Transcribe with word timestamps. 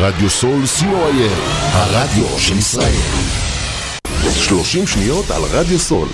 רדיו 0.00 0.30
סול 0.30 0.62
co.il, 0.78 1.32
הרדיו 1.72 2.38
של 2.38 2.58
ישראל. 2.58 3.00
30 4.34 4.86
שניות 4.86 5.30
על 5.30 5.42
רדיו 5.42 5.78
סול. 5.78 6.08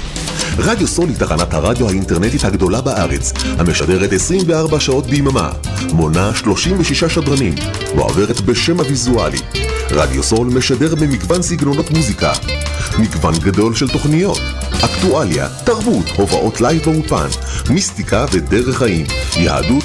רדיו 0.59 0.87
סול 0.87 1.09
היא 1.09 1.17
תחנת 1.17 1.55
הרדיו 1.55 1.89
האינטרנטית 1.89 2.45
הגדולה 2.45 2.81
בארץ, 2.81 3.33
המשדרת 3.59 4.13
24 4.13 4.81
שעות 4.81 5.07
ביממה, 5.07 5.51
מונה 5.93 6.35
36 6.35 7.05
שדרנים, 7.05 7.55
ועוברת 7.97 8.41
בשם 8.41 8.81
הוויזואלי. 8.81 9.41
רדיו 9.91 10.23
סול 10.23 10.47
משדר 10.47 10.95
במגוון 10.95 11.43
סגנונות 11.43 11.91
מוזיקה, 11.91 12.33
מגוון 12.99 13.35
גדול 13.39 13.75
של 13.75 13.89
תוכניות, 13.89 14.41
אקטואליה, 14.85 15.49
תרבות, 15.65 16.07
הופעות 16.17 16.61
לייב 16.61 16.83
באולפן, 16.85 17.29
מיסטיקה 17.71 18.27
ודרך 18.33 18.79
חיים, 18.79 19.07
יהדות 19.37 19.85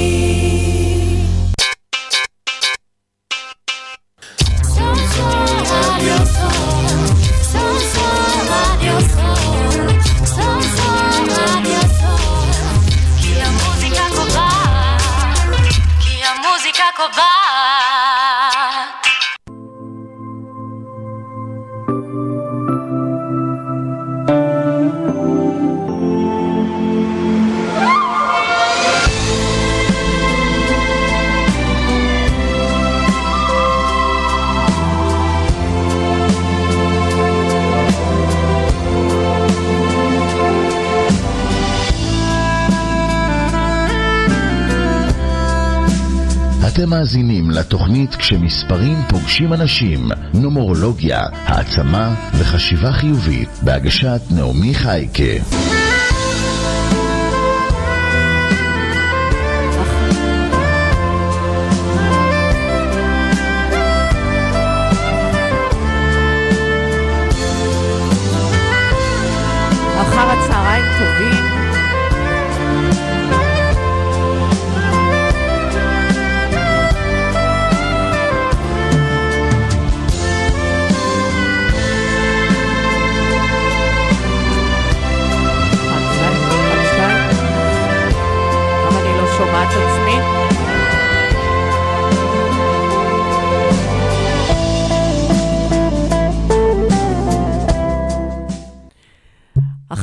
לתוכנית 47.51 48.15
כשמספרים 48.15 48.97
פוגשים 49.09 49.53
אנשים, 49.53 50.09
נומרולוגיה, 50.33 51.19
העצמה 51.45 52.15
וחשיבה 52.33 52.91
חיובית, 52.91 53.49
בהגשת 53.63 54.21
נעמי 54.31 54.73
חייקה. 54.73 55.80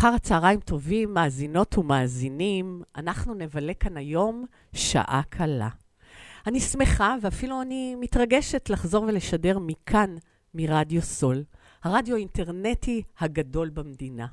אחר 0.08 0.16
הצהריים 0.16 0.60
טובים, 0.60 1.14
מאזינות 1.14 1.78
ומאזינים, 1.78 2.82
אנחנו 2.96 3.34
נבלה 3.34 3.74
כאן 3.74 3.96
היום 3.96 4.44
שעה 4.72 5.22
קלה. 5.28 5.68
אני 6.46 6.60
שמחה 6.60 7.16
ואפילו 7.22 7.62
אני 7.62 7.94
מתרגשת 7.94 8.70
לחזור 8.70 9.04
ולשדר 9.04 9.58
מכאן, 9.58 10.16
מרדיו 10.54 11.02
סול, 11.02 11.44
הרדיו 11.82 12.14
האינטרנטי 12.14 13.02
הגדול 13.20 13.70
במדינה. 13.70 14.26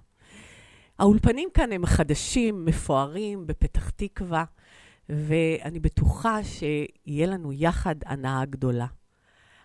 האולפנים 1.00 1.50
כאן 1.54 1.72
הם 1.72 1.86
חדשים, 1.86 2.66
מפוארים, 2.66 3.48
בפתח 3.48 3.90
תקווה, 3.90 4.44
ואני 5.10 5.80
בטוחה 5.80 6.40
שיהיה 6.44 7.28
לנו 7.28 7.54
יחד 7.54 7.96
הנאה 8.06 8.46
גדולה. 8.46 8.88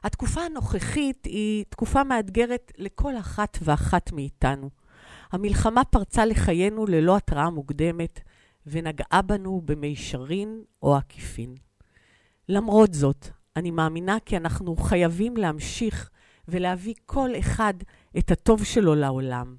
התקופה 0.05 0.41
הנוכחית 0.41 1.25
היא 1.25 1.65
תקופה 1.69 2.05
מאתגרת 2.05 2.73
לכל 2.79 3.19
אחת 3.19 3.59
ואחת 3.63 4.13
מאיתנו. 4.13 4.80
המלחמה 5.33 5.85
פרצה 5.85 6.25
לחיינו 6.25 6.87
ללא 6.87 7.17
התראה 7.17 7.51
מוקדמת, 7.51 8.21
ונגעה 8.67 9.23
בנו 9.23 9.63
במישרין 9.65 10.63
או 10.83 10.97
עקיפין. 10.97 11.55
למרות 12.49 12.95
זאת, 12.95 13.29
אני 13.57 13.71
מאמינה 13.71 14.17
כי 14.25 14.37
אנחנו 14.37 14.77
חייבים 14.77 15.37
להמשיך 15.37 16.11
ולהביא 16.49 16.95
כל 17.07 17.31
אחד 17.39 17.75
את 18.19 18.31
הטוב 18.31 18.65
שלו 18.65 18.95
לעולם. 18.95 19.57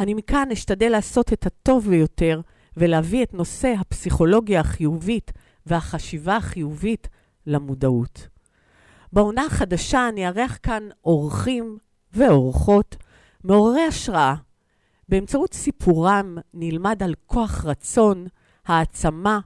אני 0.00 0.14
מכאן 0.14 0.48
אשתדל 0.52 0.88
לעשות 0.88 1.32
את 1.32 1.46
הטוב 1.46 1.88
ביותר 1.88 2.40
ולהביא 2.76 3.22
את 3.22 3.34
נושא 3.34 3.74
הפסיכולוגיה 3.80 4.60
החיובית 4.60 5.32
והחשיבה 5.66 6.36
החיובית 6.36 7.08
למודעות. 7.46 8.28
בעונה 9.12 9.44
החדשה 9.46 10.08
אני 10.08 10.28
אארח 10.28 10.58
כאן 10.62 10.88
אורחים 11.04 11.78
ואורחות 12.12 12.96
מעוררי 13.44 13.82
השראה. 13.82 14.34
באמצעות 15.08 15.54
סיפורם 15.54 16.38
נלמד 16.54 17.02
על 17.02 17.14
כוח 17.26 17.64
רצון, 17.64 18.26
העצמה 18.66 19.40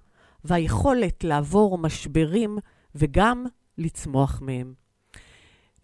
והיכולת 0.44 1.24
לעבור 1.24 1.78
משברים 1.78 2.58
וגם 2.94 3.46
לצמוח 3.78 4.40
מהם. 4.42 4.74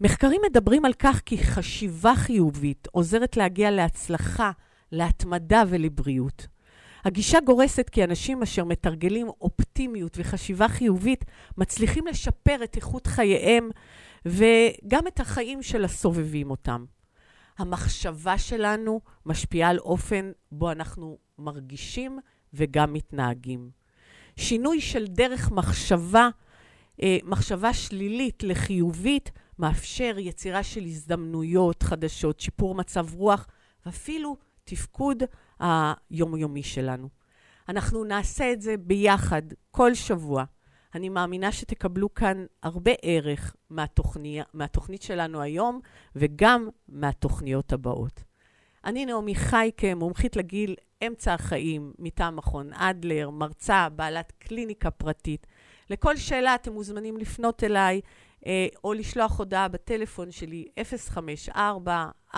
מחקרים 0.01 0.41
מדברים 0.49 0.85
על 0.85 0.93
כך 0.93 1.21
כי 1.25 1.37
חשיבה 1.37 2.15
חיובית 2.15 2.87
עוזרת 2.91 3.37
להגיע 3.37 3.71
להצלחה, 3.71 4.51
להתמדה 4.91 5.63
ולבריאות. 5.67 6.47
הגישה 7.05 7.39
גורסת 7.39 7.89
כי 7.89 8.03
אנשים 8.03 8.41
אשר 8.43 8.63
מתרגלים 8.63 9.27
אופטימיות 9.41 10.17
וחשיבה 10.19 10.67
חיובית 10.67 11.25
מצליחים 11.57 12.07
לשפר 12.07 12.63
את 12.63 12.75
איכות 12.75 13.07
חייהם 13.07 13.69
וגם 14.25 15.07
את 15.07 15.19
החיים 15.19 15.63
של 15.63 15.85
הסובבים 15.85 16.51
אותם. 16.51 16.85
המחשבה 17.59 18.37
שלנו 18.37 19.01
משפיעה 19.25 19.69
על 19.69 19.79
אופן 19.79 20.31
בו 20.51 20.71
אנחנו 20.71 21.17
מרגישים 21.37 22.19
וגם 22.53 22.93
מתנהגים. 22.93 23.69
שינוי 24.35 24.81
של 24.81 25.07
דרך 25.07 25.51
מחשבה, 25.51 26.29
אה, 27.01 27.17
מחשבה 27.23 27.73
שלילית 27.73 28.43
לחיובית, 28.43 29.31
מאפשר 29.59 30.15
יצירה 30.17 30.63
של 30.63 30.83
הזדמנויות 30.83 31.83
חדשות, 31.83 32.39
שיפור 32.39 32.75
מצב 32.75 33.13
רוח 33.13 33.47
ואפילו 33.85 34.37
תפקוד 34.63 35.23
היומיומי 35.59 36.63
שלנו. 36.63 37.09
אנחנו 37.69 38.03
נעשה 38.03 38.51
את 38.51 38.61
זה 38.61 38.77
ביחד 38.77 39.41
כל 39.71 39.93
שבוע. 39.93 40.43
אני 40.95 41.09
מאמינה 41.09 41.51
שתקבלו 41.51 42.13
כאן 42.13 42.45
הרבה 42.63 42.91
ערך 43.01 43.55
מהתוכנית, 43.69 44.45
מהתוכנית 44.53 45.01
שלנו 45.01 45.41
היום 45.41 45.79
וגם 46.15 46.69
מהתוכניות 46.87 47.73
הבאות. 47.73 48.23
אני 48.85 49.05
נעמי 49.05 49.35
חייקה, 49.35 49.95
מומחית 49.95 50.35
לגיל 50.35 50.75
אמצע 51.07 51.33
החיים 51.33 51.93
מטעם 51.99 52.35
מכון 52.35 52.73
אדלר, 52.73 53.29
מרצה, 53.29 53.89
בעלת 53.89 54.33
קליניקה 54.39 54.91
פרטית. 54.91 55.47
לכל 55.89 56.17
שאלה 56.17 56.55
אתם 56.55 56.73
מוזמנים 56.73 57.17
לפנות 57.17 57.63
אליי 57.63 58.01
אה, 58.45 58.67
או 58.83 58.93
לשלוח 58.93 59.39
הודעה 59.39 59.67
בטלפון 59.67 60.31
שלי 60.31 60.65
054-4440-668. 62.33 62.37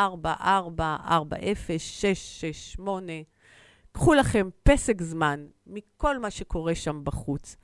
קחו 3.92 4.14
לכם 4.14 4.50
פסק 4.64 5.02
זמן 5.02 5.46
מכל 5.68 6.20
מה 6.20 6.32
שקורה 6.32 6.76
שם 6.76 7.02
בחוץ. 7.04 7.56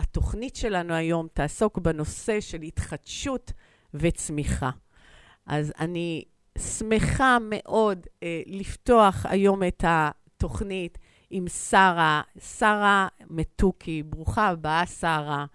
התוכנית 0.00 0.56
שלנו 0.56 0.94
היום 0.94 1.26
תעסוק 1.32 1.78
בנושא 1.78 2.40
של 2.40 2.62
התחדשות 2.62 3.52
וצמיחה. 3.94 4.70
אז 5.46 5.72
אני 5.80 6.24
שמחה 6.58 7.38
מאוד 7.40 8.06
אה, 8.22 8.42
לפתוח 8.46 9.26
היום 9.26 9.62
את 9.62 9.84
התוכנית 9.86 10.98
עם 11.30 11.48
שרה, 11.48 12.22
שרה 12.58 13.08
מתוקי. 13.30 14.02
ברוכה 14.02 14.48
הבאה, 14.48 14.86
שרה. 14.86 15.46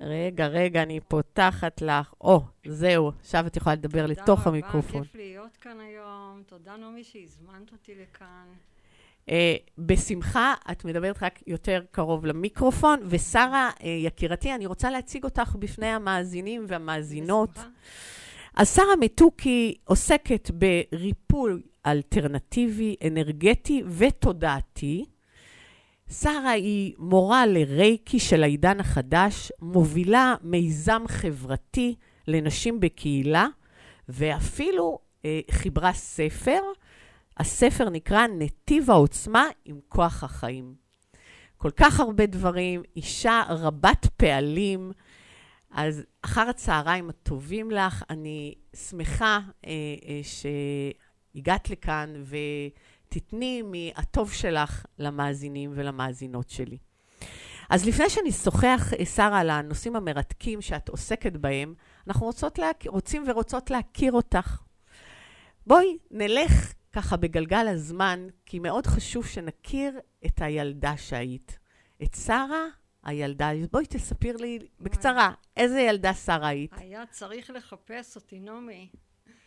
רגע, 0.00 0.46
רגע, 0.46 0.82
אני 0.82 1.00
פותחת 1.00 1.82
לך. 1.82 2.14
או, 2.20 2.42
זהו, 2.66 3.12
עכשיו 3.20 3.46
את 3.46 3.56
יכולה 3.56 3.74
לדבר 3.74 4.06
לתוך 4.06 4.46
המיקרופון. 4.46 4.82
תודה 4.82 4.98
רבה, 4.98 5.04
כיף 5.04 5.14
להיות 5.14 5.56
כאן 5.56 5.80
היום. 5.80 6.42
תודה, 6.46 6.76
נעמי, 6.76 7.04
שהזמנת 7.04 7.72
אותי 7.72 7.94
לכאן. 7.94 8.46
Uh, 9.26 9.30
בשמחה, 9.78 10.54
את 10.70 10.84
מדברת 10.84 11.22
רק 11.22 11.42
יותר 11.46 11.82
קרוב 11.90 12.26
למיקרופון, 12.26 13.00
ושרה, 13.08 13.70
uh, 13.78 13.86
יקירתי, 13.86 14.54
אני 14.54 14.66
רוצה 14.66 14.90
להציג 14.90 15.24
אותך 15.24 15.56
בפני 15.58 15.86
המאזינים 15.86 16.64
והמאזינות. 16.68 17.50
בשמחה. 17.50 17.68
אז 18.56 18.74
שרה 18.74 18.96
מתוקי 19.00 19.74
עוסקת 19.84 20.50
בריפוי 20.50 21.52
אלטרנטיבי, 21.86 22.96
אנרגטי 23.06 23.82
ותודעתי. 23.88 25.04
שרה 26.10 26.50
היא 26.50 26.94
מורה 26.98 27.46
לרייקי 27.46 28.18
של 28.18 28.42
העידן 28.42 28.80
החדש, 28.80 29.52
מובילה 29.60 30.34
מיזם 30.42 31.02
חברתי 31.08 31.94
לנשים 32.28 32.80
בקהילה, 32.80 33.46
ואפילו 34.08 34.98
אה, 35.24 35.40
חיברה 35.50 35.92
ספר. 35.92 36.60
הספר 37.36 37.90
נקרא 37.90 38.26
נתיב 38.26 38.90
העוצמה 38.90 39.44
עם 39.64 39.80
כוח 39.88 40.24
החיים. 40.24 40.74
כל 41.56 41.70
כך 41.70 42.00
הרבה 42.00 42.26
דברים, 42.26 42.82
אישה 42.96 43.42
רבת 43.48 44.06
פעלים. 44.16 44.92
אז 45.70 46.02
אחר 46.22 46.40
הצהריים 46.40 47.08
הטובים 47.08 47.70
לך, 47.70 48.04
אני 48.10 48.54
שמחה 48.88 49.40
אה, 49.66 49.70
אה, 50.08 50.20
שהגעת 50.22 51.70
לכאן 51.70 52.14
ותתני 53.08 53.62
מהטוב 53.62 54.32
שלך 54.32 54.86
למאזינים 54.98 55.72
ולמאזינות 55.74 56.50
שלי. 56.50 56.78
אז 57.70 57.86
לפני 57.86 58.10
שנשוחח, 58.10 58.92
אה, 58.98 59.04
שרה, 59.04 59.38
על 59.38 59.50
הנושאים 59.50 59.96
המרתקים 59.96 60.60
שאת 60.60 60.88
עוסקת 60.88 61.32
בהם, 61.32 61.74
אנחנו 62.06 62.26
רוצות 62.26 62.58
להכ... 62.58 62.86
רוצים 62.86 63.24
ורוצות 63.28 63.70
להכיר 63.70 64.12
אותך. 64.12 64.58
בואי 65.66 65.98
נלך 66.10 66.72
ככה 66.96 67.16
בגלגל 67.16 67.68
הזמן, 67.68 68.26
כי 68.46 68.58
מאוד 68.58 68.86
חשוב 68.86 69.26
שנכיר 69.26 70.00
את 70.26 70.42
הילדה 70.42 70.96
שהיית. 70.96 71.58
את 72.02 72.14
שרה, 72.14 72.64
הילדה. 73.02 73.50
בואי 73.72 73.86
תספיר 73.86 74.36
לי 74.36 74.58
בקצרה, 74.80 75.32
איזה 75.56 75.80
ילדה 75.80 76.14
שרה 76.14 76.48
היית? 76.48 76.72
היה 76.76 77.06
צריך 77.06 77.50
לחפש 77.50 78.16
אותי, 78.16 78.40
נעמי. 78.40 78.90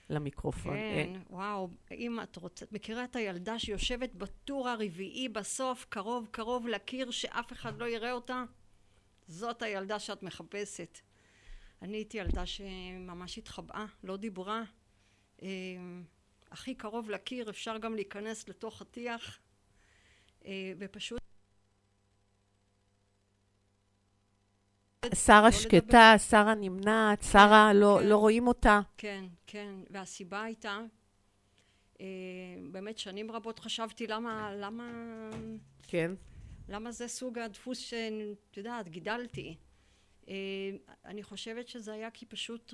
למיקרופון. 0.10 0.74
כן, 0.74 1.14
אה, 1.16 1.22
וואו, 1.30 1.70
אם 1.92 2.20
את 2.24 2.36
רוצה, 2.36 2.66
את 2.66 2.72
מכירה 2.72 3.04
את 3.04 3.16
הילדה 3.16 3.60
שיושבת 3.60 4.16
בטור 4.16 4.70
הרביעי 4.70 5.30
בסוף, 5.30 5.86
קרוב 5.90 6.28
קרוב 6.32 6.68
לקיר, 6.68 7.12
שאף 7.12 7.52
אחד 7.52 7.78
לא 7.78 7.86
יראה 7.86 8.12
אותה? 8.12 8.44
זאת 9.28 9.62
הילדה 9.62 10.00
שאת 10.00 10.24
מחפשת. 10.24 11.00
אני 11.82 11.98
הייתי 11.98 12.18
ילדה 12.18 12.46
שממש 12.46 13.38
התחבאה, 13.38 13.86
לא 14.04 14.18
דיברה. 14.18 14.64
הכי 16.52 16.76
קרוב 16.76 17.10
לקיר, 17.10 17.50
אפשר 17.50 17.78
גם 17.78 17.96
להיכנס 17.96 18.50
לתוך 18.50 18.82
הטיח, 18.82 19.40
אה, 20.46 20.74
ופשוט... 20.80 21.20
שרה 25.16 25.42
לא 25.42 25.52
שקטה, 25.52 26.14
שרה 26.30 26.56
נמנעת, 26.56 27.24
שרה 27.32 27.74
לא 27.74 27.98
כן. 28.02 28.08
לא 28.08 28.18
רואים 28.18 28.48
אותה. 28.48 28.82
כן, 28.98 29.26
כן, 29.48 29.74
והסיבה 29.90 30.44
הייתה, 30.44 30.80
אה, 32.02 32.06
באמת 32.72 32.98
שנים 32.98 33.32
רבות 33.32 33.60
חשבתי 33.60 34.08
למה, 34.08 34.56
למה, 34.56 34.90
כן. 35.88 36.12
למה 36.70 36.92
זה 36.92 37.08
סוג 37.08 37.40
הדפוס 37.40 37.80
שאת 37.80 38.58
יודעת, 38.58 38.90
גידלתי. 38.90 39.58
אה, 40.28 40.34
אני 41.06 41.24
חושבת 41.24 41.68
שזה 41.68 41.94
היה 41.94 42.12
כי 42.12 42.26
פשוט 42.26 42.74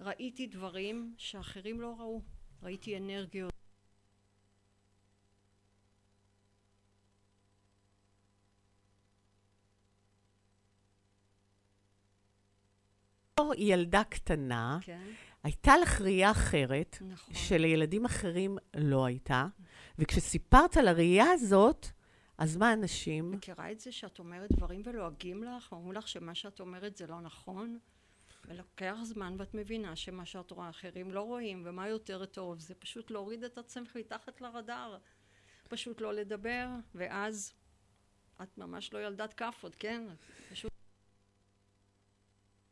ראיתי 0.00 0.46
דברים 0.46 1.14
שאחרים 1.18 1.80
לא 1.80 1.94
ראו. 1.98 2.20
ראיתי 2.62 2.96
אנרגיות. 2.96 3.52
בתור 13.32 13.54
ילדה 13.58 14.04
קטנה, 14.04 14.78
כן, 14.82 15.10
הייתה 15.42 15.76
לך 15.76 16.00
ראייה 16.00 16.30
אחרת, 16.30 16.96
נכון. 17.00 17.34
שלילדים 17.34 18.04
אחרים 18.04 18.58
לא 18.76 19.04
הייתה, 19.04 19.46
וכשסיפרת 19.98 20.76
על 20.76 20.88
הראייה 20.88 21.32
הזאת, 21.32 21.86
אז 22.38 22.56
מה 22.56 22.72
אנשים? 22.72 23.30
מכירה 23.30 23.72
את 23.72 23.80
זה 23.80 23.92
שאת 23.92 24.18
אומרת 24.18 24.52
דברים 24.52 24.82
ולועגים 24.84 25.44
לך, 25.44 25.72
אומרים 25.72 25.92
לך 25.92 26.08
שמה 26.08 26.34
שאת 26.34 26.60
אומרת 26.60 26.96
זה 26.96 27.06
לא 27.06 27.20
נכון, 27.20 27.78
ולוקח 28.46 28.96
זמן 29.02 29.36
ואת 29.38 29.54
מבינה 29.54 29.96
שמה 29.96 30.26
שאת 30.26 30.50
רואה 30.50 30.70
אחרים 30.70 31.10
לא 31.10 31.20
רואים, 31.20 31.62
ומה 31.66 31.88
יותר 31.88 32.24
טוב 32.24 32.60
זה 32.60 32.74
פשוט 32.74 33.10
להוריד 33.10 33.44
את 33.44 33.58
עצמך 33.58 33.96
מתחת 33.96 34.40
לרדאר, 34.40 34.98
פשוט 35.68 36.00
לא 36.00 36.14
לדבר, 36.14 36.68
ואז 36.94 37.54
את 38.42 38.58
ממש 38.58 38.92
לא 38.92 38.98
ילדת 38.98 39.32
כאפות, 39.32 39.74
כן? 39.74 40.02
פשוט 40.50 40.70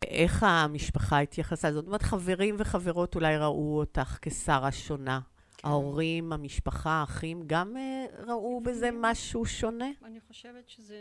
איך 0.07 0.43
המשפחה 0.43 1.19
התייחסה 1.21 1.69
לזה? 1.69 1.78
זאת 1.78 1.87
אומרת, 1.87 2.02
חברים 2.02 2.57
וחברות 2.59 3.14
אולי 3.14 3.37
ראו 3.37 3.78
אותך 3.78 4.19
כשרה 4.23 4.73
שונה. 4.73 5.21
כן. 5.57 5.69
ההורים, 5.69 6.33
המשפחה, 6.33 6.90
האחים, 6.90 7.43
גם 7.47 7.76
אה, 7.76 8.04
ראו 8.26 8.61
בזה. 8.61 8.90
משהו 8.93 9.47
שונה? 9.47 9.90
אני 10.04 10.21
חושבת 10.21 10.69
שזה 10.69 10.97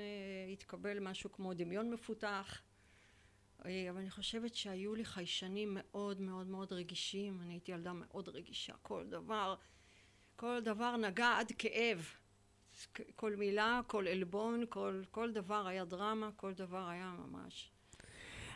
התקבל 0.53 1.00
משהו 1.00 1.32
כמו 1.32 1.53
דמיון 1.53 1.89
מפותח, 1.94 2.62
אבל 3.89 3.98
אני 3.98 4.10
חושבת 4.10 4.55
שהיו 4.55 4.96
לי 4.96 5.05
חיישנים 5.05 5.77
מאוד 5.79 6.22
מאוד 6.22 6.48
מאוד 6.48 6.74
רגישים, 6.74 7.41
אני 7.41 7.53
הייתי 7.53 7.72
ילדה 7.72 7.93
מאוד 7.93 8.29
רגישה, 8.29 8.74
כל 8.82 9.05
דבר, 9.10 9.55
כל 10.36 10.60
דבר 10.63 10.98
נגע 10.98 11.38
עד 11.39 11.51
כאב, 11.58 12.05
כל 13.15 13.36
מילה, 13.36 13.82
כל 13.88 14.08
עלבון, 14.08 14.63
כל, 14.70 15.03
כל 15.12 15.32
דבר 15.32 15.67
היה 15.67 15.86
דרמה, 15.86 16.29
כל 16.36 16.53
דבר 16.53 16.88
היה 16.88 17.15
ממש. 17.27 17.72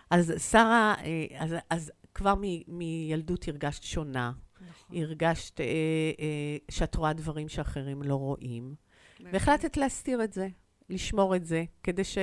אז 0.09 0.33
שרה, 0.51 0.95
אה, 0.99 1.25
אז, 1.39 1.55
אז 1.69 1.91
כבר 2.13 2.33
מ- 2.41 2.77
מילדות 2.77 3.47
הרגשת 3.47 3.83
שונה. 3.83 4.31
נכון. 4.69 4.97
הרגשת 4.97 5.59
אה, 5.61 5.65
אה, 6.19 6.57
שאת 6.71 6.95
רואה 6.95 7.13
דברים 7.13 7.49
שאחרים 7.49 8.03
לא 8.03 8.15
רואים, 8.15 8.75
והחלטת 9.19 9.77
להסתיר 9.77 10.23
את 10.23 10.33
זה. 10.33 10.47
לשמור 10.89 11.35
את 11.35 11.45
זה, 11.45 11.63
כדי 11.83 12.03
שלא 12.03 12.21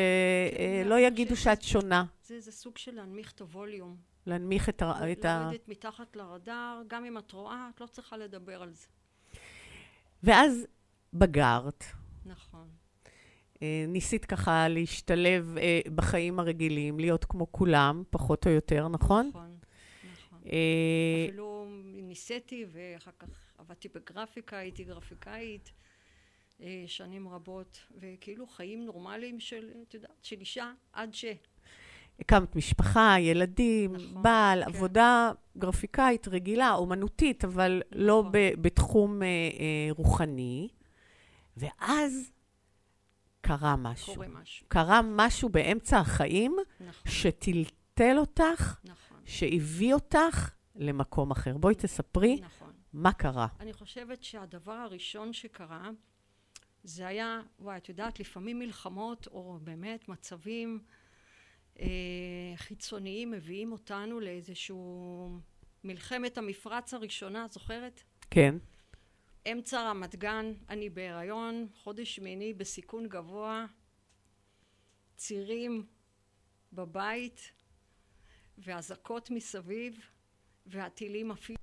כן, 0.59 0.93
אני 0.93 1.01
יגידו 1.01 1.37
שאת 1.37 1.63
שונה. 1.63 2.05
זה, 2.25 2.41
זה 2.41 2.53
סוג 2.53 2.79
של 2.79 2.95
להנמיך 2.95 3.33
את 3.33 3.41
הווליום. 3.41 3.97
להנמיך 4.27 4.69
את 4.69 4.83
ה... 4.83 5.13
את 5.13 5.25
ה... 5.25 5.49
לרדת 5.51 5.69
מתחת 5.69 6.17
לרדאר, 6.17 6.83
גם 6.87 7.05
אם 7.05 7.19
את 7.19 7.33
רואה, 7.33 7.71
את 7.75 7.81
לא 7.81 7.87
צריכה 7.87 8.17
לדבר 8.17 8.63
על 8.63 8.73
זה. 8.73 8.87
ואז 10.23 10.67
בגרת, 11.15 11.85
נכון. 12.25 12.69
אה, 13.63 13.85
ניסית 13.89 14.25
ככה 14.25 14.69
להשתלב 14.69 15.57
אה, 15.59 15.81
בחיים 15.95 16.41
הרגילים, 16.41 17.01
להיות 17.01 17.25
כמו 17.25 17.53
כולם, 17.53 18.03
פחות 18.11 18.47
או 18.47 18.51
יותר, 18.51 18.89
נכון? 18.89 19.29
נכון, 19.29 19.57
נכון. 20.13 20.39
אה, 20.47 21.25
אפילו 21.29 21.67
ניסיתי, 21.85 22.67
ואחר 22.73 23.11
כך 23.19 23.29
עבדתי 23.59 23.89
בגרפיקה, 23.89 24.57
הייתי 24.57 24.85
גרפיקאית 24.85 25.69
אה, 25.69 25.94
שנים 26.87 27.29
רבות, 27.29 27.79
וכאילו 28.01 28.47
חיים 28.47 28.85
נורמליים 28.85 29.41
של, 29.41 29.71
את 29.89 29.95
יודעת, 29.95 30.19
של 30.23 30.37
אישה, 30.41 30.73
עד 30.93 31.15
ש... 31.15 31.25
הקמת 32.21 32.57
משפחה, 32.57 33.17
ילדים, 33.19 33.93
נכון, 33.93 34.23
בעל, 34.23 34.65
כן. 34.65 34.69
עבודה 34.69 35.33
גרפיקאית 35.59 36.29
רגילה, 36.29 36.75
אומנותית, 36.75 37.45
אבל 37.45 37.83
לא 37.93 38.21
נכון. 38.21 38.33
ב- 38.33 38.63
בתחום 38.63 39.23
אה, 39.23 39.27
אה, 39.29 39.89
רוחני. 39.91 40.69
ואז 41.57 42.33
קרה 43.41 43.77
משהו. 43.77 44.15
קורה 44.15 44.27
משהו. 44.29 44.67
קרה 44.69 45.01
משהו 45.05 45.49
באמצע 45.49 45.99
החיים 45.99 46.57
נכון, 46.81 47.13
שטלטל 47.13 48.17
אותך, 48.19 48.81
נכון, 48.85 49.19
שהביא 49.25 49.95
אותך 49.95 50.51
למקום 50.77 51.31
אחר. 51.31 51.57
בואי 51.59 51.75
תספרי 51.75 52.41
נכון. 52.41 52.73
מה 52.93 53.13
קרה. 53.13 53.47
אני 53.61 53.73
חושבת 53.73 54.23
שהדבר 54.23 54.73
הראשון 54.73 55.33
שקרה, 55.33 55.91
זה 56.85 57.07
היה, 57.07 57.41
וואי, 57.59 57.77
את 57.77 57.89
יודעת, 57.89 58.21
לפעמים 58.21 58.59
מלחמות, 58.59 59.27
או 59.27 59.59
באמת 59.63 60.09
מצבים 60.09 60.79
אה, 61.81 61.87
חיצוניים, 62.57 63.31
מביאים 63.31 63.73
אותנו 63.73 64.21
לאיזשהו... 64.21 65.39
מלחמת 65.85 66.39
המפרץ 66.39 66.95
הראשונה, 66.95 67.47
זוכרת? 67.51 68.03
כן. 68.31 68.55
אמצע 69.53 69.91
רמת 69.91 70.17
גן, 70.17 70.53
אני 70.69 70.91
בהיריון, 70.91 71.69
חודש 71.75 72.17
שמיני 72.17 72.55
בסיכון 72.55 73.09
גבוה, 73.09 73.67
צירים 75.17 75.87
בבית, 76.73 77.53
ואזעקות 78.59 79.31
מסביב, 79.31 79.99
והטילים 80.67 81.31
עפים. 81.31 81.57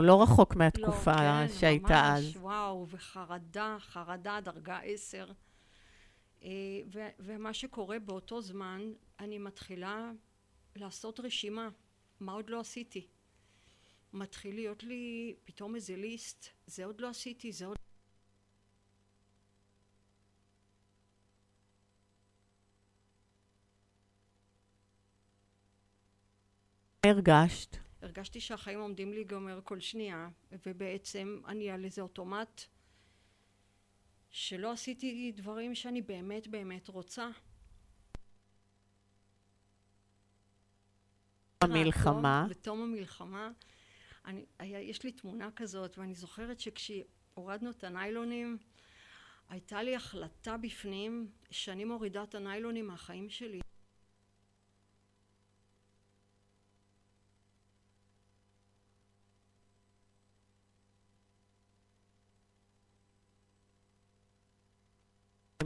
לא 0.00 0.22
רחוק 0.22 0.56
מהתקופה 0.56 1.12
לא, 1.12 1.46
כן, 1.48 1.58
שהייתה 1.58 1.86
ממש, 1.88 2.36
אז. 2.36 2.36
וואו, 2.36 2.86
וחרדה, 2.90 3.76
חרדה 3.80 4.40
דרגה 4.40 4.78
עשר. 4.78 5.28
אה, 6.42 6.48
ו- 6.92 7.08
ומה 7.18 7.54
שקורה 7.54 7.98
באותו 7.98 8.42
זמן, 8.42 8.92
אני 9.20 9.38
מתחילה 9.38 10.10
לעשות 10.76 11.20
רשימה, 11.20 11.68
מה 12.20 12.32
עוד 12.32 12.50
לא 12.50 12.60
עשיתי. 12.60 13.06
מתחיל 14.12 14.54
להיות 14.54 14.82
לי 14.82 15.34
פתאום 15.44 15.74
איזה 15.74 15.96
ליסט, 15.96 16.48
זה 16.66 16.84
עוד 16.84 17.00
לא 17.00 17.08
עשיתי, 17.08 17.52
זה 17.52 17.66
עוד... 17.66 17.76
מה 27.06 27.12
הרגשת? 27.12 27.85
הרגשתי 28.16 28.40
שהחיים 28.40 28.80
עומדים 28.80 29.12
להיגמר 29.12 29.60
כל 29.64 29.80
שנייה, 29.80 30.28
ובעצם 30.66 31.40
אני 31.46 31.70
על 31.70 31.84
איזה 31.84 32.02
אוטומט 32.02 32.62
שלא 34.30 34.72
עשיתי 34.72 35.32
דברים 35.36 35.74
שאני 35.74 36.02
באמת 36.02 36.48
באמת 36.48 36.88
רוצה. 36.88 37.28
המלחמה. 41.60 42.46
בתום 42.50 42.82
המלחמה, 42.82 43.50
אני, 44.24 44.44
היה, 44.58 44.80
יש 44.80 45.02
לי 45.02 45.12
תמונה 45.12 45.50
כזאת, 45.56 45.98
ואני 45.98 46.14
זוכרת 46.14 46.60
שכשהורדנו 46.60 47.70
את 47.70 47.84
הניילונים, 47.84 48.58
הייתה 49.48 49.82
לי 49.82 49.96
החלטה 49.96 50.56
בפנים 50.56 51.30
שאני 51.50 51.84
מורידה 51.84 52.22
את 52.22 52.34
הניילונים 52.34 52.86
מהחיים 52.86 53.30
שלי. 53.30 53.60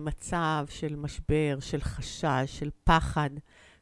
מצב 0.01 0.67
של 0.69 0.97
משבר, 0.97 1.59
של 1.61 1.81
חשש, 1.81 2.45
של 2.47 2.71
פחד, 2.85 3.31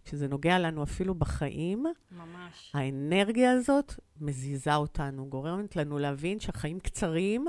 כשזה 0.04 0.28
נוגע 0.28 0.58
לנו 0.58 0.82
אפילו 0.82 1.14
בחיים, 1.14 1.86
ממש. 2.10 2.70
האנרגיה 2.74 3.52
הזאת 3.52 3.92
מזיזה 4.20 4.74
אותנו, 4.74 5.26
גורמת 5.26 5.76
לנו 5.76 5.98
להבין 5.98 6.40
שהחיים 6.40 6.80
קצרים 6.80 7.46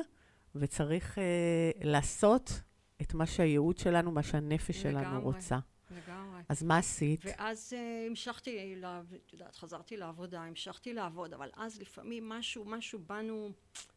וצריך 0.55 1.17
אה, 1.17 1.71
לעשות 1.81 2.61
את 3.01 3.13
מה 3.13 3.25
שהייעוד 3.25 3.77
שלנו, 3.77 4.11
מה 4.11 4.23
שהנפש 4.23 4.81
שלנו 4.81 4.99
לגמרי. 4.99 5.23
רוצה. 5.23 5.59
לגמרי. 5.91 6.41
אז 6.49 6.63
מה 6.63 6.77
עשית? 6.77 7.21
ואז 7.25 7.73
uh, 7.73 8.09
המשכתי, 8.09 8.75
לה, 8.75 9.01
את 9.25 9.33
יודעת, 9.33 9.55
חזרתי 9.55 9.97
לעבודה, 9.97 10.41
המשכתי 10.41 10.93
לעבוד, 10.93 11.33
אבל 11.33 11.49
אז 11.55 11.79
לפעמים 11.79 12.29
משהו, 12.29 12.65
משהו 12.65 12.99
בנו 13.07 13.51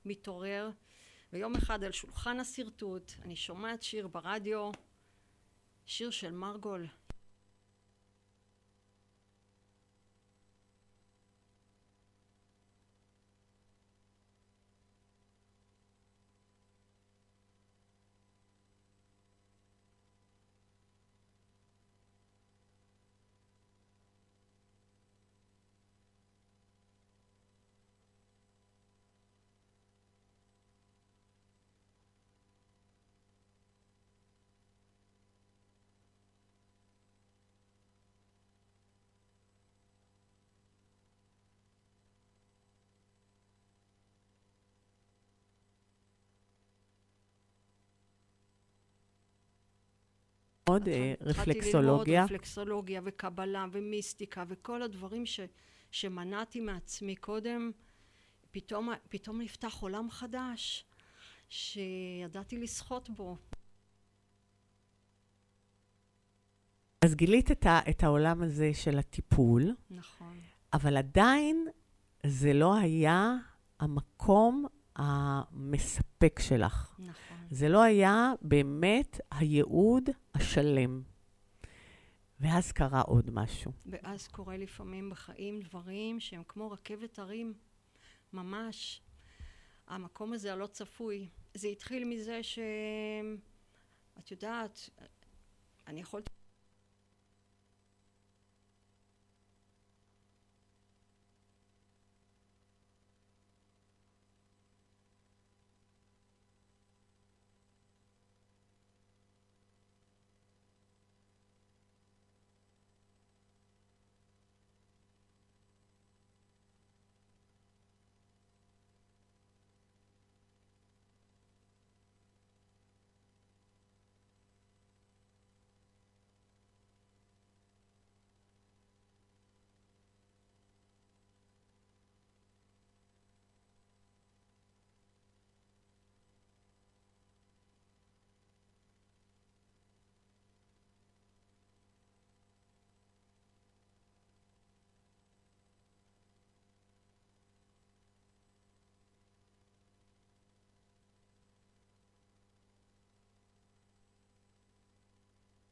מתעורר, 0.05 0.71
ויום 1.33 1.57
אחד 1.57 1.85
על 1.85 1.93
שולחן 1.93 2.41
השרטוט, 2.41 3.13
אני 3.23 3.37
שומעת 3.37 3.83
שיר 3.83 4.09
ברדיו, 4.09 4.71
שיר 5.87 6.11
של 6.11 6.33
מרגול. 6.33 6.87
עוד 50.65 50.89
אה, 50.89 51.15
התחלתי 51.21 51.31
ללמוד 51.31 51.59
רפלקסולוגיה. 51.59 52.25
רפלקסולוגיה 52.25 53.01
וקבלה 53.05 53.67
ומיסטיקה 53.73 54.45
וכל 54.49 54.83
הדברים 54.83 55.27
ש, 55.27 55.41
שמנעתי 55.91 56.61
מעצמי 56.61 57.17
קודם, 57.17 57.71
פתאום, 58.51 58.89
פתאום 59.09 59.41
נפתח 59.41 59.77
עולם 59.81 60.11
חדש 60.11 60.85
שידעתי 61.49 62.59
לשחות 62.59 63.11
בו. 63.11 63.37
אז 67.05 67.15
גילית 67.15 67.51
את, 67.51 67.67
ה, 67.67 67.81
את 67.91 68.03
העולם 68.03 68.43
הזה 68.43 68.71
של 68.75 68.99
הטיפול, 68.99 69.75
נכון. 69.91 70.41
אבל 70.73 70.97
עדיין 70.97 71.67
זה 72.27 72.53
לא 72.53 72.75
היה 72.75 73.35
המקום 73.81 74.67
המספק 74.97 76.41
שלך. 76.43 76.95
נכון. 76.99 77.32
זה 77.53 77.69
לא 77.69 77.83
היה 77.83 78.33
באמת 78.43 79.21
הייעוד 79.31 80.11
השלם. 80.35 81.03
ואז 82.41 82.73
קרה 82.73 83.01
עוד 83.01 83.31
משהו. 83.31 83.73
ואז 83.87 84.29
קורה 84.29 84.57
לפעמים 84.57 85.11
בחיים 85.11 85.61
דברים 85.61 86.21
שהם 86.21 86.43
כמו 86.49 86.71
רכבת 86.71 87.19
הרים, 87.19 87.55
ממש. 88.33 89.03
המקום 89.87 90.33
הזה 90.33 90.53
הלא 90.53 90.67
צפוי. 90.67 91.29
זה 91.55 91.69
התחיל 91.69 92.05
מזה 92.05 92.43
ש... 92.43 92.59
את 94.19 94.31
יודעת, 94.31 94.91
אני 95.87 96.01
יכולתי... 96.01 96.31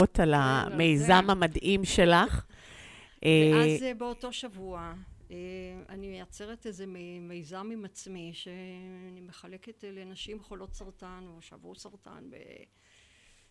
על 0.01 0.35
על 0.35 0.35
המיזם. 0.35 1.31
המדהים 1.31 1.85
שלך. 1.85 2.45
אה, 3.25 3.51
ואז 3.55 3.83
אה, 3.83 3.95
באותו 3.95 4.33
שבוע 4.33 4.95
אה, 5.31 5.37
אני 5.89 6.09
מייצרת 6.09 6.67
איזה 6.67 6.87
מי- 6.87 7.19
מיזם 7.19 7.71
עם 7.73 7.85
עצמי 7.85 8.31
שאני 8.35 9.21
מחלקת 9.21 9.85
אה, 9.85 9.91
לנשים 9.91 10.41
חולות 10.41 10.75
סרטן 10.75 11.25
או 11.29 11.43
שעברו 11.43 11.75
סרטן 11.75 12.31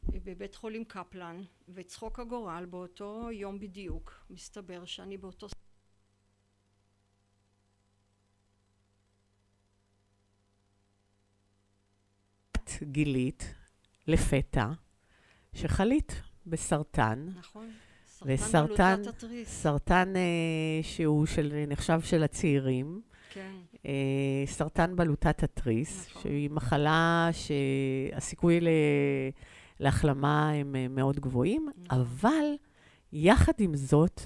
בבית 0.04 0.56
חולים 0.56 0.86
קפלן 0.86 1.44
וצחוק 1.70 2.20
הגורל 2.20 2.66
באותו 2.70 3.28
יום 3.32 3.60
בדיוק 3.60 4.26
מסתבר 4.30 4.86
שאני 4.86 5.18
באותו 5.18 5.48
גילית 12.84 13.54
לפתע 14.08 14.68
שחלית 15.54 16.22
בסרטן, 16.48 17.28
נכון 17.40 17.70
וסרטן, 18.26 18.96
בלוטת 18.96 19.24
התריס 19.24 19.50
סרטן 19.50 20.16
אה, 20.16 20.22
שהוא 20.82 21.26
של, 21.26 21.64
נחשב 21.68 22.02
של 22.02 22.24
הצעירים, 22.24 23.02
כן 23.30 23.52
אה, 23.86 24.44
סרטן 24.46 24.96
בלוטת 24.96 25.44
התריס, 25.44 26.08
נכון. 26.10 26.22
שהיא 26.22 26.50
מחלה 26.50 27.30
שהסיכוי 27.32 28.60
ל... 28.62 28.68
להחלמה 29.80 30.52
הם 30.52 30.76
אה, 30.76 30.88
מאוד 30.88 31.20
גבוהים, 31.20 31.70
נכון. 31.86 32.00
אבל 32.02 32.46
יחד 33.14 33.54
עם 33.60 33.76
זאת, 33.76 34.22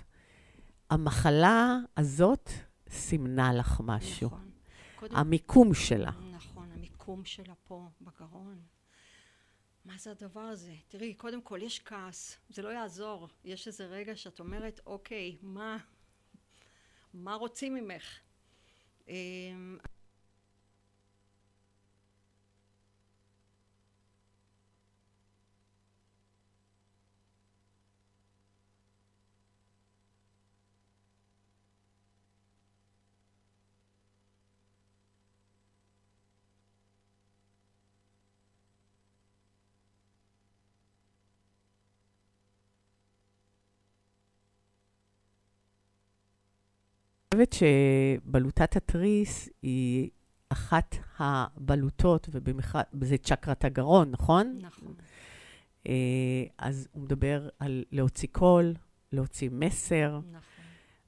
המחלה 0.89 1.77
הזאת 1.97 2.49
סימנה 2.89 3.53
לך 3.53 3.81
משהו. 3.83 4.27
נכון 4.27 5.09
המיקום 5.11 5.73
שלה. 5.73 6.11
נכון, 6.31 6.67
המיקום 6.73 7.25
שלה 7.25 7.53
פה, 7.67 7.87
בגרון. 8.01 8.55
מה 9.85 9.97
זה 9.97 10.11
הדבר 10.11 10.41
הזה? 10.41 10.75
תראי, 10.87 11.13
קודם 11.13 11.41
כל, 11.41 11.59
יש 11.63 11.79
כעס, 11.79 12.37
זה 12.49 12.61
לא 12.61 12.69
יעזור. 12.69 13.27
יש 13.43 13.67
איזה 13.67 13.85
רגע 13.85 14.15
שאת 14.15 14.39
אומרת, 14.39 14.79
אוקיי, 14.85 15.37
מה, 15.41 15.77
מה 17.13 17.35
רוצים 17.35 17.75
ממך? 17.75 18.19
חושבת 47.33 47.53
שבלוטת 47.53 48.75
התריס 48.75 49.49
היא 49.61 50.09
אחת 50.49 50.95
הבלוטות, 51.19 52.29
וזה 52.93 53.17
צ'קרת 53.17 53.65
הגרון, 53.65 54.11
נכון? 54.11 54.57
נכון, 54.61 54.93
אה, 55.87 55.93
אז 56.57 56.87
הוא 56.91 57.03
מדבר 57.03 57.49
על 57.59 57.83
להוציא 57.91 58.27
קול, 58.31 58.73
להוציא 59.11 59.49
מסר. 59.51 60.19
נכון. 60.31 60.41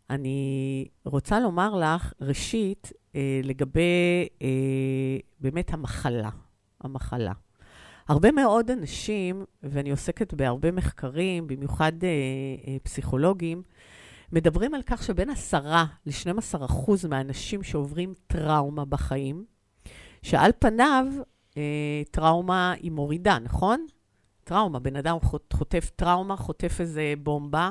אני 0.09 0.88
רוצה 1.05 1.39
לומר 1.39 1.75
לך, 1.75 2.13
ראשית, 2.21 2.91
אה, 3.15 3.39
לגבי 3.43 4.27
אה, 4.41 5.17
באמת 5.39 5.73
המחלה, 5.73 6.29
המחלה. 6.81 7.33
הרבה 8.07 8.31
מאוד 8.31 8.71
אנשים, 8.71 9.45
ואני 9.63 9.91
עוסקת 9.91 10.33
בהרבה 10.33 10.71
מחקרים, 10.71 11.47
במיוחד 11.47 11.93
פסיכולוגים, 12.83 13.63
מדברים 14.31 14.73
על 14.75 14.81
כך 14.85 15.03
שבין 15.03 15.29
10 15.29 15.61
ל-12 16.05 16.65
אחוז 16.65 17.05
מהאנשים 17.05 17.63
שעוברים 17.63 18.13
טראומה 18.27 18.85
בחיים, 18.85 19.45
שעל 20.21 20.51
פניו 20.59 21.05
אה, 21.57 21.61
טראומה 22.11 22.71
היא 22.71 22.91
מורידה, 22.91 23.39
נכון? 23.39 23.85
טראומה, 24.43 24.79
בן 24.79 24.95
אדם 24.95 25.17
חוט- 25.19 25.53
חוטף 25.53 25.91
טראומה, 25.95 26.35
חוטף 26.35 26.77
איזה 26.79 27.13
בומבה, 27.23 27.69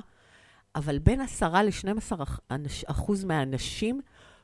אבל 0.74 0.98
בין 0.98 1.20
10 1.20 1.62
ל-12 1.62 2.12
אחוז 2.86 3.24
מהאנשים 3.24 4.00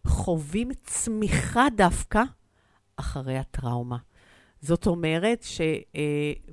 חווים 0.07 0.69
צמיחה 0.85 1.67
דווקא 1.77 2.23
אחרי 2.97 3.39
הטראומה. 3.39 3.97
זאת 4.61 4.87
אומרת 4.87 5.45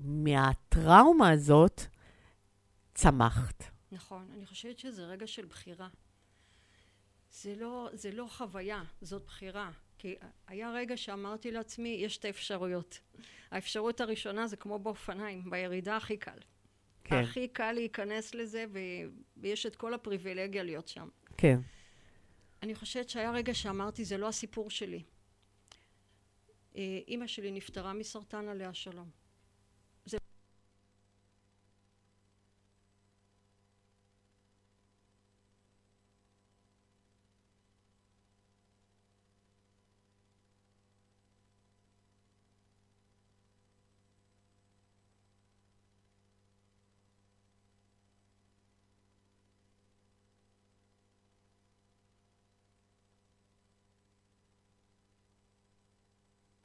שמהטראומה 0.03 1.29
הזאת 1.29 1.81
צמחת. 2.93 3.63
נכון, 3.91 4.27
אני 4.33 4.45
חושבת 4.45 4.79
שזה 4.79 5.05
רגע 5.05 5.27
של 5.27 5.45
בחירה. 5.45 5.87
זה 7.31 7.55
לא, 7.55 7.89
זה 7.93 8.11
לא 8.11 8.27
חוויה, 8.29 8.83
זאת 9.01 9.25
בחירה. 9.25 9.71
כי 9.97 10.15
היה 10.47 10.71
רגע 10.71 10.97
שאמרתי 10.97 11.51
לעצמי, 11.51 11.89
יש 11.89 12.15
שתי 12.15 12.29
אפשרויות. 12.29 12.99
האפשרות 13.51 14.01
הראשונה 14.01 14.47
זה 14.47 14.57
כמו 14.57 14.79
באופניים, 14.79 15.49
בירידה 15.49 15.97
הכי 15.97 16.17
קל. 16.17 16.39
כן, 17.03 17.15
הכי 17.15 17.47
קל 17.47 17.71
להיכנס 17.71 18.35
לזה, 18.35 18.65
ו... 18.73 18.79
ויש 19.37 19.65
את 19.65 19.75
כל 19.75 19.93
הפריבילגיה 19.93 20.63
להיות 20.63 20.87
שם. 20.87 21.09
כן. 21.37 21.59
אני 22.63 22.75
חושבת 22.75 23.09
שהיה 23.09 23.31
רגע 23.31 23.53
שאמרתי, 23.53 24.05
זה 24.05 24.17
לא 24.17 24.27
הסיפור 24.27 24.69
שלי. 24.69 25.03
אה, 26.75 26.99
אימא 27.07 27.27
שלי 27.27 27.51
נפטרה 27.51 27.93
מסרטן 27.93 28.47
עליה 28.47 28.73
שלום. 28.73 29.09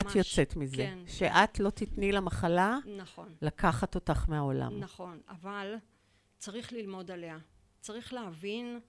את 0.02 0.16
ממש- 0.16 0.16
יוצאת 0.16 0.56
מזה. 0.56 0.76
כן. 0.76 0.98
שאת 1.06 1.60
לא 1.60 1.70
תתני 1.70 2.12
למחלה 2.12 2.78
נכון. 2.98 3.34
לקחת 3.42 3.94
אותך 3.94 4.28
מהעולם. 4.28 4.80
נכון, 4.80 5.20
אבל 5.28 5.74
צריך 6.38 6.72
ללמוד 6.72 7.10
עליה. 7.10 7.38
צריך 7.80 8.12
להבין 8.12 8.80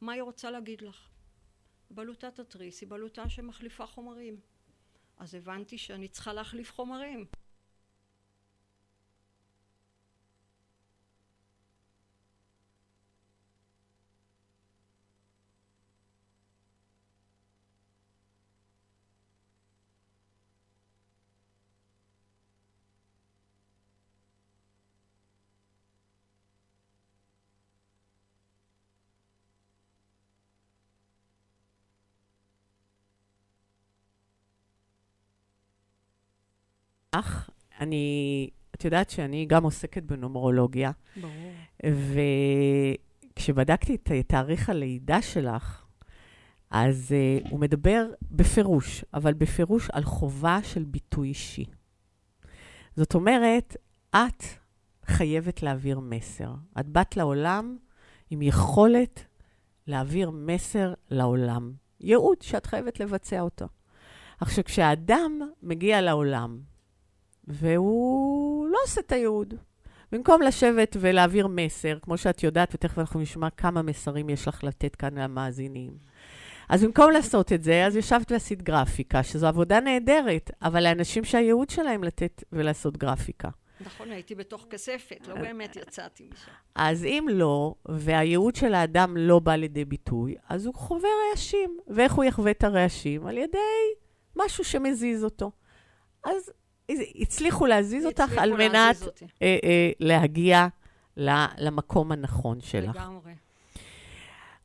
מה 0.00 0.12
היא 0.12 0.22
רוצה 0.22 0.50
להגיד 0.50 0.80
לך. 0.82 1.08
בלוטת 1.90 2.38
התריס 2.38 2.80
היא 2.80 2.88
בלוטה 2.88 3.28
שמחליפה 3.28 3.86
חומרים. 3.86 4.36
אז 5.18 5.34
הבנתי 5.34 5.78
שאני 5.78 6.08
צריכה 6.08 6.32
להחליף 6.32 6.72
חומרים. 6.74 7.24
אך, 37.12 37.50
אני, 37.80 38.50
את 38.74 38.84
יודעת 38.84 39.10
שאני 39.10 39.46
גם 39.48 39.64
עוסקת 39.64 40.02
בנומרולוגיה, 40.02 40.90
ברור. 41.20 41.52
וכשבדקתי 43.34 43.94
את 43.94 44.10
תאריך 44.26 44.68
הלידה 44.68 45.22
שלך, 45.22 45.84
אז 46.70 47.14
uh, 47.44 47.48
הוא 47.50 47.60
מדבר 47.60 48.06
בפירוש, 48.30 49.04
אבל 49.14 49.34
בפירוש 49.34 49.90
על 49.92 50.04
חובה 50.04 50.58
של 50.62 50.84
ביטוי 50.84 51.28
אישי. 51.28 51.64
זאת 52.96 53.14
אומרת, 53.14 53.76
את 54.10 54.44
חייבת 55.06 55.62
להעביר 55.62 56.00
מסר. 56.00 56.54
את 56.80 56.86
באת 56.86 57.16
לעולם 57.16 57.76
עם 58.30 58.42
יכולת 58.42 59.24
להעביר 59.86 60.30
מסר 60.30 60.94
לעולם. 61.10 61.72
ייעוד 62.00 62.42
שאת 62.42 62.66
חייבת 62.66 63.00
לבצע 63.00 63.40
אותו. 63.40 63.66
עכשיו, 64.40 64.64
כשהאדם 64.64 65.40
מגיע 65.62 66.00
לעולם, 66.00 66.60
והוא 67.48 68.66
לא 68.66 68.78
עושה 68.84 69.00
את 69.00 69.12
הייעוד, 69.12 69.54
במקום 70.12 70.42
לשבת 70.42 70.96
ולהעביר 71.00 71.46
מסר, 71.46 71.98
כמו 72.02 72.18
שאת 72.18 72.42
יודעת, 72.42 72.74
ותכף 72.74 72.98
אנחנו 72.98 73.20
נשמע 73.20 73.50
כמה 73.50 73.82
מסרים 73.82 74.28
יש 74.30 74.48
לך 74.48 74.64
לתת 74.64 74.96
כאן 74.96 75.18
למאזינים. 75.18 75.92
אז 76.68 76.84
במקום 76.84 77.10
לעשות 77.10 77.52
את 77.52 77.62
זה, 77.62 77.86
אז 77.86 77.96
ישבת 77.96 78.32
ועשית 78.32 78.62
גרפיקה, 78.62 79.22
שזו 79.22 79.46
עבודה 79.46 79.80
נהדרת, 79.80 80.50
אבל 80.62 80.82
לאנשים 80.82 81.24
שהייעוד 81.24 81.70
שלהם 81.70 82.04
לתת 82.04 82.44
ולעשות 82.52 82.96
גרפיקה. 82.96 83.48
נכון, 83.80 84.10
הייתי 84.10 84.34
בתוך 84.34 84.66
כספת, 84.70 85.28
לא 85.28 85.34
באמת 85.34 85.76
יצאתי 85.76 86.28
משם. 86.32 86.50
אז 86.74 87.04
אם 87.04 87.26
לא, 87.30 87.74
והייעוד 87.88 88.56
של 88.56 88.74
האדם 88.74 89.16
לא 89.16 89.38
בא 89.38 89.54
לידי 89.54 89.84
ביטוי, 89.84 90.34
אז 90.48 90.66
הוא 90.66 90.74
חווה 90.74 91.10
רעשים. 91.30 91.78
ואיך 91.88 92.12
הוא 92.12 92.24
יחווה 92.24 92.50
את 92.50 92.64
הרעשים? 92.64 93.26
על 93.26 93.38
ידי 93.38 93.58
משהו 94.36 94.64
שמזיז 94.64 95.24
אותו. 95.24 95.50
אז 96.24 96.52
הצליחו 97.18 97.66
להזיז 97.66 98.06
אותך 98.06 98.32
על 98.38 98.52
מנת. 98.52 98.96
אה, 99.42 99.58
אה, 99.64 99.90
להגיע 100.00 100.66
למקום 101.58 102.12
הנכון 102.12 102.60
שלך. 102.60 102.96
לגמרי. 102.96 103.32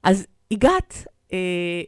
אז 0.04 0.28
הגעת, 0.52 1.08
אה, 1.34 1.82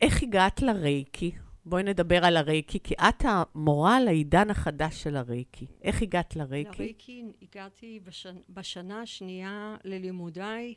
איך 0.00 0.22
הגעת 0.22 0.62
לרייקי? 0.62 1.30
בואי 1.64 1.82
נדבר 1.82 2.24
על 2.24 2.36
הרייקי, 2.36 2.78
כי 2.84 2.94
את 2.94 3.24
המורה 3.24 4.00
לעידן 4.00 4.50
החדש 4.50 5.02
של 5.02 5.16
הרייקי. 5.16 5.66
איך 5.82 6.02
הגעת 6.02 6.36
לרייקי? 6.36 6.78
לרייקי 6.78 7.24
הגעתי 7.42 8.00
בשנ... 8.04 8.36
בשנה 8.48 9.02
השנייה 9.02 9.76
ללימודיי 9.84 10.74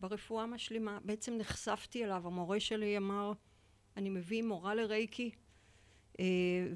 ברפואה 0.00 0.46
משלימה. 0.46 0.98
בעצם 1.04 1.38
נחשפתי 1.38 2.04
אליו, 2.04 2.26
המורה 2.26 2.60
שלי 2.60 2.96
אמר, 2.96 3.32
אני 3.96 4.10
מביא 4.10 4.42
מורה 4.42 4.74
לרייקי, 4.74 5.30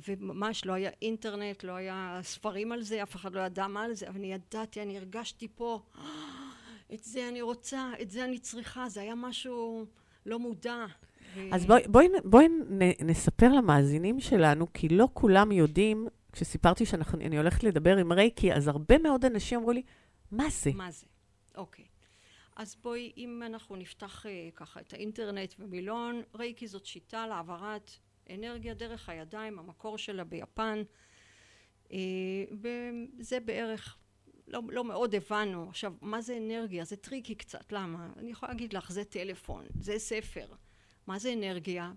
וממש 0.09 0.65
לא 0.65 0.73
היה 0.73 0.91
אינטרנט, 1.03 1.65
לא 1.65 1.73
היה 1.73 2.21
ספרים 2.23 2.73
על 2.73 2.83
זה, 2.83 3.03
אף 3.03 3.17
אחד 3.17 3.35
לא 3.35 3.41
ידע 3.41 3.67
מה 3.67 3.83
על 3.85 3.95
זה, 3.95 4.09
אבל 4.09 4.19
אני 4.19 4.33
ידעתי, 4.33 4.83
אני 4.83 4.97
הרגשתי 4.99 5.49
פה, 5.55 5.83
את 6.95 7.05
זה 7.05 7.29
אני 7.29 7.43
רוצה, 7.43 7.91
את 8.03 8.11
זה 8.11 8.25
אני 8.25 8.39
צריכה, 8.39 8.89
זה 8.89 9.01
היה 9.01 9.15
משהו 9.15 9.87
לא 10.27 10.39
מודע. 10.39 10.87
אז 11.53 11.67
בואי, 11.67 11.83
בואי, 11.89 12.09
בואי 12.25 12.49
נ- 12.49 13.11
נספר 13.11 13.53
למאזינים 13.53 14.21
שלנו, 14.21 14.73
כי 14.73 14.89
לא 14.89 15.09
כולם 15.15 15.53
יודעים, 15.53 16.09
כשסיפרתי 16.33 16.87
שאני 16.87 17.37
הולכת 17.39 17.65
לדבר 17.65 17.97
עם 17.97 18.13
רייקי, 18.13 18.53
אז 18.53 18.69
הרבה 18.69 18.99
מאוד 18.99 19.25
אנשים 19.25 19.59
אמרו 19.59 19.73
לי, 19.73 19.83
מה 20.31 20.49
זה? 20.51 20.71
מה 20.75 20.91
זה? 20.91 21.07
אוקיי. 21.57 21.85
אז 22.57 22.77
בואי, 22.83 23.13
אם 23.17 23.43
אנחנו 23.47 23.77
נפתח 23.77 24.27
אה, 24.27 24.49
ככה 24.55 24.81
את 24.81 24.93
האינטרנט 24.93 25.55
ומילון, 25.59 26.23
רייקי 26.35 26.67
זאת 26.67 26.87
שיטה 26.87 27.27
להעברת 27.27 27.91
אנרגיה 28.31 28.75
דרך 28.75 29.09
הידיים, 29.09 29.59
המקור 29.59 29.99
שלה 29.99 30.25
ביפן. 30.25 30.83
אה, 31.93 31.99
וזה 32.51 33.41
בערך, 33.41 33.99
לא, 34.47 34.63
לא 34.69 34.85
מאוד 34.85 35.15
הבנו. 35.15 35.69
עכשיו, 35.69 35.93
מה 36.01 36.21
זה 36.21 36.37
אנרגיה? 36.37 36.85
זה 36.85 36.97
tricky 36.97 37.35
קצת, 37.35 37.73
למה? 37.73 38.11
אני 38.17 38.31
יכולה 38.31 38.53
להגיד 38.53 38.73
לך, 38.73 38.93
זה 38.93 39.05
טלפון, 39.05 39.67
זה 39.81 39.99
ספר. 39.99 40.47
מה 41.07 41.19
זה 41.19 41.33
אנרגיה? 41.33 41.93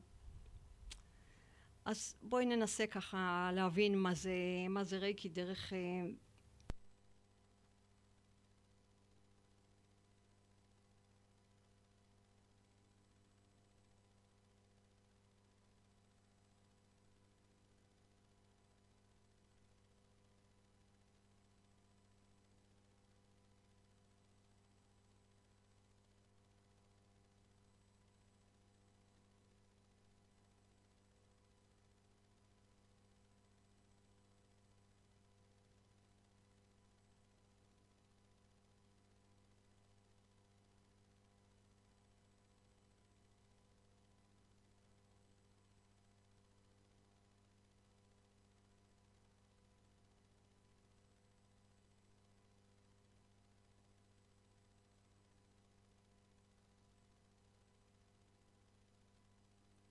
אז 1.86 2.16
בואי 2.22 2.46
ננסה 2.46 2.88
ככה 2.88 3.52
להבין 3.54 3.98
מה 3.98 4.14
זה, 4.14 4.34
מה 4.70 4.84
זה 4.84 4.98
רייקי 4.98 5.30
דרך... 5.30 5.74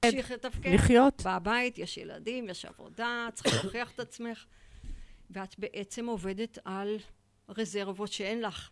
להמשיך 0.04 0.30
לתפקד. 0.30 0.74
לחיות. 0.74 1.22
בבית 1.26 1.78
יש 1.78 1.96
ילדים, 1.96 2.48
יש 2.48 2.64
עבודה, 2.64 3.28
צריך 3.34 3.64
להוכיח 3.64 3.90
את 3.90 4.00
עצמך, 4.00 4.44
ואת 5.30 5.58
בעצם 5.58 6.06
עובדת 6.06 6.58
על 6.64 6.96
רזרבות 7.48 8.12
שאין 8.12 8.42
לך. 8.42 8.70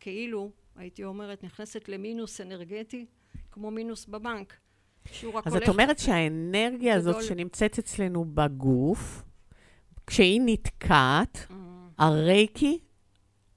כאילו, 0.00 0.50
הייתי 0.76 1.04
אומרת, 1.04 1.44
נכנסת 1.44 1.88
למינוס 1.88 2.40
אנרגטי, 2.40 3.06
כמו 3.50 3.70
מינוס 3.70 4.06
בבנק. 4.06 4.56
שהוא 5.12 5.34
רק 5.34 5.46
אז. 5.46 5.56
את 5.56 5.68
אומרת 5.68 5.98
שהאנרגיה 5.98 6.94
הזאת 6.94 7.14
גדול. 7.14 7.28
שנמצאת 7.28 7.78
אצלנו 7.78 8.24
בגוף, 8.24 9.22
כשהיא 10.06 10.40
נתקעת, 10.44 11.46
אה, 11.50 11.56
הרייקי 11.98 12.78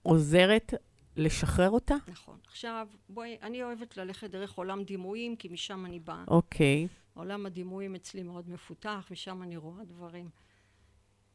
עוזרת 0.04 0.74
לשחרר 1.18 1.70
אותה? 1.70 1.96
נכון. 2.08 2.40
עכשיו, 2.48 2.88
בואי, 3.10 3.38
אני 3.42 3.64
אוהבת 3.64 3.98
ללכת 3.98 4.30
דרך 4.30 4.54
עולם 4.54 4.84
דימויים, 4.84 5.36
כי 5.36 5.48
משם 5.48 5.86
אני 5.86 6.00
באה. 6.00 6.24
אוקיי. 6.28 6.88
עולם 7.14 7.46
הדימויים 7.46 7.96
אצלי 7.96 8.24
מאוד 8.24 8.50
מפותח, 8.50 9.08
ושם 9.12 9.44
אני 9.44 9.58
רואה 9.58 9.86
דברים. 9.86 10.30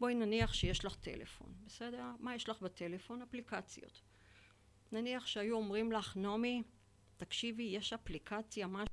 בואי 0.00 0.14
נניח 0.14 0.54
שיש 0.54 0.84
לך 0.84 0.96
טלפון, 0.96 1.52
בסדר? 1.66 2.04
מה 2.18 2.34
יש 2.34 2.48
לך 2.48 2.60
בטלפון? 2.62 3.22
אפליקציות. 3.22 4.00
נניח 4.92 5.26
שהיו 5.26 5.56
אומרים 5.56 5.92
לך, 5.92 6.16
נעמי, 6.16 6.62
תקשיבי, 7.16 7.62
יש 7.62 7.92
אפליקציה, 7.92 8.66
מה... 8.66 8.84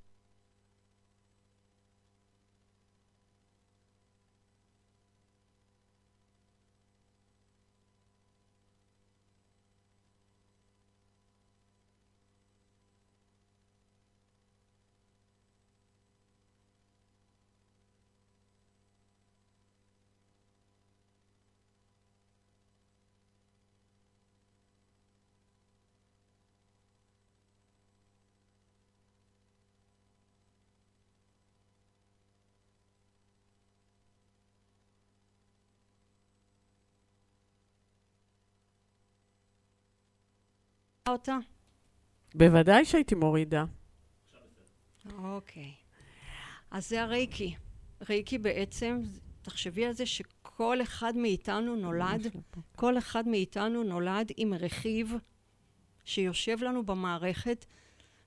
אותה? 41.11 41.37
בוודאי 42.35 42.85
שהייתי 42.85 43.15
מורידה. 43.15 43.65
אוקיי. 45.17 45.71
אז 46.71 46.89
זה 46.89 47.01
הרייקי. 47.01 47.55
רייקי 48.09 48.37
בעצם, 48.37 49.01
תחשבי 49.41 49.85
על 49.85 49.93
זה 49.93 50.05
שכל 50.05 50.81
אחד 50.81 51.17
מאיתנו 51.17 51.75
נולד, 51.75 52.27
כל 52.75 52.97
אחד 52.97 53.27
מאיתנו 53.27 53.83
נולד 53.83 54.31
עם 54.37 54.53
רכיב 54.53 55.13
שיושב 56.05 56.63
לנו 56.63 56.85
במערכת, 56.85 57.65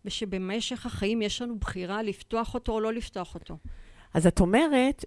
ושבמשך 0.04 0.86
החיים 0.86 1.22
יש 1.22 1.42
לנו 1.42 1.58
בחירה 1.58 2.02
לפתוח 2.02 2.54
אותו 2.54 2.72
או 2.72 2.80
לא 2.80 2.92
לפתוח 2.92 3.34
אותו. 3.34 3.58
אז 4.14 4.26
את 4.26 4.40
אומרת 4.40 5.04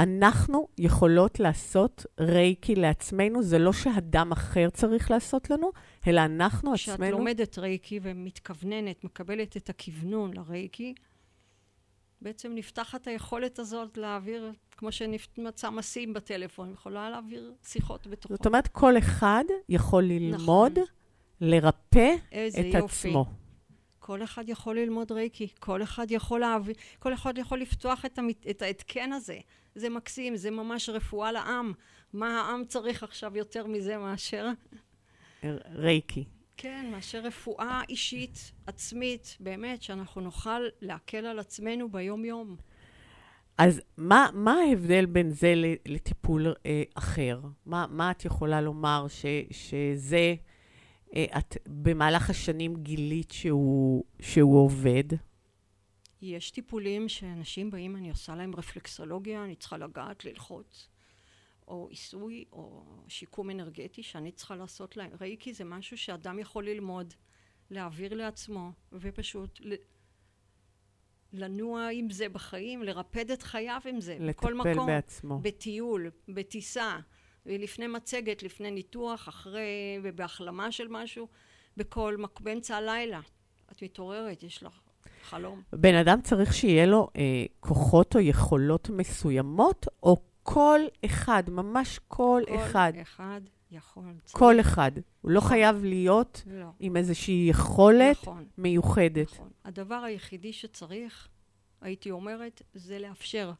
שאנחנו 0.00 0.68
יכולות 0.78 1.40
לעשות 1.40 2.06
רייקי 2.20 2.74
לעצמנו, 2.74 3.42
זה 3.42 3.58
לא 3.58 3.72
שאדם 3.72 4.32
אחר 4.32 4.70
צריך 4.70 5.10
לעשות 5.10 5.50
לנו, 5.50 5.70
אלא 6.06 6.20
אנחנו 6.20 6.74
כשאת 6.74 6.94
עצמנו. 6.94 7.10
לומדת 7.10 7.58
רייקי 7.58 8.00
ומתכווננת, 8.02 9.04
מקבלת 9.04 9.56
את 9.56 9.70
הכוונון 9.70 10.34
לרייקי, 10.34 10.94
בעצם 12.22 12.52
נפתחת 12.54 13.06
היכולת 13.06 13.58
הזאת 13.58 13.98
להעביר, 13.98 14.52
כמו 14.76 14.92
שמצא 14.92 15.70
מסים 15.70 16.12
בטלפון, 16.12 16.72
יכולה 16.72 17.10
להעביר 17.10 17.52
שיחות 17.64 18.06
בתוכו. 18.06 18.34
זאת 18.34 18.46
אומרת, 18.46 18.68
כל 18.68 18.98
אחד 18.98 19.44
יכול 19.68 20.04
ללמוד 20.04 20.78
נכון. 20.78 20.84
לרפא 21.40 22.14
את 22.28 22.74
יופי. 22.74 23.08
עצמו. 23.08 23.24
כל 23.98 24.22
אחד 24.22 24.48
יכול 24.48 24.78
ללמוד 24.78 25.12
רייקי, 25.12 25.48
כל 25.58 25.82
אחד 25.82 26.10
יכול 26.10 26.40
להעביר, 26.40 26.74
כל 26.98 27.14
אחד 27.14 27.38
יכול 27.38 27.58
לפתוח 27.60 28.04
את, 28.04 28.18
המת, 28.18 28.46
את 28.50 28.62
ההתקן 28.62 29.12
הזה. 29.12 29.38
זה 29.74 29.88
מקסים, 29.88 30.36
זה 30.36 30.50
ממש 30.50 30.88
רפואה 30.88 31.32
לעם. 31.32 31.72
מה 32.12 32.40
העם 32.40 32.64
צריך 32.64 33.02
עכשיו 33.02 33.36
יותר 33.36 33.66
מזה 33.66 33.98
מאשר? 33.98 34.46
רייקי. 35.74 36.24
כן, 36.56 36.86
מאשר 36.92 37.20
רפואה 37.20 37.82
אישית, 37.88 38.52
עצמית, 38.66 39.36
באמת, 39.40 39.82
שאנחנו 39.82 40.20
נוכל 40.20 40.60
להקל 40.80 41.26
על 41.26 41.38
עצמנו 41.38 41.88
ביום-יום. 41.88 42.56
אז 43.58 43.80
מה, 43.96 44.28
מה 44.34 44.52
ההבדל 44.52 45.06
בין 45.06 45.30
זה 45.30 45.54
לטיפול 45.86 46.54
אה, 46.66 46.82
אחר? 46.94 47.40
מה, 47.66 47.86
מה 47.90 48.10
את 48.10 48.24
יכולה 48.24 48.60
לומר 48.60 49.06
ש, 49.08 49.26
שזה, 49.50 50.34
אה, 51.16 51.24
את 51.38 51.56
במהלך 51.68 52.30
השנים 52.30 52.76
גילית 52.76 53.30
שהוא, 53.30 54.04
שהוא 54.20 54.58
עובד? 54.58 55.04
יש 56.22 56.50
טיפולים 56.50 57.08
שאנשים 57.08 57.70
באים, 57.70 57.96
אני 57.96 58.10
עושה 58.10 58.34
להם 58.34 58.56
רפלקסולוגיה, 58.56 59.44
אני 59.44 59.56
צריכה 59.56 59.76
לגעת, 59.76 60.24
ללחוץ, 60.24 60.88
או 61.68 61.88
עיסוי, 61.90 62.44
או 62.52 62.84
שיקום 63.08 63.50
אנרגטי 63.50 64.02
שאני 64.02 64.32
צריכה 64.32 64.56
לעשות 64.56 64.96
להם. 64.96 65.10
רייקי 65.20 65.52
זה 65.52 65.64
משהו 65.64 65.98
שאדם 65.98 66.38
יכול 66.38 66.64
ללמוד, 66.64 67.14
להעביר 67.70 68.14
לעצמו, 68.14 68.72
ופשוט 68.92 69.60
לנוע 71.32 71.88
עם 71.92 72.10
זה 72.10 72.28
בחיים, 72.28 72.82
לרפד 72.82 73.30
את 73.30 73.42
חייו 73.42 73.80
עם 73.88 74.00
זה, 74.00 74.18
בכל 74.28 74.50
לטפל 74.50 74.72
מקום. 74.72 74.86
בעצמו. 74.86 75.38
בטיול, 75.42 76.10
בטיסה, 76.28 76.98
לפני 77.46 77.86
מצגת, 77.86 78.42
לפני 78.42 78.70
ניתוח, 78.70 79.28
אחרי, 79.28 79.98
ובהחלמה 80.02 80.72
של 80.72 80.88
משהו, 80.88 81.28
בכל 81.76 82.16
מק... 82.16 82.40
באמצע 82.40 82.76
הלילה. 82.76 83.20
את 83.72 83.82
מתעוררת, 83.82 84.42
יש 84.42 84.62
לך 84.62 84.80
חלום. 85.22 85.62
בן 85.72 85.94
אדם 85.94 86.20
צריך 86.22 86.54
שיהיה 86.54 86.86
לו 86.86 87.08
אה, 87.16 87.44
כוחות 87.60 88.14
או 88.14 88.20
יכולות 88.20 88.90
מסוימות, 88.90 89.86
או 90.02 90.16
כל 90.42 90.80
אחד, 91.04 91.42
ממש 91.48 92.00
כל, 92.08 92.42
כל 92.48 92.54
אחד, 92.54 92.92
אחד 93.02 93.40
יכול. 93.70 94.04
כל 94.32 94.60
אחד. 94.60 94.92
הוא 95.20 95.30
לא 95.30 95.40
חייב 95.40 95.84
להיות 95.84 96.42
לא. 96.46 96.66
עם 96.80 96.96
איזושהי 96.96 97.46
יכולת 97.50 98.16
נכון, 98.22 98.46
מיוחדת. 98.58 99.32
נכון. 99.32 99.50
הדבר 99.64 99.94
היחידי 99.94 100.52
שצריך, 100.52 101.28
הייתי 101.80 102.10
אומרת, 102.10 102.62
זה 102.74 102.98
לאפשר. 102.98 103.52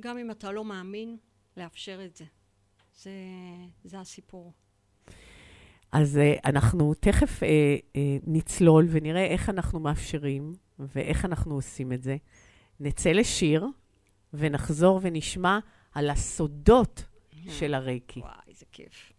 גם 0.00 0.18
אם 0.18 0.30
אתה 0.30 0.52
לא 0.52 0.64
מאמין, 0.64 1.16
לאפשר 1.56 2.00
את 2.04 2.16
זה. 2.16 2.24
זה, 2.96 3.10
זה 3.84 4.00
הסיפור. 4.00 4.52
אז 5.94 6.18
uh, 6.18 6.40
אנחנו 6.44 6.94
תכף 6.94 7.42
uh, 7.42 7.46
uh, 7.46 7.96
נצלול 8.26 8.86
ונראה 8.90 9.24
איך 9.26 9.50
אנחנו 9.50 9.80
מאפשרים 9.80 10.54
ואיך 10.78 11.24
אנחנו 11.24 11.54
עושים 11.54 11.92
את 11.92 12.02
זה. 12.02 12.16
נצא 12.80 13.10
לשיר 13.10 13.66
ונחזור 14.34 15.00
ונשמע 15.02 15.58
על 15.94 16.10
הסודות 16.10 17.04
של 17.48 17.74
הרייקי. 17.74 18.20
וואי, 18.20 18.32
איזה 18.48 18.64
כיף. 18.72 19.12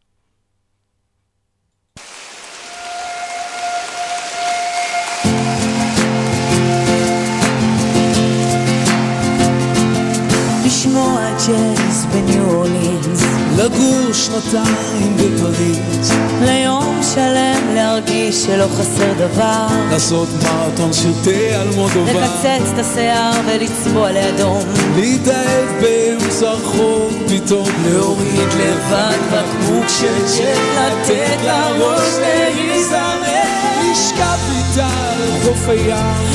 לשמוע 10.66 11.32
ג'אז 11.48 12.06
בניו 12.06 12.54
אורלינס, 12.54 13.35
לגור 13.58 14.14
שנתיים 14.14 15.18
בפריז, 15.18 16.14
ליום 16.42 17.00
שלם 17.14 17.76
להרגיש 17.76 18.44
שלא 18.44 18.66
חסר 18.66 19.14
דבר, 19.18 19.68
לעשות 19.92 20.30
מרתון 20.44 20.94
שלטי 20.94 21.56
אלמודובר, 21.56 22.20
לקצץ 22.20 22.70
את 22.74 22.80
השיער 22.80 23.32
ולצבוע 23.46 24.12
לאדום, 24.12 24.64
להתאהב 24.96 25.82
באמצע 25.82 26.50
הרחוב 26.50 27.14
פתאום, 27.28 27.68
להוריד 27.86 28.50
לבד 28.60 29.18
בקבוק 29.32 29.86
של 29.88 30.38
ג'ט, 30.38 30.58
לתת 30.78 31.38
לראש 31.44 32.14
להיזרק, 32.20 33.48
לשכב 33.92 34.40
איתה 34.50 34.88
על 34.88 35.44
חוף 35.44 35.68
הים, 35.68 36.35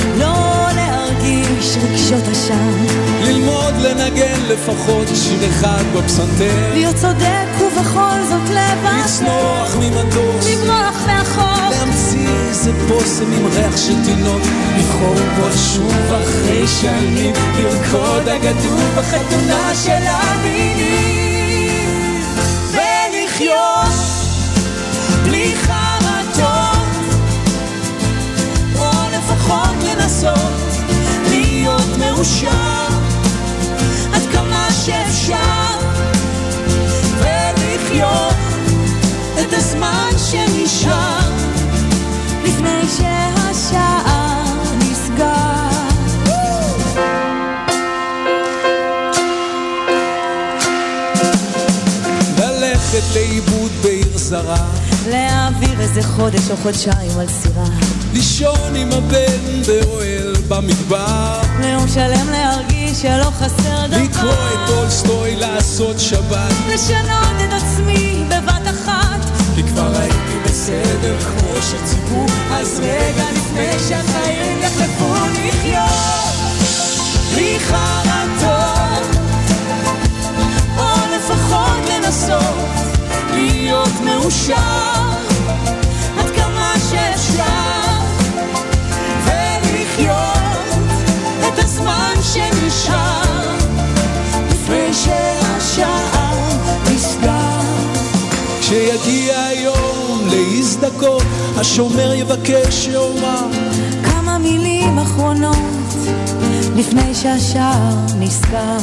לא 1.21 1.27
להרגיש 1.27 1.77
רגשות 1.77 2.29
אשם, 2.33 2.87
ללמוד 3.23 3.75
לנגן 3.79 4.41
לפחות 4.49 5.09
שיר 5.15 5.49
אחד 5.51 5.85
בפסנתר, 5.95 6.71
להיות 6.73 6.97
צודק 6.97 7.47
ובכל 7.61 8.25
זאת 8.29 8.51
לבד, 8.51 9.03
לצנוח 9.05 9.77
ממטוס, 9.77 10.47
לברוח 10.47 11.07
מהחוף, 11.07 11.71
להמציא 11.71 12.29
איזה 12.49 12.73
בושם 12.73 13.33
עם 13.33 13.47
ריח 13.47 13.77
של 13.77 14.05
תינוק, 14.05 14.43
לבחור 14.79 15.15
בו 15.15 15.53
שוב 15.53 16.13
אחרי 16.23 16.69
שנים, 16.69 17.35
לרקוד 17.59 18.29
אגדו 18.29 18.77
בחתונה 18.97 19.75
של 19.85 20.03
המינים, 20.07 21.81
ולחיות 22.73 23.95
בלי 25.25 25.55
חרטות, 25.57 26.87
או 28.79 28.91
לפחות 29.13 29.77
לנסות 29.83 30.70
מאושר 32.01 32.89
עד 34.13 34.23
כמה 34.33 34.69
שאפשר, 34.85 35.79
ולחיות 37.19 38.35
את 39.41 39.53
הזמן 39.53 40.11
שנשאר 40.31 41.31
לפני 42.45 42.83
שהשער 42.97 44.45
נסגר. 44.79 45.61
ללכת 52.39 53.03
לאיבוד 53.15 53.73
בעיר 53.83 54.19
זרה, 54.19 54.67
להעביר 55.09 55.81
איזה 55.81 56.03
חודש 56.03 56.51
או 56.51 56.57
חודשיים 56.57 57.19
על 57.19 57.27
סירה, 57.29 57.65
לישון 58.13 58.77
עם 58.77 58.89
הבן 58.93 59.63
באוהל 59.67 60.35
במדבר, 60.49 61.41
ליום 61.61 61.89
שלם 61.89 62.31
להרגיש 62.31 63.03
שלא 63.03 63.31
חסר 63.39 63.87
דבר, 63.87 63.97
לקרוא 64.03 64.33
את 64.33 64.59
טולסטוי 64.67 65.37
לעשות 65.37 65.99
שבת, 65.99 66.53
לשנות 66.75 67.37
את 67.45 67.53
עצמי 67.53 68.25
בבת 68.29 68.69
אחת, 68.71 69.21
כי 69.55 69.63
כבר 69.63 69.97
הייתי 69.97 70.39
בסדר 70.45 71.19
כמו 71.21 71.63
שציפו, 71.63 72.27
אז 72.53 72.81
רגע 72.81 73.25
לפני 73.37 73.89
שהחיים 73.89 74.59
יחלפו 74.63 75.15
לחיות 75.33 76.35
בלי 77.35 77.59
חרטות, 77.61 79.17
או 80.79 81.17
לפחות 81.17 81.89
לנסות 81.89 82.80
להיות 83.61 84.01
מאושר 84.05 84.55
עד 86.19 86.31
כמה 86.37 86.75
שאפשר, 86.91 88.01
ולחיות 89.25 90.79
את 91.49 91.59
הזמן 91.59 92.15
שנשאר 92.23 93.57
לפני 94.51 94.95
שהשער 94.95 96.39
נסגר. 96.95 97.61
כשיגיע 98.61 99.45
היום 99.45 100.29
להזדכות, 100.31 101.23
השומר 101.57 102.15
יבקש 102.15 102.85
שאומר, 102.85 103.47
כמה 104.05 104.39
מילים 104.39 104.99
אחרונות 104.99 105.95
לפני 106.77 107.15
שהשער 107.15 107.97
נסגר. 108.19 108.79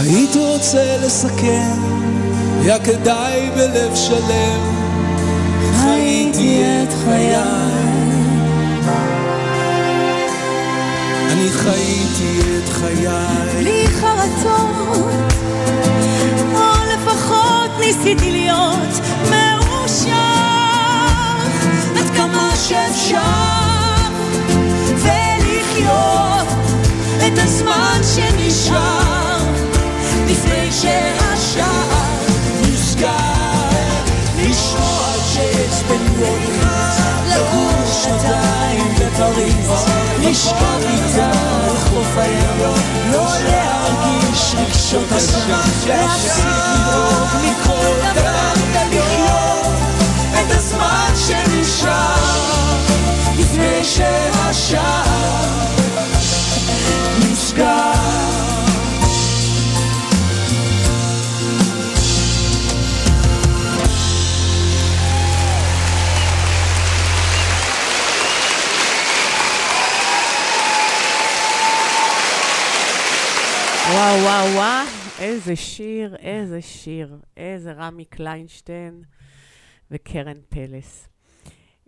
היית 0.00 0.36
רוצה 0.36 0.96
לסכם, 1.02 2.11
היה 2.64 2.78
כדאי 2.78 3.50
בלב 3.54 3.94
שלם, 3.94 4.60
חייתי 5.80 6.62
את 6.62 6.92
חיי. 7.04 7.36
אני 11.32 11.48
חייתי 11.50 12.40
את 12.40 12.68
חיי. 12.68 13.08
בלי 13.58 13.86
חרטות, 14.00 15.12
או 16.54 16.72
לפחות 16.94 17.70
ניסיתי 17.80 18.30
להיות 18.30 19.00
מאושר 19.30 20.12
עד 21.96 22.16
כמה 22.16 22.50
שאפשר, 22.56 23.18
ולחיות 24.88 26.46
את 27.26 27.38
הזמן 27.38 28.00
שנשאר 28.14 29.38
לפני 30.28 30.72
שהשער 30.72 32.01
נסגר. 33.02 33.42
לשמוע 34.36 35.12
ג'אז 35.34 35.82
בניו 35.82 36.26
אורלינס, 36.26 37.00
לגור 37.26 37.70
שנתיים 38.02 38.94
בפריז, 38.94 39.70
לשכב 40.20 40.80
איתה 40.88 41.30
על 41.64 41.76
חוף 41.76 42.16
הים, 42.16 42.72
לא 43.12 43.26
להרגיש 43.44 44.54
רגשות 44.58 45.12
אשם, 45.12 45.50
להפסיק 45.86 46.44
לדאוג 46.44 47.28
מכל 47.42 48.10
דבר 48.14 48.52
ולחיות 48.72 49.66
את 50.32 50.50
הזמן 50.50 51.12
שנשאר 51.16 52.14
לפני 53.38 53.84
שהשער 53.84 55.61
וואו, 74.02 74.22
וואו, 74.26 74.54
וואו, 74.54 74.86
איזה 75.18 75.56
שיר, 75.56 76.16
איזה 76.16 76.62
שיר. 76.62 77.16
איזה 77.36 77.72
רמי 77.72 78.04
קליינשטיין 78.04 79.02
וקרן 79.90 80.36
פלס. 80.48 81.08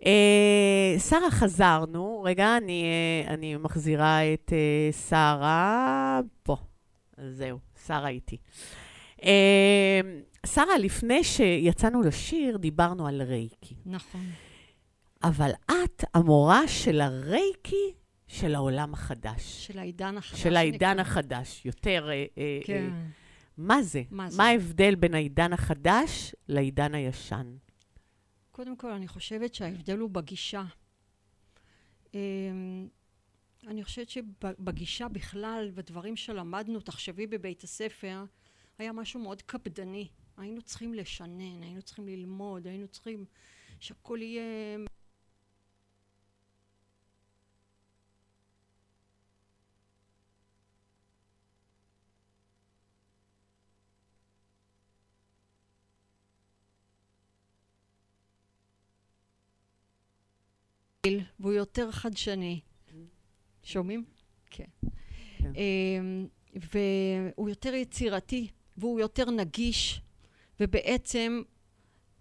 אה, 0.05 0.95
שרה, 1.09 1.31
חזרנו. 1.31 2.21
רגע, 2.25 2.57
אני, 2.57 2.83
אה, 2.83 3.33
אני 3.33 3.57
מחזירה 3.57 4.33
את 4.33 4.53
אה, 4.53 4.91
שרה. 5.09 6.19
פה. 6.43 6.57
זהו, 7.17 7.59
שרה 7.87 8.07
איתי. 8.07 8.37
אה, 9.23 10.01
שרה, 10.45 10.77
לפני 10.77 11.23
שיצאנו 11.23 12.01
לשיר, 12.01 12.57
דיברנו 12.57 13.07
על 13.07 13.21
רייקי. 13.21 13.75
נכון. 13.85 14.21
אבל 15.23 15.51
את 15.65 16.03
המורה 16.13 16.67
של 16.67 17.01
הרייקי 17.01 17.93
של 18.27 18.55
העולם 18.55 18.93
החדש. 18.93 19.67
של 19.67 19.79
העידן 19.79 20.17
החדש. 20.17 20.43
של 20.43 20.55
העידן. 20.55 20.99
החדש. 20.99 21.65
יותר... 21.65 22.09
אה, 22.09 22.25
אה, 22.37 22.59
כן. 22.65 22.89
אה, 22.91 23.05
מה 23.57 23.83
זה? 23.83 24.03
מה 24.11 24.29
זה? 24.29 24.37
מה 24.37 24.47
ההבדל 24.47 24.95
בין 24.95 25.13
העידן 25.13 25.53
החדש 25.53 26.35
לעידן 26.47 26.95
הישן? 26.95 27.55
קודם 28.51 28.75
כל, 28.77 28.91
אני 28.91 29.07
חושבת 29.07 29.55
שההבדל 29.55 29.97
הוא 29.97 30.09
בגישה. 30.09 30.63
אמ, 32.13 32.87
אני 33.67 33.83
חושבת 33.83 34.09
שבגישה 34.09 35.07
בכלל, 35.07 35.71
בדברים 35.73 36.15
שלמדנו, 36.15 36.79
תחשבי 36.79 37.27
בבית 37.27 37.63
הספר, 37.63 38.23
היה 38.77 38.91
משהו 38.91 39.19
מאוד 39.19 39.41
קפדני. 39.41 40.07
היינו 40.37 40.61
צריכים 40.61 40.93
לשנן, 40.93 41.63
היינו 41.63 41.81
צריכים 41.81 42.07
ללמוד, 42.07 42.67
היינו 42.67 42.87
צריכים 42.87 43.25
שהכל 43.79 44.19
יהיה... 44.21 44.77
והוא 61.39 61.53
יותר 61.53 61.91
חדשני. 61.91 62.59
שומעים? 63.63 64.05
כן. 64.49 64.63
כן. 65.37 65.51
אמ, 65.55 66.27
והוא 66.53 67.49
יותר 67.49 67.73
יצירתי, 67.73 68.47
והוא 68.77 68.99
יותר 68.99 69.31
נגיש, 69.31 70.01
ובעצם 70.59 71.41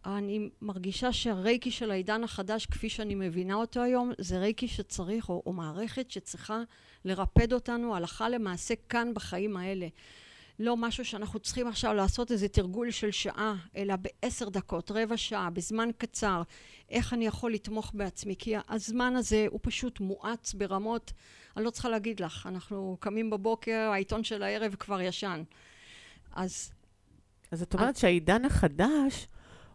אני 0.06 0.48
מרגישה 0.62 1.12
שהרייקי 1.12 1.70
של 1.70 1.90
העידן 1.90 2.24
החדש, 2.24 2.66
כפי 2.66 2.88
שאני 2.88 3.14
מבינה 3.14 3.54
אותו 3.54 3.82
היום, 3.82 4.12
זה 4.18 4.38
רייקי 4.38 4.68
שצריך, 4.68 5.28
או, 5.28 5.42
או 5.46 5.52
מערכת 5.52 6.10
שצריכה 6.10 6.62
לרפד 7.04 7.52
אותנו 7.52 7.96
הלכה 7.96 8.28
למעשה 8.28 8.74
כאן 8.88 9.14
בחיים 9.14 9.56
האלה. 9.56 9.88
לא 10.58 10.76
משהו 10.76 11.04
שאנחנו 11.04 11.40
צריכים 11.40 11.66
עכשיו 11.68 11.94
לעשות 11.94 12.32
איזה 12.32 12.48
תרגול 12.48 12.90
של 12.90 13.10
שעה, 13.10 13.54
אלא 13.76 13.94
בעשר 13.96 14.48
דקות, 14.48 14.90
רבע 14.90 15.16
שעה, 15.16 15.50
בזמן 15.50 15.88
קצר. 15.98 16.42
איך 16.90 17.12
אני 17.12 17.26
יכול 17.26 17.52
לתמוך 17.52 17.90
בעצמי? 17.94 18.34
כי 18.38 18.54
הזמן 18.68 19.16
הזה 19.16 19.46
הוא 19.50 19.60
פשוט 19.62 20.00
מואץ 20.00 20.54
ברמות, 20.54 21.12
אני 21.56 21.64
לא 21.64 21.70
צריכה 21.70 21.88
להגיד 21.88 22.20
לך, 22.20 22.46
אנחנו 22.50 22.96
קמים 23.00 23.30
בבוקר, 23.30 23.90
העיתון 23.92 24.24
של 24.24 24.42
הערב 24.42 24.74
כבר 24.78 25.00
ישן. 25.00 25.42
אז 26.34 26.72
אז 27.50 27.62
את 27.62 27.74
אומרת 27.74 27.96
שהעידן 27.96 28.44
החדש 28.44 29.26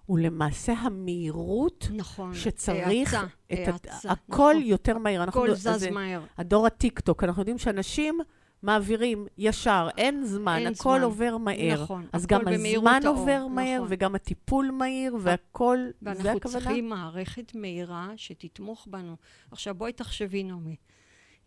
הוא 0.06 0.20
למעשה 0.20 0.74
המהירות 0.74 1.88
נכון, 1.96 2.36
שצריך 2.36 3.14
האצה, 3.14 3.28
את 3.54 3.68
האצה, 3.68 4.12
הכל 4.12 4.54
נכון. 4.58 4.62
יותר 4.68 4.98
מהיר. 4.98 5.24
אנחנו- 5.24 5.42
הכל 5.44 5.52
אז 5.52 5.62
זז 5.62 5.88
מהר. 5.88 6.22
הדור 6.38 6.68
הטיקטוק, 6.68 7.24
אנחנו 7.24 7.42
יודעים 7.42 7.58
שאנשים 7.58 8.20
מעבירים 8.64 9.28
ישר, 9.38 9.88
אין 9.98 10.26
זמן, 10.26 10.58
אין 10.58 10.68
הכל 10.68 10.90
זמן. 10.90 11.02
עובר 11.04 11.38
מהר. 11.38 11.84
נכון, 11.84 12.08
אז 12.14 12.26
גם 12.26 12.48
הזמן 12.48 13.02
האור, 13.06 13.18
עובר 13.18 13.48
מהר, 13.48 13.76
נכון. 13.76 13.88
וגם 13.90 14.16
הטיפול 14.16 14.72
מהיר, 14.72 15.16
והכל, 15.20 15.78
זה 15.86 15.92
ואנחנו 16.02 16.30
הכוונה? 16.30 16.60
צריכים 16.60 16.90
מערכת 16.90 17.56
מהירה 17.56 18.12
שתתמוך 18.18 18.88
בנו. 18.90 19.16
עכשיו 19.52 19.76
בואי 19.76 19.94
תחשבי 19.94 20.44
נעמי, 20.44 20.76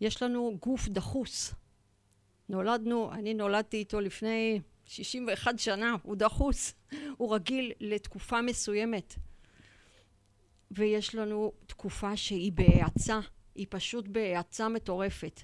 יש 0.01 0.23
לנו 0.23 0.57
גוף 0.61 0.87
דחוס. 0.87 1.53
נולדנו, 2.49 3.11
אני 3.13 3.33
נולדתי 3.33 3.77
איתו 3.77 3.99
לפני 4.01 4.59
61 4.85 5.59
שנה, 5.59 5.95
הוא 6.03 6.15
דחוס. 6.15 6.73
הוא 7.17 7.35
רגיל 7.35 7.71
לתקופה 7.79 8.41
מסוימת. 8.41 9.15
ויש 10.71 11.15
לנו 11.15 11.51
תקופה 11.65 12.17
שהיא 12.17 12.51
בהאצה, 12.51 13.19
היא 13.55 13.67
פשוט 13.69 14.07
בהאצה 14.07 14.69
מטורפת. 14.69 15.41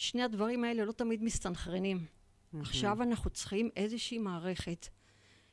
שני 0.00 0.22
הדברים 0.22 0.64
האלה 0.64 0.84
לא 0.84 0.92
תמיד 0.92 1.22
מסתנכרנים. 1.22 2.04
עכשיו 2.60 3.02
אנחנו 3.02 3.30
צריכים 3.30 3.70
איזושהי 3.76 4.18
מערכת 4.18 4.88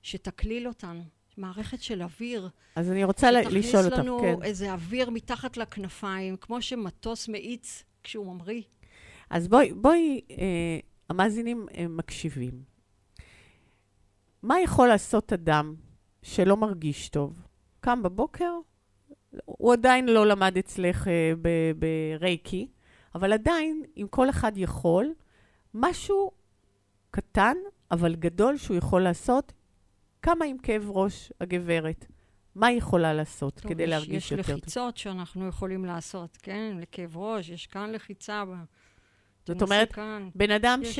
שתקליל 0.01 0.67
אותנו, 0.67 1.03
מערכת 1.37 1.81
של 1.81 2.01
אוויר. 2.01 2.49
אז 2.75 2.91
אני 2.91 3.03
רוצה 3.03 3.31
לשאול 3.31 3.43
שתכניס 3.43 3.75
אותך, 3.75 3.97
לנו 3.97 4.19
כן. 4.19 4.43
איזה 4.43 4.73
אוויר 4.73 5.09
מתחת 5.09 5.57
לכנפיים, 5.57 6.37
כמו 6.37 6.61
שמטוס 6.61 7.27
מאיץ 7.27 7.83
כשהוא 8.03 8.33
ממריא. 8.33 8.61
אז 9.29 9.47
בואי, 9.47 9.73
בואי, 9.73 10.21
אה, 10.31 10.79
המאזינים 11.09 11.65
אה, 11.77 11.87
מקשיבים. 11.87 12.61
מה 14.43 14.61
יכול 14.61 14.87
לעשות 14.87 15.33
אדם 15.33 15.75
שלא 16.21 16.57
מרגיש 16.57 17.09
טוב? 17.09 17.41
קם 17.79 18.03
בבוקר, 18.03 18.53
הוא 19.45 19.73
עדיין 19.73 20.09
לא 20.09 20.27
למד 20.27 20.57
אצלך 20.57 21.07
אה, 21.07 21.33
ברייקי, 22.19 22.67
אבל 23.15 23.33
עדיין, 23.33 23.83
אם 23.97 24.05
כל 24.09 24.29
אחד 24.29 24.51
יכול, 24.57 25.13
משהו 25.73 26.31
קטן, 27.11 27.55
אבל 27.91 28.15
גדול 28.15 28.57
שהוא 28.57 28.77
יכול 28.77 29.01
לעשות, 29.03 29.53
כמה 30.21 30.45
עם 30.45 30.57
כאב 30.57 30.89
ראש 30.89 31.31
הגברת. 31.41 32.05
מה 32.55 32.67
היא 32.67 32.77
יכולה 32.77 33.13
לעשות 33.13 33.59
טוב, 33.59 33.71
כדי 33.71 33.83
יש, 33.83 33.89
להרגיש 33.89 34.25
יש 34.25 34.31
יותר 34.31 34.43
טוב? 34.43 34.51
לחיצות 34.57 34.97
שאנחנו 34.97 35.47
יכולים 35.47 35.85
לעשות, 35.85 36.37
כן? 36.37 36.77
לכאב 36.81 37.17
ראש, 37.17 37.49
יש 37.49 37.67
כאן 37.67 37.91
לחיצה. 37.91 38.43
זאת 39.45 39.61
אומרת, 39.61 39.91
כאן. 39.93 40.29
בן 40.35 40.51
אדם 40.51 40.79
יש- 40.83 40.99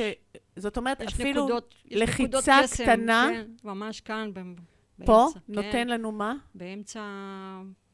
זאת 0.56 0.76
אומרת, 0.76 1.00
יש 1.00 1.12
אפילו 1.12 1.44
נקודות, 1.44 1.74
יש 1.84 2.00
לחיצה 2.02 2.22
נקודות 2.22 2.44
קסם, 2.44 2.84
קטנה, 2.84 3.28
כן, 3.32 3.50
ממש 3.64 4.00
כאן, 4.00 4.30
ב- 4.34 4.40
פה, 5.04 5.26
באמצע, 5.28 5.40
נותן 5.48 5.72
כן, 5.72 5.88
לנו 5.88 6.12
מה? 6.12 6.34
באמצע, 6.54 7.00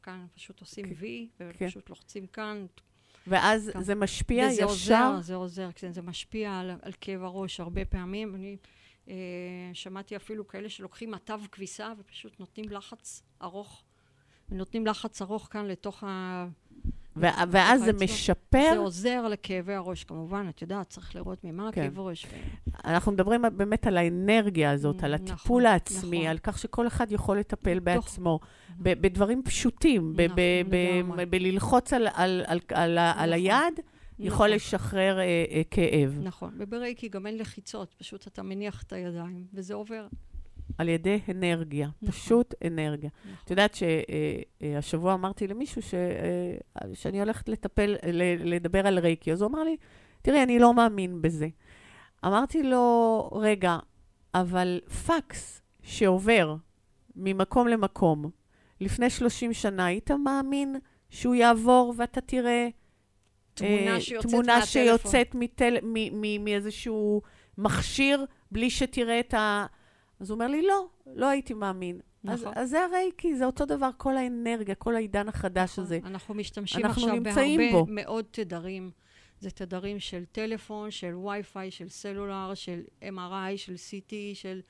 כאן 0.03 0.25
פשוט 0.35 0.59
עושים 0.61 0.85
כן, 0.85 0.93
וי, 0.97 1.27
כן. 1.37 1.49
ופשוט 1.65 1.89
לוחצים 1.89 2.27
כאן, 2.27 2.65
ואז 3.27 3.69
כאן. 3.73 3.83
זה 3.83 3.95
משפיע 3.95 4.47
וזה 4.47 4.53
ישר? 4.53 4.65
עוזר, 4.65 5.21
זה 5.21 5.35
עוזר, 5.35 5.69
כן, 5.75 5.91
זה 5.91 6.01
משפיע 6.01 6.59
על, 6.59 6.71
על 6.81 6.91
כאב 7.01 7.23
הראש 7.23 7.59
הרבה 7.59 7.85
פעמים. 7.85 8.35
אני 8.35 8.57
אה, 9.07 9.13
שמעתי 9.73 10.15
אפילו 10.15 10.47
כאלה 10.47 10.69
שלוקחים 10.69 11.11
מטב 11.11 11.39
כביסה 11.51 11.93
ופשוט 11.99 12.39
נותנים 12.39 12.69
לחץ 12.69 13.23
ארוך. 13.41 13.83
ונותנים 14.49 14.87
לחץ 14.87 15.21
ארוך 15.21 15.47
כאן 15.51 15.65
לתוך 15.65 16.03
ה... 16.03 16.45
ואז 17.15 17.49
זה 17.51 17.59
האצבע. 17.61 17.85
זה 17.85 18.03
משפר, 18.05 18.75
עוזר 18.77 19.27
לכאבי 19.27 19.73
הראש, 19.73 20.03
כמובן, 20.03 20.45
את 20.49 20.61
יודעת, 20.61 20.89
צריך 20.89 21.15
לראות 21.15 21.43
ממה 21.43 21.69
כן. 21.71 21.81
כאב 21.83 21.99
הראש. 21.99 22.25
אנחנו 22.85 23.11
מדברים 23.11 23.41
באמת 23.57 23.87
על 23.87 23.97
האנרגיה 23.97 24.71
הזאת, 24.71 25.03
על 25.03 25.13
נכון, 25.15 25.27
הטיפול 25.31 25.65
העצמי, 25.65 26.17
נכון. 26.17 26.29
על 26.29 26.37
כך 26.37 26.57
שכל 26.57 26.87
אחד 26.87 27.11
יכול 27.11 27.39
לטפל 27.39 27.79
בעצמו, 27.79 28.39
ב- 28.79 29.01
בדברים 29.01 29.41
פשוטים, 29.45 30.13
נכון. 30.27 31.17
בללחוץ 31.29 31.93
על- 31.93 32.07
על- 32.13 32.43
על- 32.47 32.59
על 32.73 32.97
ה- 32.97 33.11
על 33.11 33.29
נכון. 33.29 33.33
היד, 33.33 33.79
יכול 34.19 34.33
נכון. 34.35 34.49
לשחרר 34.49 35.19
אה, 35.19 35.23
אה, 35.51 35.61
כאב. 35.71 36.19
נכון, 36.23 36.53
וברייקי 36.57 37.09
גם 37.09 37.27
אין 37.27 37.37
לחיצות, 37.37 37.93
פשוט 37.97 38.27
אתה 38.27 38.43
מניח 38.43 38.83
את 38.83 38.93
הידיים, 38.93 39.45
וזה 39.53 39.73
עובר. 39.73 40.07
על 40.77 40.89
ידי 40.89 41.19
אנרגיה, 41.31 41.87
נכון. 42.01 42.11
פשוט 42.11 42.53
אנרגיה. 42.67 43.09
נכון. 43.21 43.33
את 43.43 43.49
יודעת 43.49 43.75
שהשבוע 43.75 45.13
אמרתי 45.13 45.47
למישהו 45.47 45.81
ש, 45.81 45.93
אה, 45.93 46.93
שאני 46.93 47.19
הולכת 47.19 47.49
לטפל, 47.49 47.95
לדבר 48.39 48.87
על 48.87 48.99
רייקי, 48.99 49.31
אז 49.31 49.41
הוא 49.41 49.49
אמר 49.49 49.63
לי, 49.63 49.77
תראי, 50.21 50.43
אני 50.43 50.59
לא 50.59 50.73
מאמין 50.73 51.21
בזה. 51.21 51.47
אמרתי 52.25 52.63
לו, 52.63 53.29
רגע, 53.31 53.77
אבל 54.33 54.79
פקס 55.07 55.61
שעובר 55.83 56.55
ממקום 57.15 57.67
למקום, 57.67 58.29
לפני 58.81 59.09
30 59.09 59.53
שנה, 59.53 59.85
היית 59.85 60.11
מאמין 60.11 60.75
שהוא 61.09 61.35
יעבור 61.35 61.93
ואתה 61.97 62.21
תראה 62.21 62.67
תמונה 63.53 63.95
אה, 63.95 64.01
שיוצאת 64.01 64.31
תמונה. 64.31 64.65
שיוצאת 64.65 65.35
מתל, 65.35 65.77
מ, 65.83 66.21
מ, 66.21 66.43
מאיזשהו 66.43 67.21
מכשיר, 67.57 68.25
בלי 68.51 68.69
שתראה 68.69 69.19
את 69.19 69.33
ה... 69.33 69.65
אז 70.19 70.29
הוא 70.29 70.35
אומר 70.35 70.47
לי, 70.47 70.61
לא, 70.61 70.87
לא 71.05 71.25
הייתי 71.25 71.53
מאמין. 71.53 71.99
אז, 72.27 72.41
נכון. 72.41 72.53
אז 72.55 72.69
זה 72.69 72.85
הרייקי, 72.85 73.35
זה 73.35 73.45
אותו 73.45 73.65
דבר, 73.65 73.89
כל 73.97 74.17
האנרגיה, 74.17 74.75
כל 74.75 74.95
העידן 74.95 75.27
החדש 75.27 75.71
נכון, 75.71 75.83
הזה. 75.83 75.99
אנחנו 76.03 76.33
משתמשים 76.33 76.85
אנחנו 76.85 77.01
עכשיו 77.01 77.15
נמצאים 77.15 77.59
בהרבה 77.59 77.79
בו. 77.79 77.85
מאוד 77.89 78.25
תדרים. 78.31 78.91
זה 79.39 79.51
תדרים 79.51 79.99
של 79.99 80.25
טלפון, 80.31 80.91
של 80.91 81.15
וי-פיי, 81.15 81.71
של 81.71 81.89
סלולר, 81.89 82.53
של 82.53 82.81
MRI, 83.01 83.57
של 83.57 83.73
CT, 83.73 84.13
של 84.33 84.61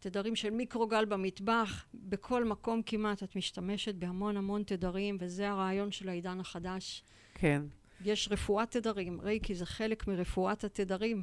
תדרים 0.00 0.36
של 0.36 0.50
מיקרוגל 0.50 1.04
במטבח. 1.04 1.86
בכל 1.94 2.44
מקום 2.44 2.82
כמעט 2.82 3.22
את 3.22 3.36
משתמשת 3.36 3.94
בהמון 3.94 4.36
המון 4.36 4.62
תדרים, 4.62 5.16
וזה 5.20 5.50
הרעיון 5.50 5.92
של 5.92 6.08
העידן 6.08 6.40
החדש. 6.40 7.02
כן. 7.34 7.62
יש 8.04 8.28
רפואת 8.30 8.70
תדרים, 8.70 9.20
רייקי 9.20 9.54
זה 9.54 9.66
חלק 9.66 10.06
מרפואת 10.06 10.64
התדרים. 10.64 11.22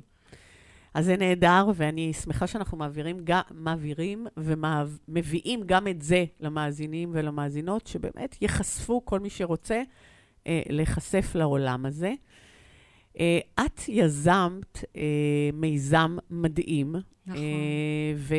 אז 0.94 1.06
זה 1.06 1.18
נהדר, 1.18 1.66
ואני 1.76 2.14
שמחה 2.14 2.48
שאנחנו 2.48 2.78
מעבירים, 2.78 3.18
גם, 3.24 3.42
מעבירים 3.52 4.28
ומביאים 4.38 5.64
גם 5.66 5.88
את 5.88 6.02
זה 6.02 6.26
למאזינים 6.40 7.10
ולמאזינות, 7.14 7.88
שבאמת 7.88 8.42
ייחשפו 8.42 9.06
כל 9.06 9.20
מי 9.20 9.30
שרוצה 9.30 9.82
אה, 10.48 10.62
להיחשף 10.70 11.36
לעולם 11.36 11.86
הזה. 11.86 12.14
אה, 13.20 13.40
את 13.66 13.82
יזמת 13.88 14.84
אה, 14.98 15.02
מיזם 15.54 16.18
מדהים. 16.30 16.96
נכון. 17.28 17.44
אה, 17.44 18.36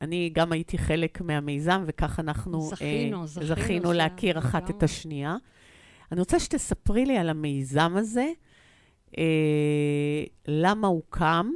ואני 0.00 0.30
גם 0.32 0.52
הייתי 0.52 0.78
חלק 0.78 1.20
מהמיזם, 1.20 1.82
וכך 1.86 2.20
אנחנו 2.20 2.60
זכינו, 2.60 3.20
אה, 3.22 3.26
זכינו 3.26 3.46
זכינו 3.46 3.92
להכיר 3.92 4.38
אחת 4.38 4.70
את. 4.70 4.82
השנייה. 4.82 5.36
אני 6.12 6.20
רוצה 6.20 6.40
שתספרי 6.40 7.06
לי 7.06 7.16
על 7.18 7.28
המיזם 7.28 7.96
הזה, 7.96 8.26
אה, 9.18 10.24
למה 10.48 10.88
הוא 10.88 11.02
קם, 11.10 11.46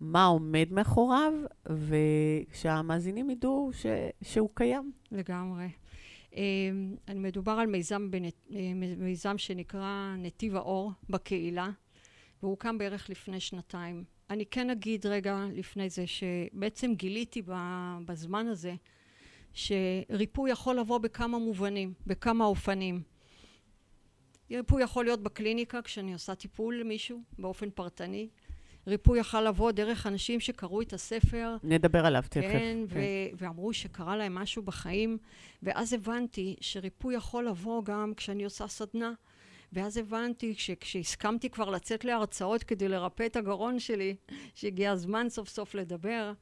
מה 0.00 0.24
עומד 0.24 0.66
מאחוריו, 0.70 1.32
ושהמאזינים 1.66 3.30
ידעו 3.30 3.70
ש, 3.72 3.86
שהוא 4.22 4.48
קיים. 4.54 4.92
לגמרי. 5.12 5.68
אה, 6.36 6.42
אני 7.08 7.18
מדובר 7.18 7.52
על 7.52 7.66
מיזם, 7.66 8.10
בנ... 8.10 8.24
אה, 8.24 8.30
מיזם 8.96 9.38
שנקרא 9.38 10.14
נתיב 10.18 10.56
האור 10.56 10.92
בקהילה, 11.10 11.70
והוא 12.42 12.58
קם 12.58 12.78
בערך 12.78 13.10
לפני 13.10 13.40
שנתיים. 13.40 14.04
אני 14.30 14.46
כן 14.46 14.70
אגיד 14.70 15.06
רגע 15.06 15.46
לפני 15.54 15.90
זה, 15.90 16.06
שבעצם 16.06 16.94
גיליתי 16.94 17.42
בזמן 18.04 18.46
הזה, 18.46 18.74
שריפוי 19.52 20.50
יכול 20.50 20.78
לבוא 20.78 20.98
בכמה 20.98 21.38
מובנים, 21.38 21.92
בכמה 22.06 22.44
אופנים. 22.44 23.02
ריפוי 24.56 24.82
יכול 24.82 25.04
להיות 25.04 25.22
בקליניקה 25.22 25.82
כשאני 25.82 26.12
עושה 26.12 26.34
טיפול 26.34 26.80
למישהו 26.80 27.22
באופן 27.38 27.70
פרטני. 27.70 28.28
ריפוי 28.86 29.20
יכול 29.20 29.40
לבוא 29.40 29.72
דרך 29.72 30.06
אנשים 30.06 30.40
שקראו 30.40 30.82
את 30.82 30.92
הספר 30.92 31.56
נדבר 31.62 32.06
עליו 32.06 32.22
תכף. 32.28 32.40
כן, 32.40 32.78
ו- 32.88 32.98
ואמרו 33.34 33.72
שקרה 33.72 34.16
להם 34.16 34.34
משהו 34.34 34.62
בחיים, 34.62 35.18
ואז 35.62 35.92
הבנתי 35.92 36.56
שריפוי 36.60 37.14
יכול 37.14 37.48
לבוא 37.48 37.84
גם 37.84 38.12
כשאני 38.16 38.44
עושה 38.44 38.66
סדנה. 38.68 39.12
ואז 39.72 39.96
הבנתי 39.96 40.54
שכשהסכמתי 40.54 41.50
כבר 41.50 41.70
לצאת 41.70 42.04
להרצאות 42.04 42.62
כדי 42.62 42.88
לרפא 42.88 43.26
את 43.26 43.36
הגרון 43.36 43.78
שלי, 43.78 44.14
שהגיע 44.54 44.90
הזמן 44.90 45.28
סוף 45.28 45.48
סוף 45.48 45.74
לדבר, 45.74 46.32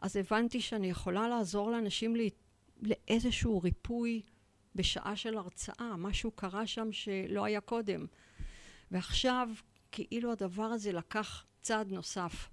אז 0.00 0.16
הבנתי 0.16 0.60
שאני 0.60 0.90
יכולה 0.90 1.28
לעזור 1.28 1.70
לאנשים 1.70 2.16
לי, 2.16 2.30
לאיזשהו 2.82 3.62
ריפוי 3.62 4.22
בשעה 4.74 5.16
של 5.16 5.36
הרצאה. 5.36 5.96
משהו 5.96 6.30
קרה 6.30 6.66
שם 6.66 6.92
שלא 6.92 7.44
היה 7.44 7.60
קודם. 7.60 8.06
ועכשיו, 8.90 9.48
כאילו 9.92 10.32
הדבר 10.32 10.64
הזה 10.64 10.92
לקח 10.92 11.44
צעד 11.62 11.92
נוסף. 11.92 12.48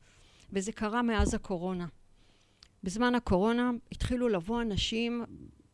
וזה 0.54 0.72
קרה 0.72 1.02
מאז 1.02 1.34
הקורונה. 1.34 1.88
בזמן 2.84 3.16
הקורונה 3.16 3.72
התחילו 3.92 4.30
לבוא 4.30 4.62
אנשים, 4.62 5.26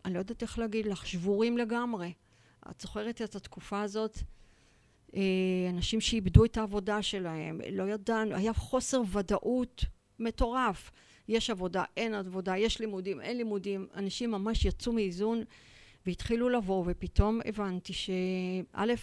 אני 0.05 0.13
לא 0.13 0.19
יודעת 0.19 0.41
איך 0.41 0.59
להגיד 0.59 0.85
לך, 0.85 1.07
שבורים 1.07 1.57
לגמרי. 1.57 2.13
את 2.71 2.81
זוכרת 2.81 3.21
את 3.21 3.35
התקופה 3.35 3.81
הזאת? 3.81 4.17
אה, 5.15 5.21
אנשים 5.69 6.01
שאיבדו 6.01 6.45
את 6.45 6.57
העבודה 6.57 7.01
שלהם, 7.01 7.61
לא 7.71 7.83
ידענו, 7.83 8.35
היה 8.35 8.53
חוסר 8.53 9.01
ודאות 9.11 9.85
מטורף. 10.19 10.91
יש 11.27 11.49
עבודה, 11.49 11.83
אין 11.97 12.13
עבודה, 12.13 12.57
יש 12.57 12.79
לימודים, 12.79 13.21
אין 13.21 13.37
לימודים. 13.37 13.87
אנשים 13.95 14.31
ממש 14.31 14.65
יצאו 14.65 14.93
מאיזון 14.93 15.43
והתחילו 16.07 16.49
לבוא, 16.49 16.83
ופתאום 16.87 17.39
הבנתי 17.45 17.93
שא', 17.93 18.93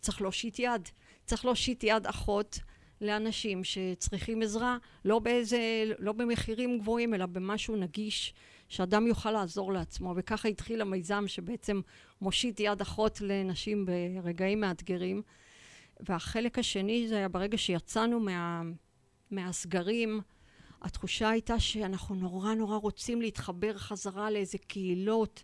צריך 0.00 0.22
להושיט 0.22 0.58
יד. 0.58 0.88
צריך 1.26 1.44
להושיט 1.44 1.84
יד 1.84 2.06
אחות 2.06 2.58
לאנשים 3.00 3.64
שצריכים 3.64 4.42
עזרה, 4.42 4.76
לא 5.04 5.18
באיזה, 5.18 5.58
לא 5.98 6.12
במחירים 6.12 6.78
גבוהים, 6.78 7.14
אלא 7.14 7.26
במשהו 7.26 7.76
נגיש, 7.76 8.34
שאדם 8.68 9.06
יוכל 9.06 9.30
לעזור 9.30 9.72
לעצמו. 9.72 10.14
וככה 10.16 10.48
התחיל 10.48 10.80
המיזם 10.80 11.24
שבעצם 11.26 11.80
מושיט 12.20 12.60
יד 12.60 12.80
אחות 12.80 13.20
לנשים 13.20 13.86
ברגעים 13.86 14.60
מאתגרים. 14.60 15.22
והחלק 16.00 16.58
השני 16.58 17.08
זה 17.08 17.16
היה 17.16 17.28
ברגע 17.28 17.58
שיצאנו 17.58 18.20
מה, 18.20 18.62
מהסגרים, 19.30 20.20
התחושה 20.82 21.28
הייתה 21.28 21.60
שאנחנו 21.60 22.14
נורא 22.14 22.54
נורא 22.54 22.76
רוצים 22.76 23.20
להתחבר 23.20 23.78
חזרה 23.78 24.30
לאיזה 24.30 24.58
קהילות, 24.58 25.42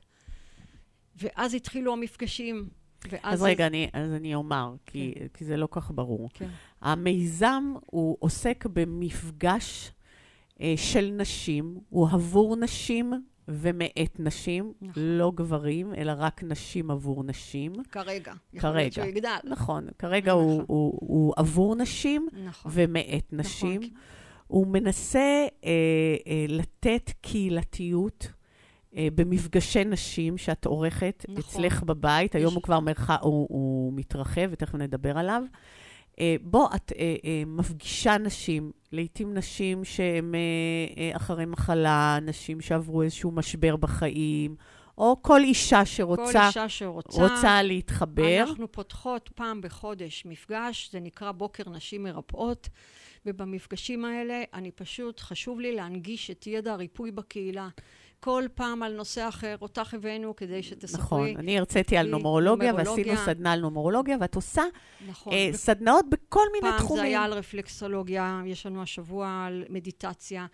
ואז 1.17 1.55
התחילו 1.55 1.93
המפגשים. 1.93 2.69
ואז 3.11 3.35
אז 3.35 3.43
רגע, 3.43 3.67
אני, 3.67 3.89
אז 3.93 4.13
אני 4.13 4.35
אומר, 4.35 4.75
כי, 4.87 5.15
כי 5.35 5.45
זה 5.45 5.57
לא 5.57 5.69
כך 5.71 5.91
ברור. 5.95 6.29
כן. 6.35 6.49
המיזם 6.81 7.75
הוא 7.87 8.17
עוסק 8.21 8.67
במפגש 8.67 9.93
אה, 10.61 10.75
של 10.77 11.11
נשים, 11.17 11.79
הוא 11.89 12.09
עבור 12.13 12.57
נשים 12.57 13.13
ומאת 13.49 14.21
נשים, 14.21 14.73
נכון. 14.83 15.03
לא 15.03 15.33
גברים, 15.35 15.95
אלא 15.95 16.13
רק 16.17 16.43
נשים 16.43 16.91
עבור 16.91 17.25
נשים. 17.25 17.73
כרגע. 17.91 18.33
יכול 18.53 18.71
כרגע. 18.71 18.79
להיות 18.79 18.93
שהוא 18.93 19.07
יגדל. 19.07 19.37
נכון, 19.45 19.87
כרגע 19.99 20.33
הוא, 20.33 20.53
נכון. 20.53 20.65
הוא, 20.69 20.99
הוא 21.01 21.35
עבור 21.37 21.77
נשים 21.77 22.29
נכון. 22.45 22.73
ומאת 22.75 23.33
נשים. 23.33 23.81
נכון. 23.81 23.95
הוא 24.47 24.67
מנסה 24.67 25.47
אה, 25.65 25.71
אה, 26.27 26.45
לתת 26.49 27.11
קהילתיות 27.21 28.33
במפגשי 28.95 29.85
נשים 29.85 30.39
שאת 30.39 30.65
עורכת 30.67 31.25
נכון. 31.29 31.39
אצלך 31.43 31.83
בבית. 31.83 32.35
היום 32.35 32.49
יש- 32.49 32.55
הוא 32.55 32.63
כבר 32.63 32.81
מרחב, 32.81 33.17
הוא, 33.21 33.47
הוא 33.51 33.93
מתרחב, 33.93 34.49
ותכף 34.51 34.75
נדבר 34.75 35.19
עליו. 35.19 35.43
אה, 36.21 36.37
בוא, 36.43 36.69
את 36.77 36.93
אה, 36.99 37.17
אה, 37.25 37.43
מפגישה 37.47 38.19
נשים, 38.19 38.71
לעתים 38.93 39.35
נשים 39.35 39.85
שהן 39.85 40.35
אה, 40.35 40.41
אה, 41.03 41.17
אחרי 41.17 41.45
מחלה, 41.47 42.19
נשים 42.23 42.61
שעברו 42.61 43.03
איזשהו 43.03 43.31
משבר 43.31 43.77
בחיים, 43.77 44.57
או 44.99 45.23
כל 45.23 45.41
אישה 45.41 45.85
שרוצה 45.85 46.33
כל 46.33 46.47
אישה 46.47 46.69
שרוצה, 46.69 47.23
רוצה 47.23 47.63
להתחבר. 47.63 48.41
אנחנו 48.49 48.73
פותחות 48.73 49.31
פעם 49.35 49.61
בחודש 49.61 50.27
מפגש, 50.27 50.89
זה 50.93 51.01
נקרא 51.01 51.33
בוקר 51.33 51.69
נשים 51.71 52.03
מרפאות, 52.03 52.69
ובמפגשים 53.27 54.05
האלה 54.05 54.43
אני 54.55 54.71
פשוט, 54.71 55.21
חשוב 55.21 55.61
לי 55.61 55.75
להנגיש 55.75 56.31
את 56.31 56.47
ידע 56.47 56.73
הריפוי 56.73 57.11
בקהילה. 57.11 57.69
כל 58.21 58.45
פעם 58.55 58.83
על 58.83 58.97
נושא 58.97 59.29
אחר, 59.29 59.57
אותך 59.63 59.95
הבאנו 59.95 60.37
כדי 60.37 60.63
שתספרי. 60.63 61.01
נכון, 61.03 61.37
אני 61.37 61.59
הרציתי 61.59 61.97
על 61.97 62.07
נומרולוגיה. 62.07 62.75
ועשינו 62.75 63.17
סדנה 63.17 63.53
על 63.53 63.61
נומרולוגיה, 63.61 64.17
ואת 64.21 64.35
עושה 64.35 64.63
נכון. 65.09 65.33
אה, 65.33 65.51
סדנאות 65.53 66.05
בכל 66.11 66.47
מיני 66.53 66.71
פעם 66.71 66.79
זה 66.79 66.85
תחומים. 66.85 67.05
היה 67.05 67.25
על 67.25 67.33
רפלקסולוגיה, 67.33 68.43
יש 68.47 68.67
לנו 68.67 68.83
השבוע 68.83 69.45
על 69.47 69.65
מדיטציה. 69.69 70.47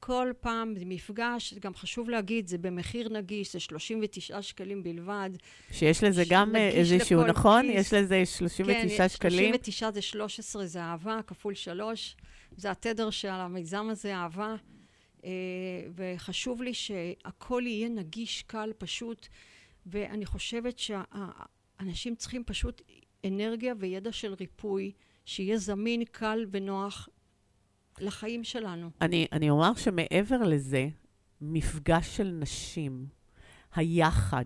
כל 0.00 0.32
פעם 0.40 0.74
זה 0.78 0.84
מפגש, 0.86 1.54
גם 1.54 1.74
חשוב 1.74 2.10
להגיד, 2.10 2.46
זה 2.46 2.58
במחיר 2.58 3.08
נגיש, 3.08 3.52
זה 3.52 3.60
39 3.60 4.42
שקלים 4.42 4.82
בלבד. 4.82 5.30
שיש 5.70 6.04
לזה 6.04 6.22
גם 6.28 6.56
אה, 6.56 6.68
איזשהו, 6.68 7.24
נכון? 7.24 7.62
כיס. 7.62 7.86
יש 7.86 7.94
לזה 7.94 8.26
39 8.26 8.96
כן, 8.98 9.08
שקלים. 9.08 9.48
39 9.48 9.90
זה 9.90 10.02
13, 10.02 10.66
זה 10.66 10.80
אהבה, 10.80 11.20
כפול 11.26 11.54
3. 11.54 12.16
זה 12.56 12.70
התדר 12.70 13.10
של 13.10 13.28
המיזם 13.28 13.88
הזה, 13.90 14.14
אהבה. 14.14 14.54
אה, 15.24 15.30
וחשוב 15.94 16.62
לי 16.62 16.74
שהכל 16.74 17.62
יהיה 17.66 17.88
נגיש, 17.88 18.42
קל, 18.42 18.72
פשוט. 18.78 19.28
ואני 19.86 20.26
חושבת 20.26 20.78
שאנשים 20.78 22.14
צריכים 22.14 22.44
פשוט 22.44 22.82
אנרגיה 23.26 23.74
וידע 23.78 24.12
של 24.12 24.34
ריפוי, 24.34 24.92
שיהיה 25.24 25.58
זמין, 25.58 26.04
קל 26.04 26.46
ונוח 26.50 27.08
לחיים 27.98 28.44
שלנו. 28.44 28.90
אני, 29.00 29.26
אני 29.32 29.50
אומר 29.50 29.74
שמעבר 29.74 30.38
לזה, 30.38 30.88
מפגש 31.40 32.16
של 32.16 32.36
נשים, 32.40 33.06
היחד, 33.74 34.44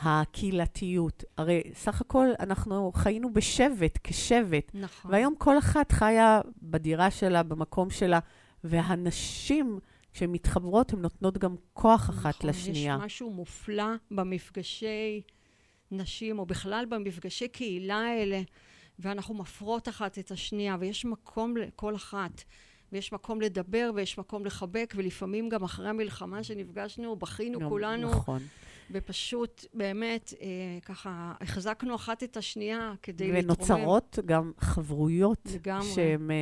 הקהילתיות, 0.00 1.24
הרי 1.36 1.62
סך 1.74 2.00
הכל 2.00 2.28
אנחנו 2.40 2.92
חיינו 2.94 3.32
בשבט, 3.32 3.98
כשבט, 4.04 4.70
נכון. 4.74 5.10
והיום 5.10 5.34
כל 5.38 5.58
אחת 5.58 5.92
חיה 5.92 6.40
בדירה 6.62 7.10
שלה, 7.10 7.42
במקום 7.42 7.90
שלה, 7.90 8.18
והנשים, 8.64 9.78
כשהן 10.12 10.32
מתחברות, 10.32 10.92
הן 10.92 11.00
נותנות 11.00 11.38
גם 11.38 11.54
כוח 11.72 12.10
אחת 12.10 12.34
נכון, 12.36 12.50
לשנייה. 12.50 12.96
יש 12.98 13.04
משהו 13.04 13.30
מופלא 13.30 13.84
במפגשי 14.10 15.22
נשים, 15.90 16.38
או 16.38 16.46
בכלל 16.46 16.84
במפגשי 16.88 17.48
קהילה 17.48 17.96
האלה, 17.98 18.40
ואנחנו 18.98 19.34
מפרות 19.34 19.88
אחת 19.88 20.18
את 20.18 20.30
השנייה, 20.30 20.76
ויש 20.80 21.04
מקום 21.04 21.56
לכל 21.56 21.94
אחת. 21.96 22.42
ויש 22.92 23.12
מקום 23.12 23.40
לדבר, 23.40 23.90
ויש 23.94 24.18
מקום 24.18 24.44
לחבק, 24.46 24.94
ולפעמים 24.96 25.48
גם 25.48 25.64
אחרי 25.64 25.88
המלחמה 25.88 26.44
שנפגשנו, 26.44 27.16
בכינו 27.16 27.58
גם- 27.60 27.68
כולנו, 27.68 28.10
נכון. 28.10 28.42
ופשוט 28.92 29.64
באמת 29.74 30.34
אה, 30.40 30.46
ככה 30.84 31.32
החזקנו 31.40 31.94
אחת 31.94 32.22
את 32.22 32.36
השנייה 32.36 32.92
כדי 33.02 33.32
להתרומם. 33.32 33.44
ונוצרות 33.46 34.18
גם 34.26 34.52
חברויות 34.60 35.48
לגמרי. 35.54 35.86
שהן 35.94 36.30
אה, 36.30 36.36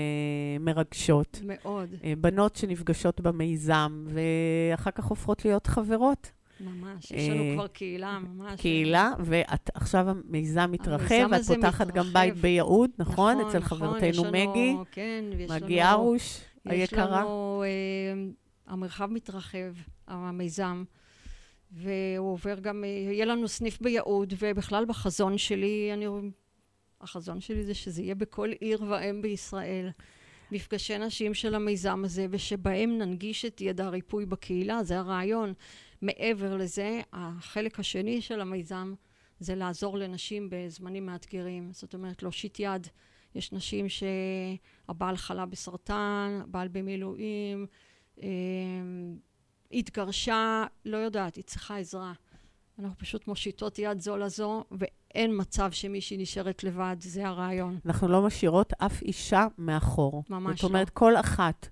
מרגשות. 0.61 1.41
מאוד, 1.45 1.89
אה, 2.05 2.13
בנות 2.21 2.57
שנפגשות 2.57 3.21
במיזם, 3.21 4.07
ואחר 4.09 4.91
כך 4.91 5.05
הופכות 5.05 5.45
להיות 5.45 5.67
חברות. 5.67 6.33
ממש. 6.61 7.11
יש 7.13 7.29
לנו 7.29 7.43
אה, 7.43 7.55
כבר 7.55 7.67
קהילה, 7.67 8.19
ממש. 8.19 8.61
קהילה, 8.61 9.13
ועכשיו 9.19 10.07
המיזם 10.11 10.69
מתרחב, 10.73 11.29
ואת 11.31 11.43
פותחת 11.47 11.87
גם 11.87 11.95
מתרחב. 12.07 12.13
בית 12.13 12.35
ביהוד, 12.37 12.91
נכון? 12.99 13.41
אצל 13.41 13.59
נכון, 13.59 13.79
חברתנו 13.79 14.09
יש 14.09 14.19
מגי, 14.19 14.75
כן, 14.93 15.25
ויש 15.37 15.51
מגי 15.51 15.77
לנו- 15.81 15.91
ארוש. 15.91 16.41
יש 16.67 16.73
היקרה? 16.91 17.21
לנו, 17.21 17.63
אה, 17.67 18.25
המרחב 18.73 19.07
מתרחב, 19.11 19.73
המיזם, 20.09 20.85
והוא 21.71 22.33
עובר 22.33 22.59
גם, 22.61 22.85
יהיה 22.85 23.25
לנו 23.25 23.49
סניף 23.49 23.81
ביהוד, 23.81 24.35
ובכלל 24.39 24.85
בחזון 24.85 25.39
שלי, 25.39 25.91
אני, 25.93 26.07
החזון 27.01 27.41
שלי 27.41 27.65
זה 27.65 27.75
שזה 27.75 28.03
יהיה 28.03 28.15
בכל 28.15 28.51
עיר 28.61 28.85
ואם 28.89 29.23
בישראל. 29.23 29.91
מפגשי 30.53 30.99
נשים 30.99 31.35
של 31.35 31.55
המיזם 31.55 32.03
הזה, 32.05 32.27
ושבהם 32.31 32.99
ננגיש 32.99 33.45
את 33.45 33.61
ידע 33.61 33.85
הריפוי 33.85 34.27
בקהילה, 34.27 34.85
זה 34.85 34.99
הרעיון. 34.99 35.53
מעבר 36.03 36.57
לזה, 36.57 37.01
החלק 37.13 37.81
השני 37.81 38.21
של 38.21 38.41
המיזם 38.41 38.95
זה 39.41 39.55
לעזור 39.55 39.99
לנשים 39.99 40.49
בזמנים 40.51 41.07
מאתגרים. 41.07 41.73
זאת 41.73 41.95
אומרת, 41.95 42.23
להושיט 42.23 42.61
יד. 42.61 42.87
יש 43.35 43.53
נשים 43.53 43.87
שהבעל 43.89 45.17
חלה 45.17 45.47
בסרטן, 45.47 46.41
הבעל 46.43 46.69
במילואים, 46.69 47.67
אה, 48.23 48.29
התגרשה, 49.73 50.65
לא 50.85 50.97
יודעת, 50.97 51.35
היא 51.37 51.45
צריכה 51.45 51.79
עזרה. 51.79 52.13
אנחנו 52.79 52.99
פשוט 52.99 53.27
מושיטות 53.27 53.79
יד 53.79 54.01
זו 54.01 54.17
לזו, 54.17 54.65
ואין 54.71 55.31
מצב 55.41 55.73
שמישהי 55.73 56.17
נשארת 56.17 56.65
לבד, 56.65 56.97
זה 57.01 57.29
הרעיון. 57.29 57.79
אנחנו 57.87 58.09
לא 58.09 58.23
משאירות 58.23 58.73
אף 58.79 59.03
אישה 59.03 59.47
מאחור. 59.59 60.25
ממש 60.31 60.61
זאת 60.61 60.69
אומרת, 60.71 60.91
כל 60.91 61.17
אחת 61.17 61.69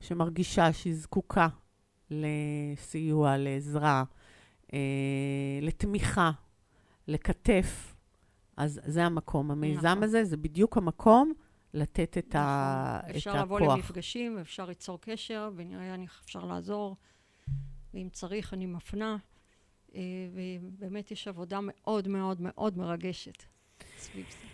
שמרגישה 0.00 0.72
שהיא 0.72 0.94
זקוקה 0.94 1.48
לסיוע, 2.10 3.36
לעזרה, 3.36 4.04
אה, 4.72 4.78
לתמיכה, 5.62 6.30
לכתף, 7.08 7.94
אז 8.56 8.80
זה 8.84 9.04
המקום. 9.04 9.50
המיזם 9.50 9.86
נכון. 9.86 10.02
הזה 10.02 10.24
זה 10.24 10.36
בדיוק 10.36 10.76
המקום 10.76 11.32
לתת 11.74 12.18
את, 12.18 12.34
ה... 12.34 12.98
נכון. 12.98 13.10
את 13.10 13.16
אפשר 13.16 13.30
הכוח. 13.30 13.42
לבוא 13.42 13.60
למפגשים, 13.60 14.38
אפשר 14.38 14.66
ליצור 14.66 15.00
קשר, 15.00 15.50
ונראה 15.56 15.94
איך 15.94 16.20
אפשר 16.24 16.44
לעזור. 16.44 16.96
ואם 17.96 18.08
צריך, 18.12 18.54
אני 18.54 18.66
מפנה. 18.66 19.16
אה, 19.94 20.00
ובאמת 20.32 21.10
יש 21.10 21.28
עבודה 21.28 21.58
מאוד 21.62 22.08
מאוד 22.08 22.40
מאוד 22.40 22.78
מרגשת 22.78 23.42
סביב 23.98 24.26
זה. 24.30 24.46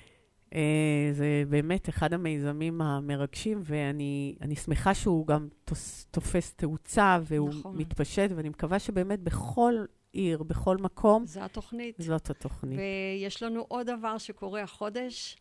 אה, 0.54 1.10
זה 1.12 1.42
באמת 1.48 1.88
אחד 1.88 2.12
המיזמים 2.12 2.80
המרגשים, 2.80 3.60
ואני 3.64 4.36
אני 4.40 4.56
שמחה 4.56 4.94
שהוא 4.94 5.26
גם 5.26 5.48
תוס, 5.64 6.06
תופס 6.10 6.54
תאוצה 6.54 7.18
והוא 7.22 7.48
נכון. 7.48 7.76
מתפשט, 7.76 8.30
ואני 8.36 8.48
מקווה 8.48 8.78
שבאמת 8.78 9.20
בכל 9.20 9.84
עיר, 10.12 10.42
בכל 10.42 10.76
מקום, 10.76 11.26
זה 11.26 11.44
התוכנית. 11.44 11.96
זאת 11.98 12.30
התוכנית. 12.30 12.78
ויש 12.78 13.42
לנו 13.42 13.64
עוד 13.68 13.86
דבר 13.86 14.18
שקורה 14.18 14.62
החודש, 14.62 15.36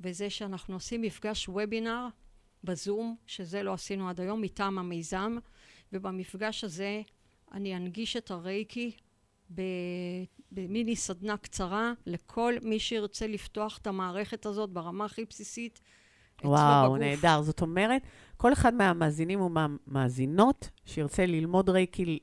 וזה 0.00 0.30
שאנחנו 0.30 0.74
עושים 0.74 1.02
מפגש 1.02 1.48
וובינר 1.48 2.06
בזום, 2.64 3.16
שזה 3.26 3.62
לא 3.62 3.72
עשינו 3.72 4.08
עד 4.08 4.20
היום, 4.20 4.40
מטעם 4.40 4.78
המיזם, 4.78 5.36
ובמפגש 5.92 6.64
הזה 6.64 7.02
אני 7.52 7.76
אנגיש 7.76 8.16
את 8.16 8.30
הרייקי 8.30 8.90
במיני 10.52 10.96
סדנה 10.96 11.36
קצרה 11.36 11.92
לכל 12.06 12.54
מי 12.62 12.78
שירצה 12.78 13.26
לפתוח 13.26 13.78
את 13.78 13.86
המערכת 13.86 14.46
הזאת 14.46 14.70
ברמה 14.70 15.04
הכי 15.04 15.24
בסיסית. 15.24 15.80
אצלו 16.40 16.50
וואו. 16.50 16.96
נהדר. 16.96 17.42
זאת 17.42 17.60
אומרת, 17.62 18.02
כל 18.36 18.52
אחד 18.52 18.74
מהמאזינים 18.74 19.40
ומהמאזינות 19.40 20.68
שירצה 20.84 21.26
ללמוד 21.26 21.68
רייקי, 21.68 22.18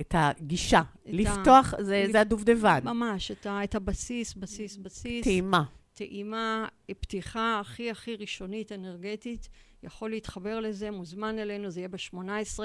את 0.00 0.14
הגישה, 0.18 0.78
ה- 0.78 0.82
לפתוח, 1.06 1.74
זה, 1.80 2.04
לפ- 2.06 2.12
זה 2.12 2.20
הדובדבן. 2.20 2.80
ממש, 2.84 3.30
את, 3.30 3.46
ה- 3.46 3.64
את 3.64 3.74
הבסיס, 3.74 4.34
בסיס, 4.34 4.76
בסיס. 4.76 5.24
טעימה. 5.24 5.64
טעימה, 5.94 6.66
פתיחה 7.00 7.60
הכי 7.60 7.90
הכי 7.90 8.16
ראשונית, 8.16 8.72
אנרגטית, 8.72 9.48
יכול 9.82 10.10
להתחבר 10.10 10.60
לזה, 10.60 10.90
מוזמן 10.90 11.38
אלינו, 11.38 11.70
זה 11.70 11.80
יהיה 11.80 11.88
ב-18 11.88 12.58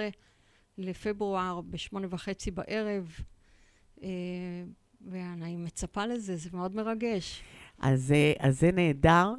לפברואר, 0.78 1.62
בשמונה 1.62 2.08
וחצי 2.10 2.52
בערב, 2.52 3.12
אה, 4.04 4.10
ואני 5.12 5.58
מצפה 5.58 6.06
לזה, 6.06 6.36
זה 6.36 6.50
מאוד 6.54 6.76
מרגש. 6.76 7.44
אז, 7.80 8.12
אה, 8.12 8.34
אז 8.40 8.60
זה 8.60 8.72
נהדר, 8.72 9.34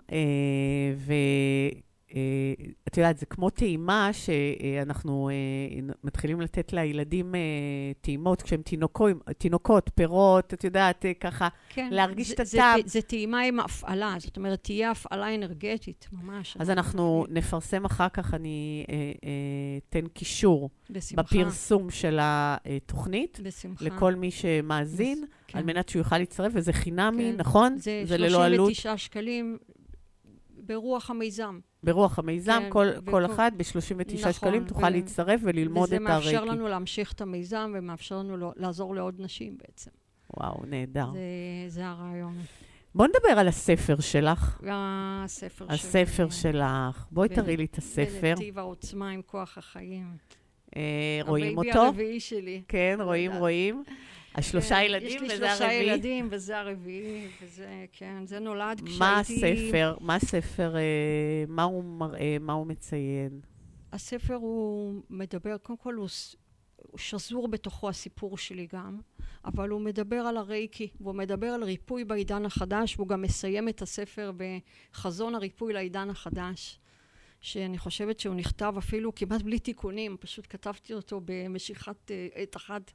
ואת 2.15 2.97
יודעת, 2.97 3.19
זה 3.19 3.27
כמו 3.27 3.51
טעימה 3.51 4.11
שאנחנו 4.13 5.29
אה, 5.31 5.35
מתחילים 6.05 6.41
לתת 6.41 6.73
לילדים 6.73 7.35
אה, 7.35 7.41
טעימות 8.01 8.43
כשהם 8.43 8.63
תינוקות, 8.63 9.17
תינוקות, 9.39 9.91
פירות, 9.95 10.55
את 10.55 10.65
יודעת, 10.65 11.05
אה, 11.07 11.15
ככה, 11.15 11.49
כן, 11.69 11.89
להרגיש 11.93 12.29
זה- 12.29 12.35
את 12.43 12.47
זה- 12.47 12.59
הטעם. 12.59 12.81
זה 12.89 13.03
טעימה 13.03 13.41
עם 13.41 13.61
הפעלה, 13.61 14.15
זאת 14.19 14.37
אומרת, 14.37 14.63
תהיה 14.63 14.91
הפעלה 14.91 15.35
אנרגטית, 15.35 16.09
ממש. 16.13 16.57
אז 16.61 16.71
אנחנו 16.71 17.27
נפרסם 17.31 17.85
אחר 17.85 18.09
כך, 18.09 18.35
אני 18.35 18.85
אה, 18.91 18.95
אה, 19.25 19.31
אתן 19.89 20.07
קישור 20.09 20.71
בשמחה. 20.91 21.23
בפרסום 21.23 21.91
של 21.91 22.19
התוכנית. 22.23 23.41
בשמחה. 23.43 23.85
לכל 23.85 24.15
מי 24.15 24.31
שמאזין, 24.31 25.25
כן. 25.47 25.59
על 25.59 25.65
מנת 25.65 25.89
שהוא 25.89 26.01
יוכל 26.01 26.19
להצטרף, 26.19 26.53
וזה 26.55 26.73
חינמי, 26.73 27.31
כן. 27.33 27.37
נכון? 27.41 27.77
זה 27.79 28.19
ללא 28.19 28.45
עלות, 28.45 28.57
39 28.75 28.97
שקלים 28.97 29.59
ברוח 30.69 31.11
המיזם. 31.11 31.59
ברוח 31.83 32.19
המיזם, 32.19 32.61
כן, 32.65 32.71
כל, 32.71 32.87
וכל- 32.97 33.11
כל 33.11 33.27
אחד 33.27 33.53
ב-39 33.57 34.15
נכון, 34.21 34.33
שקלים 34.33 34.65
תוכל 34.65 34.85
ו- 34.87 34.89
להצטרף 34.89 35.41
וללמוד 35.45 35.87
וזה 35.87 35.97
את 35.97 36.01
הרייקי. 36.07 36.33
מאפשר 36.35 36.45
לנו 36.45 36.69
להמשיך 36.69 37.13
את 37.13 37.21
המיזם 37.21 37.73
ומאפשר 37.75 38.19
לנו 38.19 38.37
לא- 38.37 38.53
לעזור 38.57 38.95
לעוד 38.95 39.15
נשים 39.19 39.57
בעצם. 39.59 39.91
וואו, 40.37 40.61
נהדר. 40.67 41.07
זה, 41.13 41.19
זה 41.69 41.87
הרעיון. 41.87 42.35
בוא 42.95 43.07
נדבר 43.07 43.39
על 43.41 43.49
הספר 43.49 44.01
שלך. 44.01 44.61
הספר 44.71 45.65
שלי. 45.67 45.75
הספר 45.75 46.31
שלך. 46.31 47.07
בואי 47.11 47.29
תראי 47.29 47.57
לי 47.57 47.65
את 47.65 47.79
הספר. 47.79 48.35
בנתיב 48.37 48.59
העוצמה 48.59 49.11
עם 49.11 49.23
כוח 49.27 49.59
החיים. 49.59 50.07
אה, 50.77 50.83
רואים 51.27 51.59
ה 51.59 51.61
baby 51.61 51.69
אותו? 51.79 51.87
הרביעי 51.87 52.21
שלי. 52.21 52.63
כן, 52.69 52.97
לא 52.99 53.05
רואים. 53.05 53.33
רואים. 53.33 53.85
השלושה 54.39 54.75
כן, 54.75 54.83
ילדים 54.85 55.09
יש 55.09 55.21
לי 55.21 55.27
וזה 55.27 55.37
שלושה 55.37 55.65
הרביעי. 55.65 55.83
ילדים 55.83 56.29
וזה 56.31 56.59
הרביעי, 56.59 57.29
וזה, 57.43 57.85
כן, 57.93 58.27
זה 58.27 58.39
נולד 58.39 58.81
כשהייתי... 58.85 58.99
מה 58.99 59.19
הספר? 59.19 59.97
מה 60.01 60.15
הספר, 60.15 60.77
אה, 60.77 61.45
מה 61.49 61.63
הוא 61.63 61.85
מראה, 61.85 62.37
מה 62.41 62.53
הוא 62.53 62.67
מציין? 62.67 63.41
הספר 63.93 64.35
הוא 64.35 65.03
מדבר, 65.11 65.57
קודם 65.59 65.79
כל 65.79 65.95
הוא, 65.95 66.09
שזור 66.97 67.49
בתוכו 67.49 67.89
הסיפור 67.89 68.39
שלי 68.39 68.67
גם, 68.73 69.01
אבל 69.45 69.69
הוא 69.69 69.81
מדבר 69.81 70.17
על 70.17 70.37
הרייקי, 70.37 70.89
והוא 71.01 71.15
מדבר 71.15 71.47
על 71.47 71.65
ריפוי 71.65 72.05
בעידן 72.05 72.47
החדש, 72.47 72.97
והוא 72.97 73.09
גם 73.09 73.23
מסיים 73.23 73.69
את 73.69 73.83
הספר 73.83 74.33
בחזון 74.37 75.35
הריפוי 75.35 75.73
לעידן 75.73 76.11
החדש, 76.11 76.81
שאני 77.41 77.79
חושבת 77.79 78.21
שהוא 78.21 78.35
נכתב 78.35 78.75
אפילו 78.79 79.15
כמעט 79.15 79.43
בלי 79.43 79.59
תיקונים, 79.59 80.17
פשוט 80.21 80.47
כתבתי 80.51 80.95
אותו 80.95 81.21
במשיכת 81.25 82.11
אה, 82.11 82.29
עת 82.35 82.57
אחת. 82.57 82.93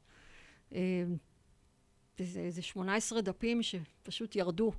אה, 2.20 2.26
זה 2.26 2.40
איזה 2.40 2.62
18 2.62 3.22
דפים 3.22 3.60
שפשוט 3.64 4.36
ירדו. 4.36 4.72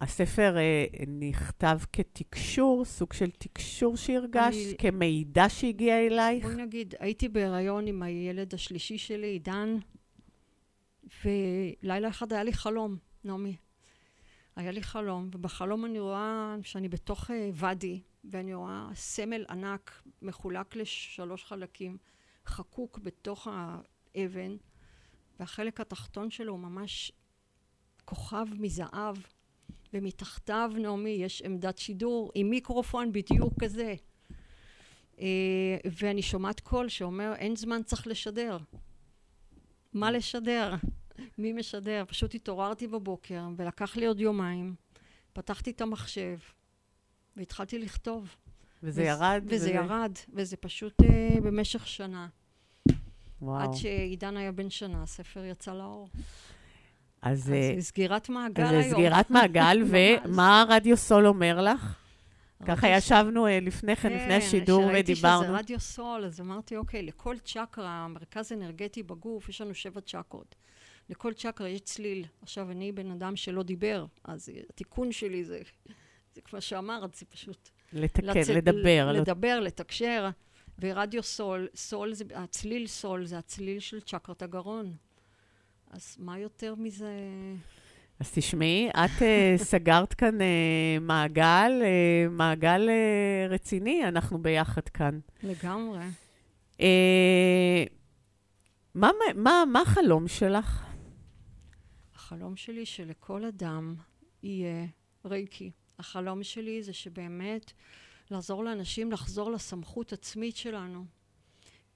הספר 0.00 0.56
אה, 0.56 0.84
נכתב 1.06 1.78
כתקשור, 1.92 2.84
סוג 2.84 3.12
של 3.12 3.30
תקשור 3.30 3.96
שהרגשת, 3.96 4.66
אני- 4.68 4.76
כמידע 4.78 5.48
שהגיע 5.48 5.98
אלייך? 6.06 6.44
בואי 6.44 6.56
נגיד, 6.56 6.94
הייתי 6.98 7.28
בהיריון 7.28 7.86
עם 7.86 8.02
הילד 8.02 8.54
השלישי 8.54 8.98
שלי, 8.98 9.26
עידן, 9.26 9.76
ולילה 11.24 12.08
אחד 12.08 12.32
היה 12.32 12.42
לי 12.44 12.52
חלום, 12.52 12.96
נעמי. 13.24 13.56
היה 14.56 14.70
לי 14.70 14.82
חלום, 14.82 15.30
ובחלום 15.34 15.84
אני 15.84 16.00
רואה 16.00 16.56
שאני 16.62 16.88
בתוך 16.88 17.30
אה, 17.30 17.50
ואדי, 17.54 18.00
ואני 18.24 18.54
רואה 18.54 18.88
סמל 18.94 19.44
ענק 19.50 20.02
מחולק 20.22 20.76
לשלוש 20.76 21.44
חלקים, 21.44 21.96
חקוק 22.46 22.98
בתוך 22.98 23.48
האבן, 23.50 24.56
והחלק 25.40 25.80
התחתון 25.80 26.30
שלו 26.30 26.52
הוא 26.52 26.60
ממש 26.60 27.12
כוכב 28.04 28.46
מזהב, 28.58 29.16
ומתחתיו, 29.92 30.70
נעמי, 30.78 31.10
יש 31.10 31.42
עמדת 31.42 31.78
שידור 31.78 32.32
עם 32.34 32.50
מיקרופון 32.50 33.12
בדיוק 33.12 33.52
כזה. 33.60 33.94
אה, 35.20 35.26
ואני 35.98 36.22
שומעת 36.22 36.60
קול 36.60 36.88
שאומר, 36.88 37.32
אין 37.36 37.56
זמן, 37.56 37.82
צריך 37.82 38.06
לשדר. 38.06 38.58
מה 39.92 40.10
לשדר? 40.10 40.74
מי 41.38 41.52
משדר? 41.52 42.04
פשוט 42.08 42.34
התעוררתי 42.34 42.86
בבוקר, 42.86 43.42
ולקח 43.56 43.96
לי 43.96 44.06
עוד 44.06 44.20
יומיים. 44.20 44.74
פתחתי 45.32 45.70
את 45.70 45.80
המחשב, 45.80 46.38
והתחלתי 47.36 47.78
לכתוב. 47.78 48.36
וזה 48.82 49.00
וזה- 49.00 49.02
ירד? 49.10 49.42
וזה 49.46 49.70
ירד, 49.70 50.12
וזה 50.32 50.56
פשוט 50.56 50.94
אה, 51.02 51.40
במשך 51.40 51.86
שנה. 51.86 52.28
וואו. 53.42 53.62
עד 53.62 53.74
שעידן 53.74 54.36
היה 54.36 54.52
בן 54.52 54.70
שנה, 54.70 55.02
הספר 55.02 55.44
יצא 55.44 55.72
לאור. 55.74 56.08
אז 57.22 57.52
אה, 57.52 57.72
זה 57.76 57.82
סגירת 57.82 58.28
מעגל 58.28 58.64
אז 58.64 58.70
היום. 58.70 58.82
זה 58.82 58.90
סגירת 58.90 59.30
מעגל. 59.30 59.82
ומה 59.90 60.64
רדיו 60.68 60.96
סול 60.96 61.26
אומר 61.26 61.62
לך? 61.62 61.96
ככה 62.66 62.88
ישבנו 62.88 63.46
אה, 63.46 63.60
לפני 63.60 63.96
כן, 63.96 64.12
לפני 64.12 64.34
השידור 64.34 64.82
כשראיתי 64.82 65.12
ודיברנו. 65.12 65.44
שזה 65.44 65.52
רדיו 65.52 65.80
סול, 65.80 66.24
אז 66.24 66.40
אמרתי, 66.40 66.76
אוקיי, 66.76 67.02
לכל 67.02 67.36
צ'קרה, 67.44 68.08
מרכז 68.08 68.52
אנרגטי 68.52 69.02
בגוף, 69.02 69.48
יש 69.48 69.60
לנו 69.60 69.74
שבע 69.74 70.00
צ'קרות. 70.00 70.54
לכל 71.10 71.32
צ'קרה 71.32 71.68
יש 71.68 71.80
צליל. 71.80 72.24
עכשיו, 72.42 72.70
אני 72.70 72.92
בן 72.92 73.10
אדם 73.10 73.36
שלא 73.36 73.62
דיבר, 73.62 74.06
אז 74.24 74.48
התיקון 74.70 75.12
שלי 75.12 75.44
זה, 75.44 75.60
זה 76.34 76.40
כמו 76.40 76.60
שאמרת, 76.60 77.14
זה 77.14 77.26
פשוט 77.26 77.68
לתקן, 77.92 78.26
לצאת- 78.26 78.48
לדבר. 78.56 79.12
לדבר, 79.12 79.60
לתקשר. 79.60 80.28
ורדיו 80.78 81.22
סול, 81.22 81.68
סול 81.74 82.14
זה, 82.14 82.24
הצליל 82.34 82.86
סול 82.86 83.26
זה 83.26 83.38
הצליל 83.38 83.80
של 83.80 84.00
צ'קרת 84.00 84.42
הגרון. 84.42 84.92
אז 85.90 86.16
מה 86.18 86.38
יותר 86.38 86.74
מזה? 86.74 87.12
אז 88.20 88.30
תשמעי, 88.34 88.90
את 88.90 89.22
אה, 89.22 89.54
סגרת 89.72 90.14
כאן 90.14 90.40
אה, 90.40 90.46
מעגל, 91.00 91.72
אה, 91.82 92.28
מעגל 92.30 92.88
אה, 92.88 93.46
רציני, 93.48 94.08
אנחנו 94.08 94.42
ביחד 94.42 94.88
כאן. 94.88 95.18
לגמרי. 95.42 96.04
אה, 96.80 97.84
מה, 98.94 99.10
מה, 99.34 99.64
מה 99.72 99.80
החלום 99.80 100.28
שלך? 100.28 100.84
החלום 102.14 102.56
שלי 102.56 102.86
שלכל 102.86 103.44
אדם 103.44 103.94
יהיה 104.42 104.86
רייקי. 105.24 105.70
החלום 105.98 106.42
שלי 106.42 106.82
זה 106.82 106.92
שבאמת 106.92 107.72
לעזור 108.30 108.64
לאנשים 108.64 109.12
לחזור 109.12 109.50
לסמכות 109.50 110.12
עצמית 110.12 110.56
שלנו. 110.56 111.04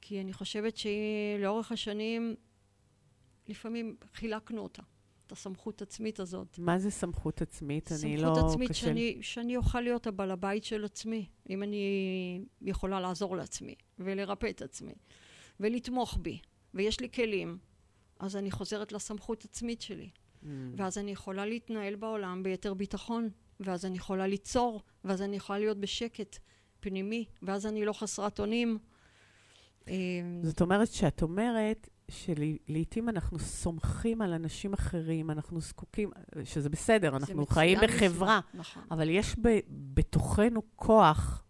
כי 0.01 0.20
אני 0.20 0.33
חושבת 0.33 0.74
שלאורך 0.76 1.72
השנים 1.72 2.35
לפעמים 3.49 3.97
חילקנו 4.14 4.62
אותה, 4.62 4.83
את 5.26 5.33
הסמכות 5.33 5.83
עצמית 5.83 6.20
הזאת. 6.20 6.59
מה 6.59 6.79
זה 6.79 6.91
סמכות 6.91 7.43
עצמית? 7.43 7.93
אני 7.93 8.16
לא... 8.16 8.35
סמכות 8.35 8.51
עצמית 8.51 8.70
קשה. 8.70 8.81
שאני, 8.81 9.18
שאני 9.20 9.57
אוכל 9.57 9.81
להיות 9.81 10.07
הבעל 10.07 10.31
הבית 10.31 10.64
של 10.64 10.85
עצמי, 10.85 11.26
אם 11.51 11.62
אני 11.62 12.45
יכולה 12.62 13.01
לעזור 13.01 13.37
לעצמי, 13.37 13.74
ולרפא 13.99 14.51
את 14.51 14.62
עצמי, 14.62 14.95
ולתמוך 15.61 16.18
בי, 16.22 16.39
ויש 16.74 17.01
לי 17.01 17.11
כלים, 17.11 17.59
אז 18.18 18.37
אני 18.37 18.51
חוזרת 18.51 18.93
לסמכות 18.93 19.45
עצמית 19.45 19.81
שלי. 19.81 20.11
Mm. 20.43 20.47
ואז 20.76 20.99
אני 20.99 21.11
יכולה 21.11 21.47
להתנהל 21.47 21.97
בעולם 21.97 22.43
ביתר 22.43 22.74
ביטחון, 22.74 23.29
ואז 23.61 23.85
אני 23.85 23.97
יכולה 23.97 24.27
ליצור, 24.27 24.83
ואז 25.05 25.23
אני 25.23 25.37
יכולה 25.37 25.59
להיות 25.59 25.79
בשקט 25.79 26.39
פנימי, 26.81 27.25
ואז 27.43 27.67
אני 27.67 27.85
לא 27.85 27.93
חסרת 27.93 28.41
אונים. 28.41 28.79
אה, 29.89 29.95
זאת 30.43 30.61
אומרת 30.61 30.89
שאת 30.89 31.23
אומרת 31.23 31.89
שלעיתים 32.11 33.09
אנחנו 33.09 33.39
סומכים 33.39 34.23
על 34.23 34.33
אנשים 34.33 34.73
אחרים, 34.73 35.31
אנחנו 35.31 35.61
זקוקים, 35.61 36.11
שזה 36.45 36.69
בסדר, 36.69 37.17
אנחנו 37.17 37.47
חיים. 37.47 37.79
בחברה, 37.83 38.41
נכון. 38.55 38.83
אבל 38.91 39.09
יש 39.09 39.37
ב, 39.43 39.59
בתוכנו 39.69 40.63
כוח 40.77 41.45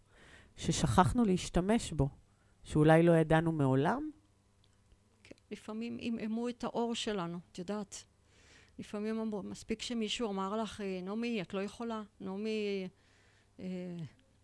ששכחנו 0.56 1.24
להשתמש 1.24 1.92
בו, 1.92 2.08
שאולי 2.64 3.02
לא 3.02 3.12
ידענו 3.12 3.52
מעולם. 3.52 4.10
כן, 5.22 5.34
לפעמים 5.50 5.96
עמעמו 6.00 6.48
את 6.48 6.64
האור 6.64 6.94
שלנו, 6.94 7.38
את 7.52 7.58
יודעת. 7.58 8.04
לפעמים 8.78 9.20
אמרו, 9.20 9.42
מספיק 9.42 9.82
שמישהו 9.82 10.30
אמר 10.30 10.56
לך, 10.56 10.80
"אה, 10.80 11.00
נעמי, 11.02 11.42
את 11.42 11.54
לא 11.54 11.62
יכולה, 11.62 12.02
נעמי, 12.20 12.88
אה, 13.60 13.66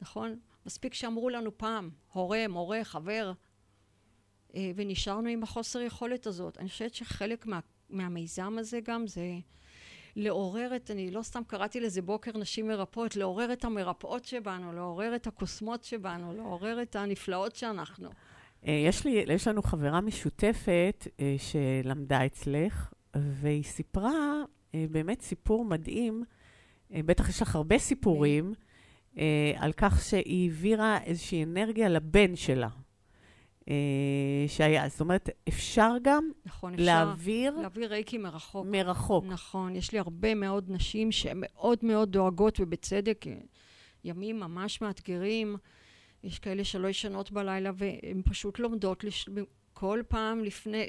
נכון? 0.01 0.39
מספיק 0.67 0.95
שאמרו 0.95 1.31
לנו 1.31 1.59
פעם, 1.59 1.91
הורה, 2.13 2.49
מורה, 2.49 2.85
חבר, 2.85 3.33
אה, 4.55 4.71
ונשארנו 4.77 5.29
עם 5.29 5.43
החוסר 5.43 5.81
יכולת 5.81 6.27
הזאת. 6.27 6.59
אני 6.59 6.69
חושבת 6.69 6.95
שחלק 6.95 7.47
מה, 7.47 7.61
מהמיזם 7.91 8.57
הזה 8.59 8.81
גם 8.81 9.07
זה 9.07 9.39
לעורר 10.17 10.77
את, 10.77 10.91
אני 10.91 11.11
לא 11.11 11.23
סתם 11.23 11.45
קראתי 11.47 11.81
לזה 11.81 12.03
בוקר 12.03 12.39
נשים 12.39 12.69
מרפאות, 12.69 13.17
לעורר 13.17 13.53
את 13.53 13.65
המרפאות 13.65 14.25
שבנו, 14.25 14.73
לעורר 14.73 15.17
את 15.17 15.27
הקוסמות 15.27 15.85
שבנו, 15.85 16.33
לעורר 16.33 16.83
את 16.83 16.97
הנפלאות 16.97 17.57
שאנחנו. 17.57 18.09
אה, 18.67 18.73
יש, 18.73 19.05
לי, 19.05 19.25
יש 19.29 19.49
לנו 19.49 19.63
חברה 19.63 20.01
משותפת 20.01 21.07
אה, 21.21 21.37
שלמדה 21.39 22.27
אצלך, 22.27 22.93
והיא 23.15 23.63
סיפרה 23.63 24.43
אה, 24.75 24.87
באמת 24.91 25.21
סיפור 25.21 25.65
מדהים, 25.65 26.25
אה, 26.95 27.01
בטח 27.07 27.29
יש 27.29 27.43
לך 27.43 27.57
הרבה 27.57 27.79
סיפורים, 27.79 28.55
אה, 29.19 29.53
על 29.57 29.73
כך 29.73 30.03
שהיא 30.03 30.51
העבירה 30.51 30.99
איזושהי 31.05 31.45
אנרגיה 31.45 31.89
לבן 31.89 32.37
שלה. 32.37 32.69
שהיה, 34.49 34.89
זאת 34.89 35.01
אומרת, 35.01 35.29
אפשר 35.49 35.91
גם 36.03 36.31
נכון, 36.47 36.75
אפשר 36.75 36.85
להעביר 36.85 37.61
להעביר 37.61 37.91
רייקי 37.91 38.19
מרחוק. 38.19 38.67
מרחוק. 38.71 39.25
נכון, 39.29 39.77
יש 39.77 39.93
לי 39.93 39.99
הרבה 39.99 40.35
מאוד 40.35 40.65
נשים 40.69 41.13
שהן 41.13 41.37
מאוד 41.41 41.79
מאוד 41.83 42.13
דואגות, 42.13 42.61
ובצדק, 42.61 43.25
ימים 44.05 44.41
ממש 44.41 44.81
מאתגרים. 44.81 45.57
יש 46.25 46.39
כאלה 46.39 46.65
שלא 46.65 46.89
ישנות 46.89 47.33
בלילה, 47.33 47.71
והן 47.75 48.23
פשוט 48.25 48.59
לומדות 48.59 49.05
לש... 49.05 49.29
כל 49.75 50.03
פעם 50.09 50.45
לפני, 50.45 50.87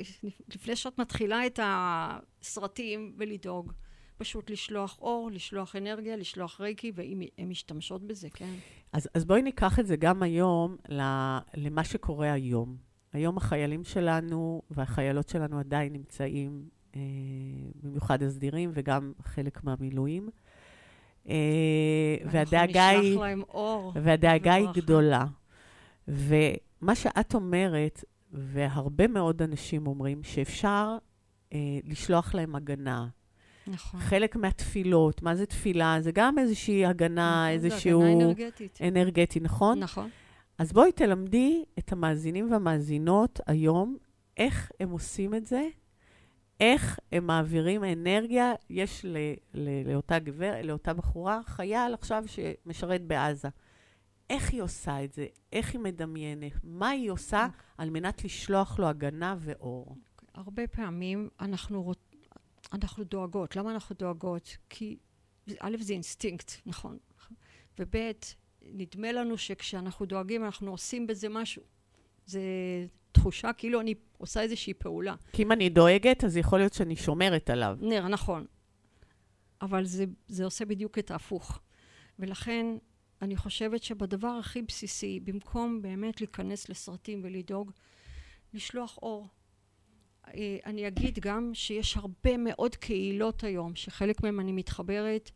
לפני 0.55 0.75
שאת 0.75 0.99
מתחילה 0.99 1.45
את 1.45 1.59
הסרטים 1.63 3.15
ולדאוג. 3.17 3.73
פשוט 4.17 4.49
לשלוח 4.49 4.97
אור, 5.01 5.29
לשלוח 5.31 5.75
אנרגיה, 5.75 6.15
לשלוח 6.15 6.61
רייקי, 6.61 6.91
והן 6.95 7.49
משתמשות 7.49 8.07
בזה, 8.07 8.27
כן. 8.33 8.53
אז, 8.93 9.09
אז 9.13 9.25
בואי 9.25 9.41
ניקח 9.41 9.79
את 9.79 9.87
זה 9.87 9.95
גם 9.95 10.23
היום 10.23 10.77
למה 11.53 11.83
שקורה 11.83 12.31
היום. 12.31 12.77
היום 13.13 13.37
החיילים 13.37 13.83
שלנו 13.83 14.61
והחיילות 14.71 15.29
שלנו 15.29 15.59
עדיין 15.59 15.93
נמצאים, 15.93 16.69
אה, 16.95 17.01
במיוחד 17.83 18.23
הסדירים 18.23 18.71
וגם 18.73 19.13
חלק 19.23 19.63
מהמילואים. 19.63 20.29
אה, 21.29 21.35
והדאגה 22.25 22.89
אנחנו 22.89 23.01
היא... 23.01 23.11
נשלח 23.11 23.21
להם 23.21 23.41
אור. 23.41 23.93
והדאגה 23.95 24.53
היא. 24.53 24.67
גדולה. 24.73 25.25
ומה 26.07 26.95
שאת 26.95 27.35
אומרת, 27.35 28.03
והרבה 28.35 29.07
מאוד 29.07 29.41
אנשים 29.41 29.87
אומרים, 29.87 30.23
שאפשר 30.23 30.97
אה, 31.53 31.59
לשלוח 31.83 32.35
להם 32.35 32.55
הגנה. 32.55 33.07
נכון. 33.67 33.99
חלק 33.99 34.35
מהתפילות, 34.35 35.21
מה 35.21 35.35
זה 35.35 35.45
תפילה? 35.45 35.97
זה 35.99 36.11
גם 36.11 36.39
איזושהי 36.39 36.85
הגנה, 36.85 37.47
נכון, 37.47 37.53
איזשהו... 37.53 38.01
הגנה 38.03 38.23
אנרגטית. 38.23 38.79
אנרגטי, 38.81 39.39
נכון? 39.39 39.79
נכון. 39.79 40.09
אז 40.57 40.73
בואי 40.73 40.91
תלמדי 40.91 41.63
את 41.79 41.91
המאזינים 41.91 42.51
והמאזינות 42.51 43.39
היום 43.47 43.97
איך 44.37 44.71
הם 44.79 44.89
עושים 44.89 45.35
את 45.35 45.45
זה, 45.45 45.67
איך 46.59 46.99
הם 47.11 47.27
מעבירים 47.27 47.83
אנרגיה. 47.83 48.53
יש 48.69 49.05
ל, 49.05 49.17
ל, 49.53 49.91
לאותה 49.91 50.19
גבר, 50.19 50.53
לאותה 50.63 50.93
בחורה, 50.93 51.39
חייל 51.45 51.93
עכשיו 51.93 52.23
שמשרת 52.27 53.01
בעזה. 53.01 53.49
איך 54.29 54.51
היא 54.53 54.61
עושה 54.61 55.03
את 55.03 55.13
זה? 55.13 55.25
איך 55.53 55.73
היא 55.73 55.79
מדמיינת? 55.81 56.51
מה 56.63 56.89
היא 56.89 57.11
עושה 57.11 57.47
על 57.77 57.89
מנת 57.89 58.23
לשלוח 58.23 58.79
לו 58.79 58.87
הגנה 58.87 59.35
ואור? 59.39 59.95
הרבה 60.33 60.67
פעמים 60.67 61.29
אנחנו, 61.39 61.93
רוצ- 61.93 62.15
אנחנו 62.73 63.03
דואגות. 63.03 63.55
למה 63.55 63.71
אנחנו 63.71 63.95
דואגות? 63.99 64.57
כי 64.69 64.97
א', 65.59 65.75
זה 65.79 65.93
אינסטינקט, 65.93 66.51
נכון. 66.65 66.97
וב', 67.79 67.95
נדמה 68.61 69.11
לנו 69.11 69.37
שכשאנחנו 69.37 70.05
דואגים 70.05 70.45
אנחנו 70.45 70.71
עושים 70.71 71.07
בזה 71.07 71.29
משהו. 71.29 71.63
זה 72.25 72.41
תחושה 73.11 73.53
כאילו 73.53 73.81
אני 73.81 73.93
עושה 74.17 74.41
איזושהי 74.41 74.73
פעולה. 74.73 75.15
כי 75.33 75.43
אם 75.43 75.51
אני 75.51 75.69
דואגת, 75.69 76.23
אז 76.23 76.37
יכול 76.37 76.59
להיות 76.59 76.73
שאני 76.73 76.95
שומרת 76.95 77.49
עליו. 77.49 77.77
נר, 77.81 78.07
נכון. 78.07 78.45
אבל 79.61 79.85
זה, 79.85 80.05
זה 80.27 80.45
עושה 80.45 80.65
בדיוק 80.65 80.99
את 80.99 81.11
ההפוך. 81.11 81.59
ולכן 82.19 82.65
אני 83.25 83.35
חושבת 83.35 83.83
שבדבר 83.83 84.27
הכי 84.27 84.61
בסיסי, 84.61 85.19
במקום 85.19 85.81
באמת 85.81 86.21
להיכנס 86.21 86.69
לסרטים 86.69 87.21
ולדאוג, 87.23 87.71
לשלוח 88.53 88.97
אור. 89.01 89.27
אה, 90.27 90.57
אני 90.65 90.87
אגיד 90.87 91.19
גם 91.19 91.51
שיש 91.53 91.97
הרבה 91.97 92.37
מאוד 92.37 92.75
קהילות 92.75 93.43
היום, 93.43 93.75
שחלק 93.75 94.23
מהם 94.23 94.39
אני 94.39 94.51
מתחברת, 94.51 95.31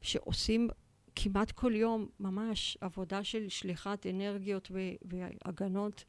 שעושים 0.00 0.68
כמעט 1.16 1.50
כל 1.50 1.74
יום 1.74 2.06
ממש 2.20 2.78
עבודה 2.80 3.24
של 3.24 3.48
שליחת 3.48 4.06
אנרגיות 4.06 4.70
והגנות 5.02 6.04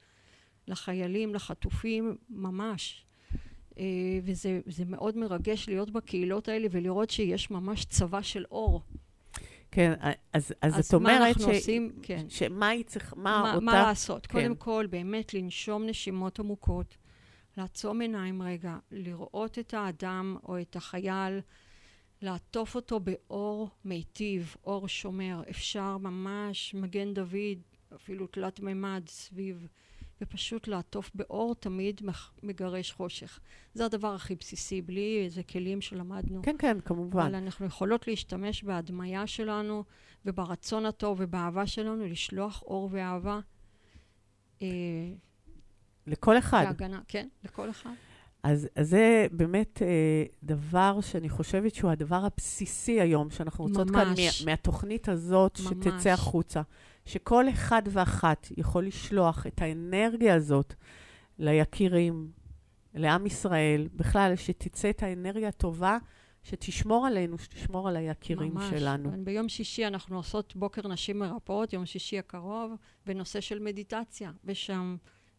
לחיילים, 0.67 1.35
לחטופים, 1.35 2.17
ממש. 2.29 3.05
אה, 3.77 3.83
וזה 4.23 4.61
זה 4.65 4.85
מאוד 4.85 5.17
מרגש 5.17 5.69
להיות 5.69 5.91
בקהילות 5.91 6.47
האלה 6.47 6.67
ולראות 6.71 7.09
שיש 7.09 7.51
ממש 7.51 7.85
צבא 7.85 8.21
של 8.21 8.45
אור. 8.51 8.81
כן, 9.73 9.93
אז, 10.33 10.53
אז, 10.61 10.79
אז 10.79 10.87
את 10.87 10.93
אומרת 10.93 11.19
מה 11.19 11.27
אנחנו 11.27 11.43
ש... 11.43 11.57
עושים? 11.57 11.91
כן. 12.01 12.25
שמה 12.29 12.67
היא 12.67 12.83
צריכה, 12.83 13.15
מה, 13.15 13.23
מה, 13.23 13.53
אותה... 13.53 13.65
מה 13.65 13.73
לעשות? 13.73 14.27
כן. 14.27 14.39
קודם 14.39 14.55
כל, 14.55 14.85
באמת 14.89 15.33
לנשום 15.33 15.85
נשימות 15.85 16.39
עמוקות, 16.39 16.97
לעצום 17.57 18.01
עיניים 18.01 18.41
רגע, 18.41 18.77
לראות 18.91 19.59
את 19.59 19.73
האדם 19.73 20.37
או 20.43 20.61
את 20.61 20.75
החייל, 20.75 21.39
לעטוף 22.21 22.75
אותו 22.75 22.99
באור 22.99 23.69
מיטיב, 23.85 24.55
אור 24.63 24.87
שומר. 24.87 25.41
אפשר 25.49 25.97
ממש 25.97 26.73
מגן 26.73 27.13
דוד, 27.13 27.61
אפילו 27.95 28.27
תלת 28.27 28.59
מימד 28.59 29.03
סביב, 29.07 29.67
ופשוט 30.23 30.67
לעטוף 30.67 31.11
באור 31.15 31.55
תמיד 31.55 32.01
מגרש 32.43 32.91
חושך. 32.91 33.39
זה 33.73 33.85
הדבר 33.85 34.15
הכי 34.15 34.35
בסיסי, 34.35 34.81
בלי 34.81 35.21
איזה 35.25 35.43
כלים 35.43 35.81
שלמדנו. 35.81 36.41
כן, 36.41 36.55
כן, 36.59 36.77
כמובן. 36.85 37.21
אבל 37.21 37.35
אנחנו 37.35 37.65
יכולות 37.65 38.07
להשתמש 38.07 38.63
בהדמיה 38.63 39.27
שלנו 39.27 39.83
וברצון 40.25 40.85
הטוב 40.85 41.17
ובאהבה 41.21 41.67
שלנו 41.67 42.05
לשלוח 42.05 42.63
אור 42.63 42.89
ואהבה. 42.91 43.39
אה, 44.61 44.67
לכל 46.07 46.37
אחד. 46.37 46.63
והגנה, 46.67 47.01
כן, 47.07 47.27
לכל 47.43 47.69
אחד. 47.69 47.93
אז, 48.43 48.67
אז 48.75 48.89
זה 48.89 49.27
באמת 49.31 49.81
אה, 49.81 50.23
דבר 50.43 51.01
שאני 51.01 51.29
חושבת 51.29 51.75
שהוא 51.75 51.91
הדבר 51.91 52.25
הבסיסי 52.25 53.01
היום, 53.01 53.29
שאנחנו 53.29 53.63
רוצות 53.63 53.91
כאן 53.91 54.07
ממש. 54.09 54.41
מה, 54.41 54.51
מהתוכנית 54.51 55.09
הזאת 55.09 55.59
ממש. 55.59 55.87
שתצא 55.87 56.09
החוצה. 56.09 56.61
שכל 57.05 57.49
אחד 57.49 57.81
ואחת 57.85 58.47
יכול 58.57 58.85
לשלוח 58.85 59.47
את 59.47 59.61
האנרגיה 59.61 60.35
הזאת 60.35 60.73
ליקירים, 61.39 62.31
לעם 62.93 63.25
ישראל, 63.25 63.87
בכלל, 63.95 64.35
שתצא 64.35 64.89
את 64.89 65.03
האנרגיה 65.03 65.47
הטובה, 65.47 65.97
שתשמור 66.43 67.07
עלינו, 67.07 67.37
שתשמור 67.37 67.89
על 67.89 67.95
היקירים 67.95 68.53
ממש. 68.53 68.69
שלנו. 68.69 69.11
ביום 69.23 69.49
שישי 69.49 69.87
אנחנו 69.87 70.17
עושות 70.17 70.55
בוקר 70.55 70.87
נשים 70.87 71.19
מרפאות, 71.19 71.73
יום 71.73 71.85
שישי 71.85 72.19
הקרוב, 72.19 72.73
בנושא 73.05 73.41
של 73.41 73.59
מדיטציה, 73.59 74.31
ושם 74.45 74.95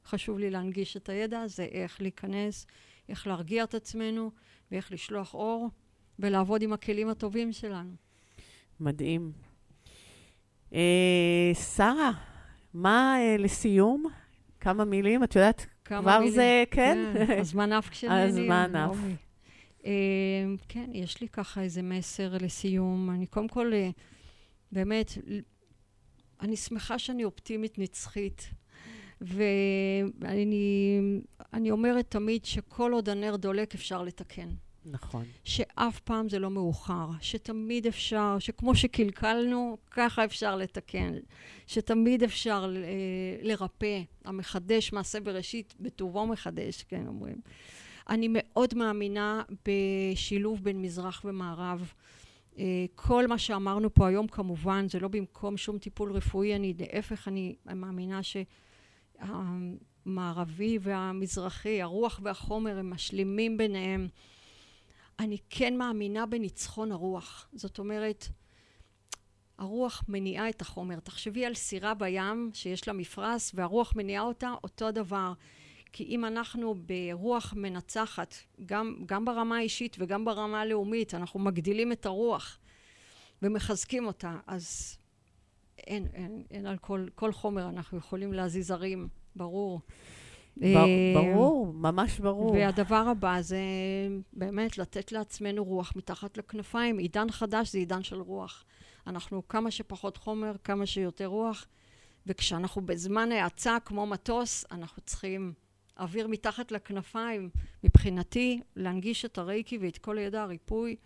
חשוב 0.07 0.39
לי 0.39 0.51
להנגיש 0.51 0.97
את 0.97 1.09
הידע 1.09 1.41
הזה, 1.41 1.65
איך 1.65 2.01
להיכנס, 2.01 2.67
איך 3.09 3.27
להרגיע 3.27 3.65
את 3.65 3.75
עצמנו, 3.75 4.31
ואיך 4.71 4.93
לשלוח 4.93 5.35
אור, 5.35 5.71
ולעבוד 6.19 6.63
עם 6.63 6.73
הכלים 6.73 7.09
הטובים 7.09 7.53
שלנו. 7.53 7.95
מדהים. 8.81 9.33
אה, 10.75 11.55
שרה, 11.55 12.11
מה 12.75 13.17
אה, 13.19 13.37
לסיום? 13.39 14.05
כמה 14.61 14.85
מילים? 14.85 15.25
את 15.25 15.37
יודעת, 15.37 15.67
כבר 15.85 16.19
מילים. 16.19 16.35
זה, 16.35 16.65
כן? 16.71 17.15
הזמן 17.39 17.73
עף 17.73 17.89
כשנהנים. 17.89 18.53
הזמן 18.53 18.77
עף. 18.77 18.97
אה, 19.87 19.91
כן, 20.69 20.91
יש 20.93 21.21
לי 21.21 21.29
ככה 21.29 21.63
איזה 21.63 21.83
מסר 21.83 22.37
לסיום. 22.41 23.11
אני 23.11 23.27
קודם 23.27 23.49
כל, 23.49 23.73
באמת, 24.73 25.13
אני 26.41 26.57
שמחה 26.57 26.99
שאני 26.99 27.25
אופטימית 27.25 27.79
נצחית. 27.79 28.51
ואני 29.21 31.01
אני 31.53 31.71
אומרת 31.71 32.11
תמיד 32.11 32.45
שכל 32.45 32.93
עוד 32.93 33.09
הנר 33.09 33.37
דולק 33.37 33.75
אפשר 33.75 34.03
לתקן. 34.03 34.49
נכון. 34.85 35.25
שאף 35.45 36.01
פעם 36.01 36.29
זה 36.29 36.39
לא 36.39 36.51
מאוחר, 36.51 37.07
שתמיד 37.21 37.87
אפשר, 37.87 38.37
שכמו 38.39 38.75
שקלקלנו, 38.75 39.77
ככה 39.91 40.25
אפשר 40.25 40.57
לתקן, 40.57 41.15
שתמיד 41.67 42.23
אפשר 42.23 42.75
אה, 42.77 42.83
לרפא. 43.43 44.03
המחדש 44.25 44.93
מעשה 44.93 45.21
בראשית, 45.21 45.75
בטובו 45.81 46.27
מחדש, 46.27 46.83
כן 46.83 47.07
אומרים. 47.07 47.41
אני 48.09 48.29
מאוד 48.31 48.75
מאמינה 48.75 49.43
בשילוב 49.69 50.65
בין 50.65 50.83
מזרח 50.83 51.23
ומערב. 51.25 51.93
אה, 52.59 52.85
כל 52.95 53.27
מה 53.27 53.39
שאמרנו 53.39 53.95
פה 53.95 54.09
היום 54.09 54.29
כמובן 54.29 54.87
זה 54.89 55.01
לא 55.01 55.09
במקום 55.09 55.57
שום 55.57 55.79
טיפול 55.79 56.13
רפואי, 56.13 56.55
אני 56.57 56.75
להפך, 56.79 57.29
אני 57.29 57.55
מאמינה 57.67 58.21
שהמערבי 60.03 60.79
והמזרחי, 60.81 61.83
הרוח 61.83 62.21
והחומר 62.23 62.79
הם 62.79 62.91
משלימים 62.91 63.57
ביניהם. 63.57 64.09
אני 65.19 65.39
כן 65.51 65.77
מאמינה 65.77 66.27
בניצחון 66.27 66.93
הרוח. 66.93 67.49
זאת 67.53 67.79
אומרת, 67.79 68.29
הרוח 69.59 70.05
מניעה 70.09 70.49
את 70.49 70.61
החומר. 70.61 71.01
תחשבי 71.01 71.47
על 71.47 71.55
סירה 71.55 71.95
בים 71.95 72.51
שיש 72.55 72.89
לה 72.89 72.95
מפרש 72.95 73.51
והרוח 73.55 73.93
מניעה 73.97 74.23
אותה, 74.23 74.55
אותו 74.65 74.91
דבר. 74.91 75.33
כי 75.93 76.05
אם 76.05 76.25
אנחנו 76.25 76.75
ברוח 76.75 77.55
מנצחת, 77.57 78.35
גם, 78.67 78.97
גם 79.07 79.25
ברמה 79.25 79.57
האישית 79.57 79.97
וגם 80.01 80.25
ברמה 80.25 80.61
הלאומית, 80.61 81.15
אנחנו 81.15 81.41
מגדילים 81.41 81.93
את 81.93 82.07
הרוח 82.07 82.59
ומחזקים 83.43 84.07
אותה, 84.07 84.37
אז 84.47 84.97
אין, 85.79 86.07
אין, 86.15 86.45
אין 86.51 86.67
על 86.67 86.79
כל, 86.79 87.07
כל 87.15 87.33
חומר 87.33 87.69
אנחנו 87.69 87.99
יכולים 87.99 88.33
להזיז 88.33 88.71
הרים, 88.71 89.09
ברור. 89.37 89.81
אה, 90.63 90.71
ברור, 91.15 91.73
ממש 91.73 92.19
ברור. 92.19 92.53
והדבר 92.53 93.05
הבא 93.11 93.41
זה 93.41 93.59
באמת 94.33 94.79
לתת 94.79 95.13
לעצמנו 95.13 95.65
רוח 95.65 95.93
מתחת 95.97 96.39
לכנפיים. 96.39 96.99
עידן 96.99 97.31
חדש 97.31 97.73
זה 97.73 97.79
עידן 97.79 98.03
של 98.03 98.21
רוח. 98.21 98.65
אנחנו 99.07 99.49
כמה 99.49 99.71
שפחות 99.71 100.17
חומר, 100.17 100.53
כמה 100.65 100.87
שיותר 100.87 101.27
רוח, 101.27 101.67
וכשאנחנו 102.27 102.83
בזמן 102.83 103.33
האצה 103.33 103.77
כמו 103.85 104.07
מטוס, 104.07 104.65
אנחנו 104.71 105.03
צריכים 105.03 105.53
אוויר 105.99 106.27
מתחת 106.29 106.73
לכנפיים. 106.73 107.51
מבחינתי, 107.85 108.61
להנגיש 108.77 109.25
את 109.25 109.39
הרייקי 109.39 109.79
ואת 109.79 109.99
כל 109.99 110.17
ידע 110.21 110.43
הריפוי, 110.43 110.97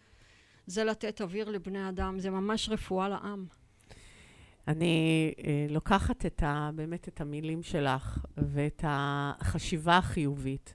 זה 0.66 0.84
לתת 0.84 1.20
אוויר 1.20 1.48
לבני 1.50 1.88
אדם, 1.88 2.18
זה 2.20 2.30
ממש 2.30 2.68
רפואה 2.68 3.08
לעם. 3.08 3.46
אני 4.68 5.34
אה, 5.44 5.66
לוקחת 5.70 6.26
את 6.26 6.42
ה, 6.42 6.70
באמת 6.74 7.08
את 7.08 7.20
המילים 7.20 7.62
שלך 7.62 8.24
ואת 8.36 8.84
החשיבה 8.86 9.96
החיובית 9.96 10.74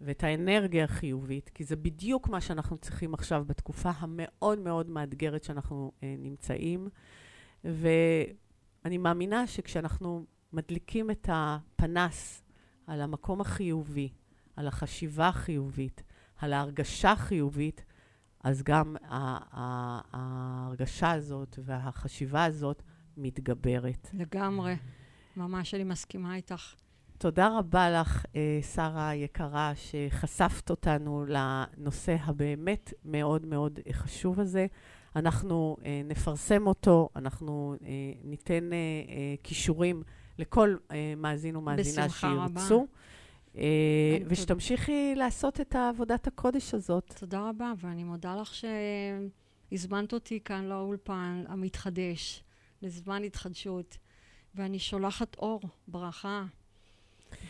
ואת 0.00 0.24
האנרגיה 0.24 0.84
החיובית, 0.84 1.50
כי 1.54 1.64
זה 1.64 1.76
בדיוק 1.76 2.28
מה 2.28 2.40
שאנחנו 2.40 2.78
צריכים 2.78 3.14
עכשיו 3.14 3.44
בתקופה 3.46 3.90
המאוד 3.96 4.58
מאוד 4.58 4.90
מאתגרת 4.90 5.44
שאנחנו 5.44 5.92
אה, 6.02 6.14
נמצאים. 6.18 6.88
ואני 7.64 8.98
מאמינה 8.98 9.46
שכשאנחנו 9.46 10.24
מדליקים 10.52 11.10
את 11.10 11.28
הפנס 11.32 12.42
על 12.86 13.00
המקום 13.00 13.40
החיובי, 13.40 14.08
על 14.56 14.68
החשיבה 14.68 15.28
החיובית, 15.28 16.02
על 16.36 16.52
ההרגשה 16.52 17.12
החיובית, 17.12 17.84
אז 18.44 18.62
גם 18.62 18.96
ההרגשה 20.12 21.10
הזאת 21.10 21.58
והחשיבה 21.64 22.44
הזאת 22.44 22.82
מתגברת. 23.16 24.08
לגמרי. 24.12 24.76
ממש 25.36 25.74
אני 25.74 25.84
מסכימה 25.84 26.36
איתך. 26.36 26.74
תודה 27.18 27.58
רבה 27.58 27.90
לך, 27.90 28.24
אה, 28.36 28.58
שרה 28.74 29.08
היקרה, 29.08 29.72
שחשפת 29.74 30.70
אותנו 30.70 31.24
לנושא 31.28 32.16
הבאמת 32.20 32.92
מאוד 33.04 33.46
מאוד 33.46 33.80
אה, 33.86 33.92
חשוב 33.92 34.40
הזה. 34.40 34.66
אנחנו 35.16 35.76
אה, 35.84 36.02
נפרסם 36.04 36.66
אותו, 36.66 37.08
אנחנו 37.16 37.74
אה, 37.82 37.88
ניתן 38.24 38.72
אה, 38.72 38.76
אה, 39.08 39.34
כישורים 39.42 40.02
לכל 40.38 40.76
אה, 40.92 41.14
מאזין 41.16 41.56
ומאזינה 41.56 42.06
בשמחה 42.06 42.32
רבה. 42.32 42.60
שירצו. 42.60 42.86
אה, 43.56 44.18
ושתמשיכי 44.26 45.14
לעשות 45.16 45.60
את 45.60 45.76
עבודת 45.76 46.26
הקודש 46.26 46.74
הזאת. 46.74 47.14
תודה 47.20 47.48
רבה, 47.48 47.72
ואני 47.80 48.04
מודה 48.04 48.36
לך 48.36 48.52
שהזמנת 49.72 50.12
אותי 50.12 50.40
כאן 50.44 50.64
לאולפן 50.64 51.44
המתחדש, 51.48 52.42
לזמן 52.82 53.24
התחדשות, 53.24 53.96
ואני 54.54 54.78
שולחת 54.78 55.36
אור, 55.38 55.60
ברכה 55.88 56.44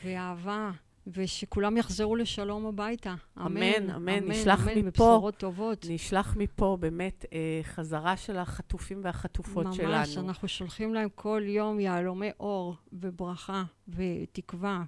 ואהבה, 0.05 0.71
ושכולם 1.07 1.77
יחזרו 1.77 2.17
לשלום 2.17 2.67
הביתה. 2.67 3.15
אמן, 3.39 3.91
אמן. 3.97 4.29
נשלח 4.31 4.69
אמן, 4.69 4.79
מפה- 4.79 4.87
בבשורות 4.87 5.37
טובות. 5.37 5.87
נשלח 5.91 6.37
מפה 6.37 6.77
באמת 6.81 7.25
אה, 7.33 7.39
חזרה 7.63 8.17
של 8.17 8.37
החטופים 8.37 9.01
והחטופות 9.05 9.67
ממש, 9.67 9.77
שלנו. 9.77 9.91
ממש, 9.99 10.19
אנחנו 10.19 10.49
שולחים 10.49 10.95
להם 10.95 11.09
כל 11.15 11.43
יום 11.47 11.81
יהלומי 11.81 12.31
אור 12.41 12.75
וברכה 12.93 13.65
ותקווה. 13.89 14.83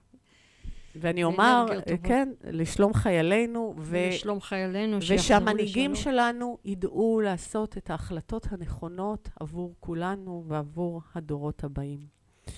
ואני 0.96 1.24
אומר, 1.24 1.66
אה. 1.70 1.96
כן, 2.02 2.28
לשלום 2.44 2.94
חיילינו, 2.94 3.74
ו... 3.78 3.82
ולשלום 4.06 4.40
חיילינו, 4.40 4.98
ושהמנהיגים 5.10 5.92
לשלום. 5.92 6.14
שלנו 6.14 6.58
ידעו 6.64 7.20
לעשות 7.24 7.78
את 7.78 7.90
ההחלטות 7.90 8.46
הנכונות 8.50 9.28
עבור 9.40 9.74
כולנו 9.80 10.44
ועבור 10.48 11.00
הדורות 11.14 11.64
הבאים. 11.64 12.00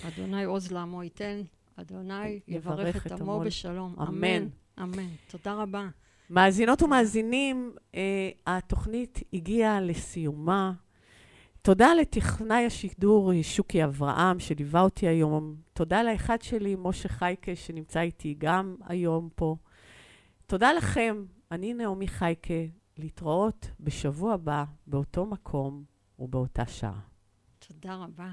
אדוני 0.08 0.44
עוז 0.44 0.72
לעמו 0.72 1.02
ייתן, 1.02 1.42
אדוני 1.76 2.40
יברך 2.48 2.78
יברך 2.88 3.06
את 3.06 3.12
עמו 3.12 3.40
בשלום. 3.40 3.94
אמן. 4.00 4.24
אמן. 4.24 4.48
אמן. 4.82 5.08
תודה 5.30 5.54
רבה. 5.54 5.88
מאזינות 6.30 6.82
ומאזינים, 6.82 7.72
אה, 7.94 8.30
התוכנית 8.46 9.20
הגיעה 9.32 9.80
לסיומה. 9.80 10.72
תודה 11.64 11.94
לטכנאי 11.94 12.66
השידור 12.66 13.32
שוקי 13.42 13.84
אברהם, 13.84 14.40
שליווה 14.40 14.80
אותי 14.80 15.08
היום. 15.08 15.56
תודה 15.72 16.02
לאחד 16.02 16.42
שלי, 16.42 16.76
משה 16.78 17.08
חייקה, 17.08 17.56
שנמצא 17.56 18.00
איתי 18.00 18.34
גם 18.38 18.76
היום 18.86 19.28
פה. 19.34 19.56
תודה 20.46 20.72
לכם, 20.72 21.24
אני 21.50 21.74
נעמי 21.74 22.08
חייקה, 22.08 22.54
להתראות 22.98 23.70
בשבוע 23.80 24.34
הבא, 24.34 24.64
באותו 24.86 25.26
מקום 25.26 25.84
ובאותה 26.18 26.66
שעה. 26.66 27.00
תודה 27.58 27.94
רבה. 27.94 28.32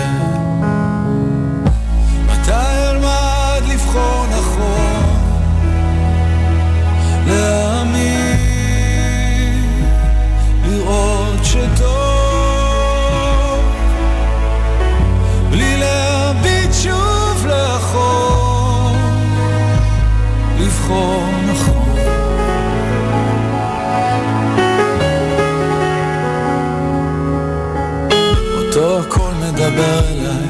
נכון, 20.81 21.29
נכון. 21.47 21.95
אותו 28.57 28.99
הכל 28.99 29.31
מדבר 29.41 29.99
אליי, 29.99 30.47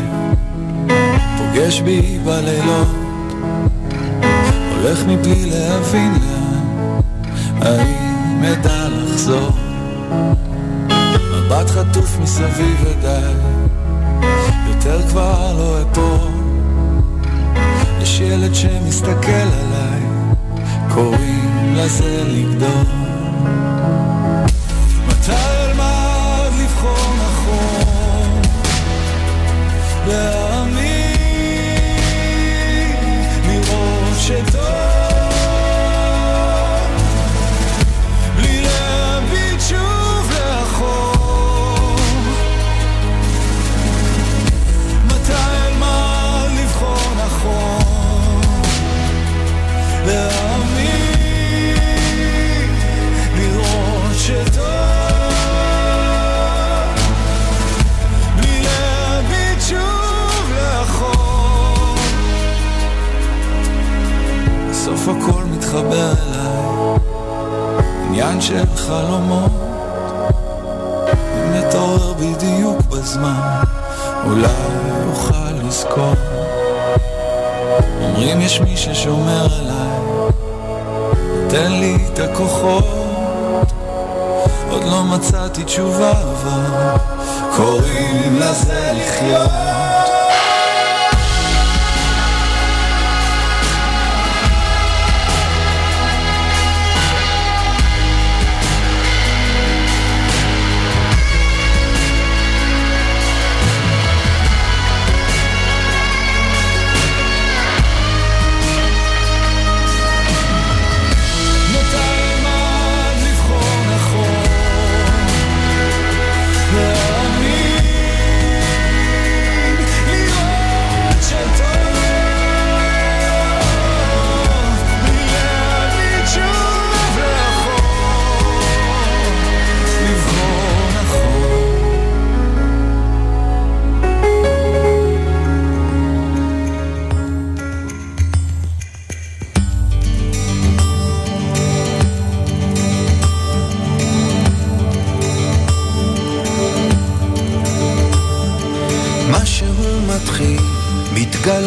פוגש 1.37 1.81
בי 1.81 2.19
בלילות, 2.25 2.87
הולך 4.71 5.05
מבלי 5.07 5.49
להבין 5.49 6.11
לאן, 6.13 6.99
האם 7.61 8.43
אדע 8.43 8.89
לחזור? 8.89 9.51
מבט 11.33 11.69
חטוף 11.69 12.19
מסביב 12.19 12.85
ודי, 12.85 13.33
יותר 14.67 15.01
כבר 15.09 15.53
לא 15.57 15.81
אפול. 15.81 16.31
יש 18.01 18.19
ילד 18.19 18.55
שמסתכל 18.55 19.31
עליי, 19.31 19.80
קוראים 21.01 21.75
לזה 21.75 22.23
לגדול. 22.27 22.85
מתי 25.07 25.31
אלמד 25.31 26.51
לבחור 26.63 27.13
נכון? 27.15 28.41
להאמין, 30.07 31.15
לראות 33.47 34.19
שטוב 34.19 34.80
over 86.43 86.80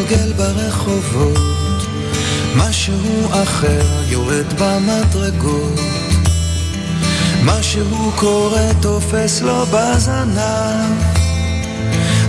מתגלגל 0.04 0.32
ברחובות, 0.32 1.82
משהו 2.56 3.26
אחר 3.42 4.02
יורד 4.08 4.52
במדרגות, 4.58 5.80
משהו 7.44 8.12
קורה 8.16 8.68
תופס 8.82 9.42
לו 9.42 9.66
בזנב, 9.66 11.02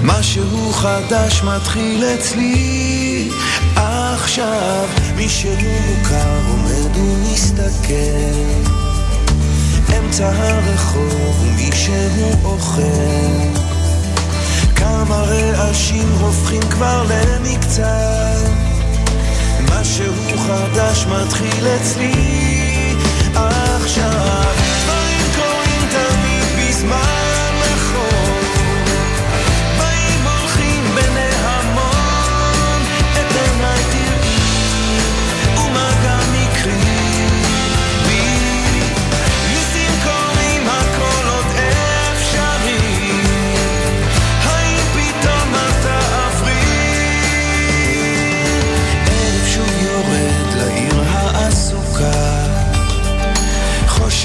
משהו 0.04 0.72
חדש 0.74 1.42
מתחיל 1.44 2.04
אצלי. 2.06 3.30
עכשיו, 3.76 4.86
מישהו 5.16 5.52
מוכר 5.88 6.40
עומד 6.48 6.98
ומסתכל, 6.98 7.96
אמצע 9.98 10.32
הרחוב 10.36 11.44
ומישהו 11.44 12.32
אוכל 12.44 13.65
כמה 14.86 15.22
רעשים 15.22 16.10
הופכים 16.22 16.62
כבר 16.62 17.04
למקצת 17.10 18.50
משהו 19.72 20.14
חדש 20.38 21.06
מתחיל 21.06 21.68
אצלי 21.68 22.55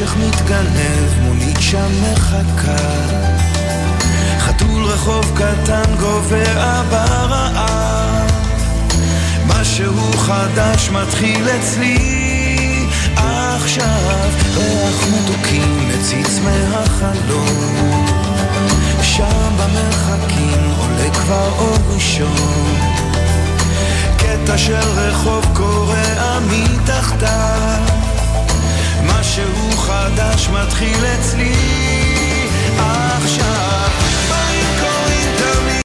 חושך 0.00 0.16
מתגנב, 0.16 1.20
מונית 1.22 1.56
שם 1.60 1.90
מחכה. 2.02 2.76
חתול 4.38 4.84
רחוב 4.84 5.32
קטן 5.34 5.94
גובע 6.00 6.82
ברעב 6.90 8.30
משהו 9.46 10.12
חדש 10.16 10.90
מתחיל 10.90 11.48
אצלי. 11.48 12.86
עכשיו 13.16 14.28
ריח 14.56 15.06
מתוקים 15.08 15.88
מציץ 15.88 16.38
מהחלום. 16.44 18.06
שם 19.02 19.50
במרחקים 19.56 20.74
עולה 20.78 21.10
כבר 21.14 21.48
אור 21.58 21.94
ראשון. 21.94 22.76
קטע 24.16 24.58
של 24.58 24.88
רחוב 24.96 25.46
קורע 25.54 26.38
מתחתיו 26.50 27.99
משהו 29.02 29.70
חדש 29.76 30.48
מתחיל 30.48 31.04
אצלי 31.06 31.54
עכשיו 32.78 33.69